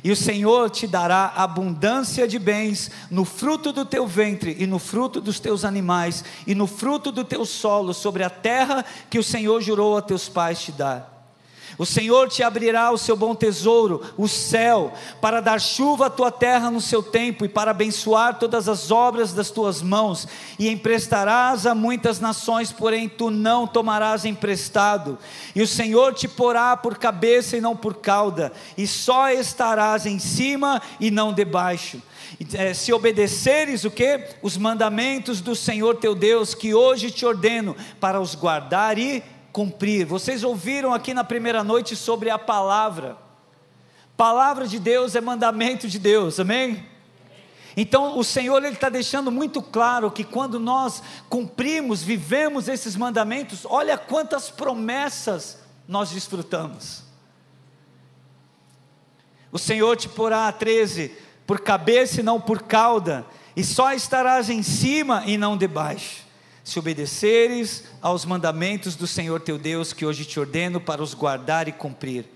E 0.07 0.13
o 0.13 0.15
Senhor 0.15 0.71
te 0.71 0.87
dará 0.87 1.33
abundância 1.35 2.29
de 2.29 2.39
bens 2.39 2.93
no 3.11 3.25
fruto 3.25 3.73
do 3.73 3.85
teu 3.85 4.07
ventre 4.07 4.55
e 4.57 4.65
no 4.65 4.79
fruto 4.79 5.21
dos 5.21 5.41
teus 5.41 5.65
animais 5.65 6.25
e 6.47 6.55
no 6.55 6.69
fruto 6.69 7.11
do 7.11 7.25
teu 7.25 7.45
solo 7.45 7.93
sobre 7.93 8.23
a 8.23 8.31
terra 8.31 8.85
que 9.11 9.19
o 9.19 9.25
Senhor 9.25 9.61
jurou 9.61 9.97
a 9.97 10.01
teus 10.01 10.29
pais 10.29 10.61
te 10.61 10.71
dar. 10.71 11.16
O 11.79 11.85
Senhor 11.85 12.29
te 12.29 12.43
abrirá 12.43 12.91
o 12.91 12.99
seu 12.99 13.17
bom 13.17 13.35
tesouro, 13.35 14.03
o 14.17 14.27
céu, 14.27 14.93
para 15.21 15.41
dar 15.41 15.61
chuva 15.61 16.07
à 16.07 16.11
tua 16.11 16.31
terra 16.31 16.71
no 16.71 16.81
seu 16.81 17.03
tempo 17.03 17.45
e 17.45 17.49
para 17.49 17.71
abençoar 17.71 18.39
todas 18.39 18.69
as 18.69 18.91
obras 18.91 19.33
das 19.33 19.51
tuas 19.51 19.83
mãos, 19.83 20.27
e 20.59 20.69
emprestarás 20.69 21.67
a 21.67 21.75
muitas 21.75 22.19
nações, 22.19 22.73
porém 22.73 23.09
tu 23.09 23.31
não 23.31 23.67
tomarás 23.67 24.25
emprestado. 24.25 25.19
E 25.55 25.61
o 25.61 25.67
Senhor 25.67 26.15
te 26.15 26.27
porá 26.27 26.77
por 26.77 26.97
cabeça 26.97 27.57
e 27.57 27.61
não 27.61 27.77
por 27.77 27.95
cauda, 27.97 28.53
e 28.77 28.87
só 28.87 29.31
estarás 29.31 30.07
em 30.07 30.19
cima 30.19 30.81
e 30.99 31.11
não 31.11 31.33
debaixo. 31.33 32.01
É, 32.55 32.75
se 32.75 32.93
obedeceres 32.93 33.85
o 33.85 33.91
que? 33.91 34.27
Os 34.43 34.57
mandamentos 34.57 35.41
do 35.41 35.55
Senhor 35.55 35.97
teu 35.97 36.15
Deus, 36.15 36.55
que 36.55 36.75
hoje 36.75 37.11
te 37.11 37.25
ordeno, 37.25 37.77
para 38.01 38.21
os 38.21 38.35
guardar 38.35 38.99
e 38.99 39.23
cumprir. 39.57 40.05
Vocês 40.05 40.45
ouviram 40.45 40.93
aqui 40.93 41.15
na 41.15 41.25
primeira 41.25 41.65
noite 41.65 41.97
sobre 41.97 42.29
a 42.29 42.39
palavra. 42.39 43.17
Palavra 44.15 44.69
de 44.69 44.79
Deus 44.79 45.15
é 45.17 45.21
mandamento 45.23 45.89
de 45.89 45.99
Deus, 45.99 46.39
amém? 46.39 46.87
Então 47.75 48.19
o 48.19 48.23
Senhor 48.23 48.63
ele 48.63 48.75
está 48.75 48.91
deixando 48.91 49.33
muito 49.33 49.63
claro 49.63 50.11
que 50.11 50.25
quando 50.25 50.61
nós 50.61 51.03
cumprimos, 51.31 52.03
vivemos 52.03 52.69
esses 52.69 52.97
mandamentos, 52.97 53.65
olha 53.65 53.97
quantas 53.97 54.51
promessas 54.51 55.59
nós 55.89 56.11
desfrutamos. 56.11 57.03
O 59.51 59.59
Senhor 59.59 59.97
te 59.97 60.07
porá 60.07 60.49
a 60.49 60.53
13 60.53 61.17
por 61.47 61.61
cabeça 61.61 62.21
e 62.21 62.23
não 62.23 62.39
por 62.39 62.65
cauda, 62.65 63.25
e 63.57 63.65
só 63.65 63.95
estarás 63.95 64.51
em 64.51 64.63
cima 64.63 65.23
e 65.25 65.39
não 65.39 65.57
debaixo 65.57 66.26
se 66.67 66.81
obedeceres 66.81 67.85
aos 68.03 68.25
mandamentos 68.25 68.97
do 68.97 69.07
Senhor 69.07 69.41
teu 69.41 69.57
Deus, 69.57 69.93
que 69.93 70.05
hoje 70.05 70.25
te 70.25 70.41
ordeno 70.41 70.81
para 70.81 71.01
os 71.01 71.15
guardar 71.15 71.69
e 71.69 71.73
cumprir. 71.73 72.29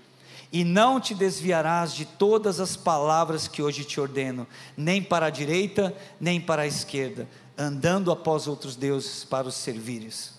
e 0.53 0.63
não 0.65 0.99
te 0.99 1.13
desviarás 1.13 1.93
de 1.93 2.05
todas 2.05 2.59
as 2.59 2.75
palavras 2.75 3.47
que 3.47 3.61
hoje 3.61 3.85
te 3.85 3.99
ordeno, 4.01 4.45
nem 4.75 5.01
para 5.01 5.27
a 5.27 5.29
direita, 5.29 5.95
nem 6.19 6.41
para 6.41 6.63
a 6.63 6.67
esquerda, 6.67 7.27
andando 7.57 8.11
após 8.11 8.47
outros 8.47 8.75
deuses 8.75 9.23
para 9.23 9.47
os 9.47 9.55
servires. 9.55 10.33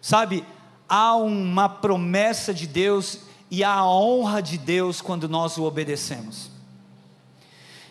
Sabe, 0.00 0.44
há 0.88 1.16
uma 1.16 1.68
promessa 1.68 2.54
de 2.54 2.66
Deus 2.66 3.20
e 3.50 3.64
há 3.64 3.74
a 3.74 3.88
honra 3.88 4.40
de 4.40 4.56
Deus 4.56 5.00
quando 5.00 5.28
nós 5.28 5.58
o 5.58 5.64
obedecemos. 5.64 6.50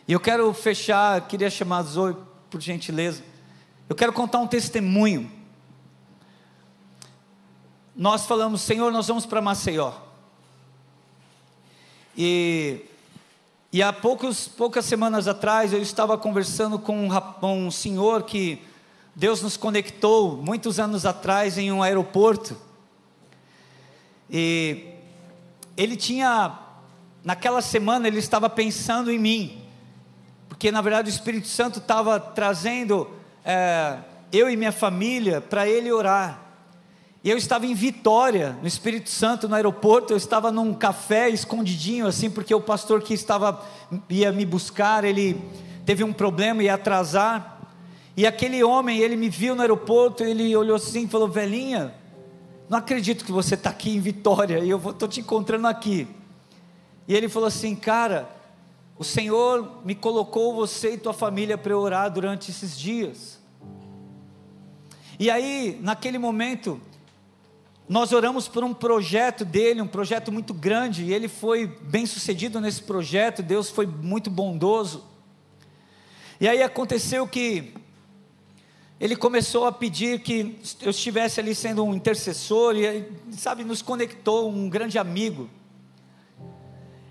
E 0.08 0.14
eu 0.14 0.20
quero 0.20 0.54
fechar, 0.54 1.28
queria 1.28 1.50
chamar 1.50 1.84
Zoe, 1.84 2.16
por 2.50 2.62
gentileza. 2.62 3.29
Eu 3.90 3.96
quero 3.96 4.14
contar 4.14 4.38
um 4.38 4.46
testemunho. 4.46 5.32
Nós 7.96 8.24
falamos, 8.24 8.62
Senhor, 8.62 8.92
nós 8.92 9.08
vamos 9.08 9.26
para 9.26 9.42
Maceió. 9.42 9.92
E, 12.16 12.86
e 13.74 13.82
há 13.82 13.92
poucos, 13.92 14.48
poucas 14.48 14.86
semanas 14.86 15.28
atrás 15.28 15.74
eu 15.74 15.82
estava 15.82 16.20
conversando 16.20 16.78
com 16.78 17.08
um, 17.08 17.10
um 17.44 17.72
senhor 17.72 18.24
que 18.24 18.62
Deus 19.16 19.42
nos 19.42 19.58
conectou 19.58 20.38
muitos 20.38 20.80
anos 20.80 21.04
atrás 21.04 21.58
em 21.58 21.72
um 21.72 21.82
aeroporto. 21.82 22.56
E 24.30 24.86
ele 25.76 25.98
tinha, 25.98 26.60
naquela 27.24 27.60
semana, 27.60 28.08
ele 28.08 28.20
estava 28.20 28.48
pensando 28.52 29.10
em 29.10 29.18
mim, 29.18 29.64
porque 30.48 30.72
na 30.72 30.80
verdade 30.80 31.10
o 31.10 31.12
Espírito 31.12 31.48
Santo 31.48 31.80
estava 31.80 32.20
trazendo 32.20 33.18
é, 33.44 33.98
eu 34.32 34.50
e 34.50 34.56
minha 34.56 34.72
família 34.72 35.42
para 35.42 35.68
ele 35.68 35.92
orar. 35.92 36.50
E 37.22 37.30
eu 37.30 37.38
estava 37.38 37.66
em 37.66 37.74
Vitória, 37.74 38.58
no 38.62 38.68
Espírito 38.68 39.10
Santo, 39.10 39.50
no 39.50 39.56
aeroporto, 39.56 40.14
eu 40.14 40.18
estava 40.18 40.52
num 40.52 40.74
café 40.74 41.30
escondidinho, 41.30 42.08
assim, 42.08 42.30
porque 42.30 42.56
o 42.56 42.62
pastor 42.62 43.02
que 43.02 43.14
estava, 43.14 43.62
ia 44.10 44.32
me 44.32 44.46
buscar, 44.46 45.04
ele 45.04 45.42
teve 45.86 46.02
um 46.04 46.14
problema 46.14 46.64
e 46.64 46.70
atrasar. 46.70 47.60
E 48.16 48.26
aquele 48.26 48.64
homem, 48.64 49.00
ele 49.00 49.18
me 49.18 49.30
viu 49.30 49.54
no 49.54 49.62
aeroporto, 49.62 50.24
ele 50.24 50.56
olhou 50.56 50.78
assim 50.78 51.04
e 51.04 51.08
falou: 51.08 51.28
Velhinha, 51.28 51.94
não 52.70 52.78
acredito 52.78 53.26
que 53.26 53.32
você 53.32 53.56
está 53.56 53.70
aqui 53.70 53.96
em 53.96 54.00
Vitória 54.00 54.60
e 54.60 54.70
eu 54.70 54.78
estou 54.78 55.08
te 55.08 55.20
encontrando 55.20 55.68
aqui. 55.68 56.08
E 57.08 57.16
ele 57.16 57.28
falou 57.28 57.48
assim: 57.48 57.76
Cara, 57.76 58.30
o 59.00 59.04
Senhor 59.06 59.80
me 59.86 59.96
colocou 59.96 60.54
você 60.54 60.96
e 60.96 60.98
tua 60.98 61.14
família 61.14 61.58
para 61.58 61.76
orar 61.76 62.12
durante 62.12 62.52
esses 62.52 62.78
dias. 62.78 63.40
E 65.18 65.32
aí, 65.32 65.80
naquele 65.82 66.18
momento, 66.18 66.82
nós 67.88 68.12
oramos 68.12 68.50
por 68.50 68.62
um 68.62 68.74
projeto 68.74 69.46
dele, 69.46 69.82
um 69.82 69.88
projeto 69.88 70.34
muito 70.34 70.54
grande, 70.54 71.06
e 71.06 71.14
ele 71.14 71.30
foi 71.30 71.66
bem 71.66 72.06
sucedido 72.06 72.60
nesse 72.60 72.84
projeto, 72.84 73.42
Deus 73.42 73.70
foi 73.70 73.88
muito 73.88 74.30
bondoso. 74.30 75.06
E 76.38 76.46
aí 76.46 76.62
aconteceu 76.62 77.26
que 77.26 77.74
ele 79.00 79.16
começou 79.16 79.66
a 79.66 79.72
pedir 79.72 80.20
que 80.20 80.60
eu 80.82 80.90
estivesse 80.90 81.40
ali 81.40 81.56
sendo 81.56 81.86
um 81.86 81.94
intercessor, 81.94 82.76
e 82.76 83.10
sabe, 83.32 83.64
nos 83.64 83.82
conectou 83.82 84.50
um 84.50 84.70
grande 84.70 85.00
amigo. 85.00 85.50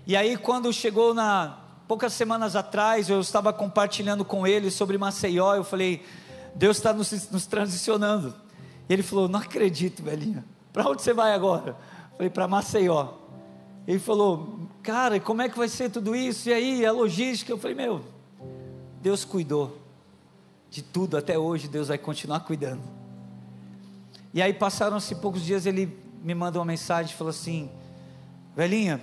E 0.05 0.15
aí, 0.15 0.37
quando 0.37 0.71
chegou 0.71 1.15
na 1.15 1.65
poucas 1.89 2.13
semanas 2.13 2.55
atrás, 2.55 3.09
eu 3.09 3.19
estava 3.19 3.51
compartilhando 3.51 4.23
com 4.23 4.45
ele 4.45 4.69
sobre 4.69 4.95
Maceió, 4.95 5.55
eu 5.55 5.63
falei, 5.63 6.05
Deus 6.53 6.77
está 6.77 6.93
nos, 6.93 7.31
nos 7.31 7.47
transicionando. 7.47 8.35
Ele 8.87 9.01
falou, 9.01 9.27
não 9.27 9.39
acredito, 9.39 10.03
velhinha. 10.03 10.45
Para 10.71 10.87
onde 10.87 11.01
você 11.01 11.13
vai 11.13 11.33
agora? 11.33 11.75
Falei, 12.15 12.29
para 12.29 12.47
Maceió. 12.47 13.13
Ele 13.87 13.97
falou, 13.97 14.59
cara, 14.83 15.19
como 15.19 15.41
é 15.41 15.49
que 15.49 15.57
vai 15.57 15.67
ser 15.67 15.89
tudo 15.89 16.15
isso? 16.15 16.49
E 16.49 16.53
aí, 16.53 16.85
a 16.85 16.91
logística? 16.91 17.51
Eu 17.51 17.57
falei, 17.57 17.75
meu, 17.75 18.05
Deus 19.01 19.25
cuidou 19.25 19.79
de 20.69 20.83
tudo 20.83 21.17
até 21.17 21.39
hoje, 21.39 21.67
Deus 21.67 21.87
vai 21.87 21.97
continuar 21.97 22.41
cuidando. 22.41 22.83
E 24.31 24.43
aí 24.43 24.53
passaram-se 24.53 25.15
poucos 25.15 25.41
dias, 25.41 25.65
ele 25.65 25.97
me 26.23 26.35
manda 26.35 26.59
uma 26.59 26.65
mensagem 26.65 27.15
falou 27.15 27.31
assim: 27.31 27.71
Velhinha, 28.55 29.01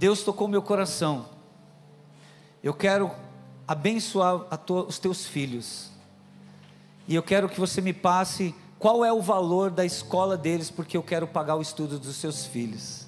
Deus 0.00 0.22
tocou 0.22 0.48
meu 0.48 0.62
coração. 0.62 1.26
Eu 2.64 2.72
quero 2.72 3.10
abençoar 3.68 4.46
os 4.88 4.98
teus 4.98 5.26
filhos. 5.26 5.90
E 7.06 7.14
eu 7.14 7.22
quero 7.22 7.50
que 7.50 7.60
você 7.60 7.82
me 7.82 7.92
passe 7.92 8.54
qual 8.78 9.04
é 9.04 9.12
o 9.12 9.20
valor 9.20 9.70
da 9.70 9.84
escola 9.84 10.38
deles, 10.38 10.70
porque 10.70 10.96
eu 10.96 11.02
quero 11.02 11.26
pagar 11.26 11.56
o 11.56 11.60
estudo 11.60 11.98
dos 11.98 12.16
seus 12.16 12.46
filhos. 12.46 13.06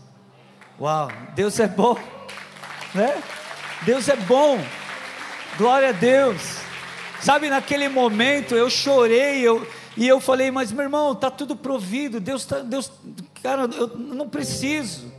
Uau, 0.78 1.08
Deus 1.34 1.58
é 1.60 1.66
bom, 1.66 1.96
né? 2.94 3.22
Deus 3.86 4.06
é 4.10 4.16
bom, 4.16 4.58
glória 5.56 5.88
a 5.88 5.92
Deus. 5.92 6.58
Sabe, 7.22 7.48
naquele 7.48 7.88
momento 7.88 8.54
eu 8.54 8.68
chorei, 8.68 9.40
eu, 9.40 9.66
e 9.96 10.06
eu 10.06 10.20
falei, 10.20 10.50
mas 10.50 10.70
meu 10.70 10.82
irmão, 10.82 11.12
está 11.12 11.30
tudo 11.30 11.56
provido, 11.56 12.20
Deus, 12.20 12.44
tá, 12.44 12.58
Deus, 12.58 12.92
cara, 13.42 13.62
eu 13.62 13.96
não 13.96 14.28
preciso. 14.28 15.10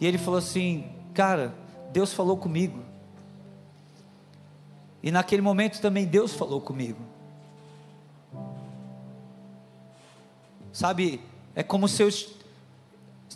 E 0.00 0.06
ele 0.06 0.18
falou 0.18 0.38
assim, 0.38 0.90
cara, 1.14 1.54
Deus 1.92 2.12
falou 2.12 2.36
comigo. 2.36 2.82
E 5.02 5.10
naquele 5.10 5.42
momento 5.42 5.80
também 5.80 6.06
Deus 6.06 6.32
falou 6.34 6.60
comigo. 6.60 7.00
Sabe, 10.72 11.20
é 11.54 11.62
como 11.62 11.88
se 11.88 12.02
eu, 12.02 12.08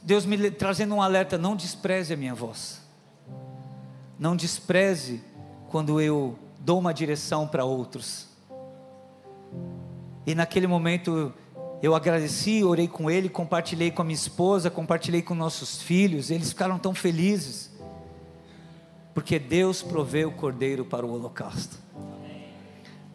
Deus 0.02 0.24
me 0.24 0.50
trazendo 0.50 0.94
um 0.94 1.02
alerta: 1.02 1.36
não 1.38 1.56
despreze 1.56 2.14
a 2.14 2.16
minha 2.16 2.34
voz. 2.34 2.80
Não 4.18 4.36
despreze 4.36 5.22
quando 5.68 6.00
eu 6.00 6.38
dou 6.60 6.78
uma 6.78 6.94
direção 6.94 7.48
para 7.48 7.64
outros. 7.64 8.28
E 10.24 10.34
naquele 10.34 10.66
momento 10.66 11.32
eu 11.82 11.94
agradeci, 11.94 12.62
orei 12.62 12.86
com 12.86 13.10
ele, 13.10 13.28
compartilhei 13.28 13.90
com 13.90 14.02
a 14.02 14.04
minha 14.04 14.14
esposa, 14.14 14.70
compartilhei 14.70 15.20
com 15.20 15.34
nossos 15.34 15.82
filhos, 15.82 16.30
eles 16.30 16.50
ficaram 16.50 16.78
tão 16.78 16.94
felizes, 16.94 17.70
porque 19.12 19.38
Deus 19.38 19.82
proveu 19.82 20.28
o 20.28 20.32
cordeiro 20.32 20.84
para 20.84 21.04
o 21.04 21.12
holocausto. 21.12 21.76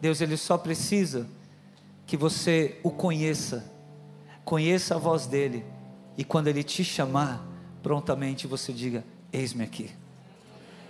Deus, 0.00 0.20
ele 0.20 0.36
só 0.36 0.56
precisa 0.58 1.26
que 2.06 2.16
você 2.16 2.78
o 2.84 2.90
conheça 2.90 3.78
conheça 4.48 4.94
a 4.94 4.98
voz 4.98 5.26
dele, 5.26 5.62
e 6.16 6.24
quando 6.24 6.48
ele 6.48 6.64
te 6.64 6.82
chamar, 6.82 7.46
prontamente 7.82 8.46
você 8.46 8.72
diga: 8.72 9.04
Eis-me 9.30 9.62
aqui. 9.62 9.90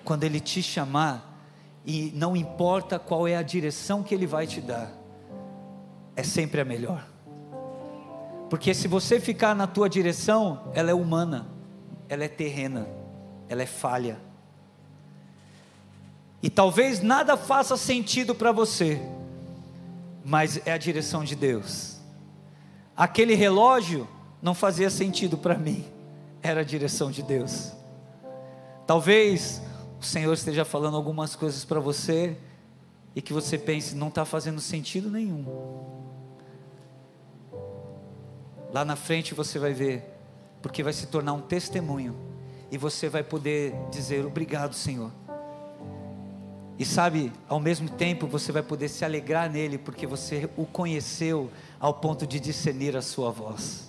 Quando 0.05 0.23
ele 0.23 0.39
te 0.39 0.63
chamar, 0.63 1.43
e 1.85 2.13
não 2.15 2.37
importa 2.37 3.01
qual 3.01 3.27
é 3.27 3.37
a 3.37 3.43
direção 3.43 4.01
que 4.05 4.15
ele 4.15 4.29
vai 4.29 4.47
te 4.47 4.61
dar, 4.61 4.93
é 6.15 6.23
sempre 6.23 6.61
a 6.61 6.65
melhor. 6.65 7.05
Porque 8.49 8.73
se 8.73 8.89
você 8.89 9.21
ficar 9.21 9.55
na 9.55 9.67
tua 9.67 9.89
direção, 9.89 10.71
ela 10.75 10.91
é 10.91 10.95
humana, 10.95 11.47
ela 12.09 12.25
é 12.25 12.29
terrena, 12.29 12.87
ela 13.49 13.63
é 13.63 13.67
falha. 13.67 14.19
E 16.43 16.49
talvez 16.49 17.03
nada 17.03 17.37
faça 17.37 17.77
sentido 17.77 18.35
para 18.35 18.53
você, 18.53 19.01
mas 20.25 20.61
é 20.67 20.73
a 20.73 20.79
direção 20.79 21.25
de 21.25 21.35
Deus 21.35 21.99
aquele 22.99 23.37
relógio 23.37 24.09
não 24.43 24.53
fazia 24.53 24.91
sentido 24.91 25.39
para 25.39 25.57
mim, 25.57 25.85
era 26.43 26.63
a 26.63 26.65
direção 26.65 27.13
de 27.13 27.23
Deus. 27.23 27.71
Talvez 28.89 29.63
o 30.01 30.05
Senhor 30.05 30.33
esteja 30.33 30.65
falando 30.65 30.97
algumas 30.97 31.37
coisas 31.37 31.65
para 31.65 31.79
você 31.79 32.37
e 33.15 33.23
que 33.23 33.33
você 33.33 33.57
pense, 33.57 33.95
não 33.95 34.09
está 34.09 34.25
fazendo 34.25 34.61
sentido 34.61 35.09
nenhum. 35.09 35.47
Lá 38.73 38.85
na 38.85 38.97
frente 38.97 39.35
você 39.35 39.59
vai 39.59 39.73
ver, 39.73 40.05
porque 40.61 40.83
vai 40.83 40.93
se 40.93 41.07
tornar 41.07 41.33
um 41.33 41.41
testemunho 41.41 42.15
e 42.71 42.77
você 42.77 43.09
vai 43.09 43.23
poder 43.23 43.75
dizer 43.91 44.25
obrigado, 44.27 44.75
Senhor. 44.75 45.11
E 46.79 46.85
sabe, 46.85 47.33
ao 47.49 47.59
mesmo 47.59 47.89
tempo 47.89 48.27
você 48.27 48.53
vai 48.53 48.63
poder 48.63 48.89
se 48.89 49.05
alegrar 49.05 49.51
nele, 49.51 49.79
porque 49.79 50.07
você 50.07 50.49
o 50.57 50.65
conheceu 50.65 51.51
ao 51.81 51.95
ponto 51.95 52.27
de 52.27 52.39
discernir 52.39 52.97
a 52.97 53.03
sua 53.03 53.31
voz. 53.31 53.88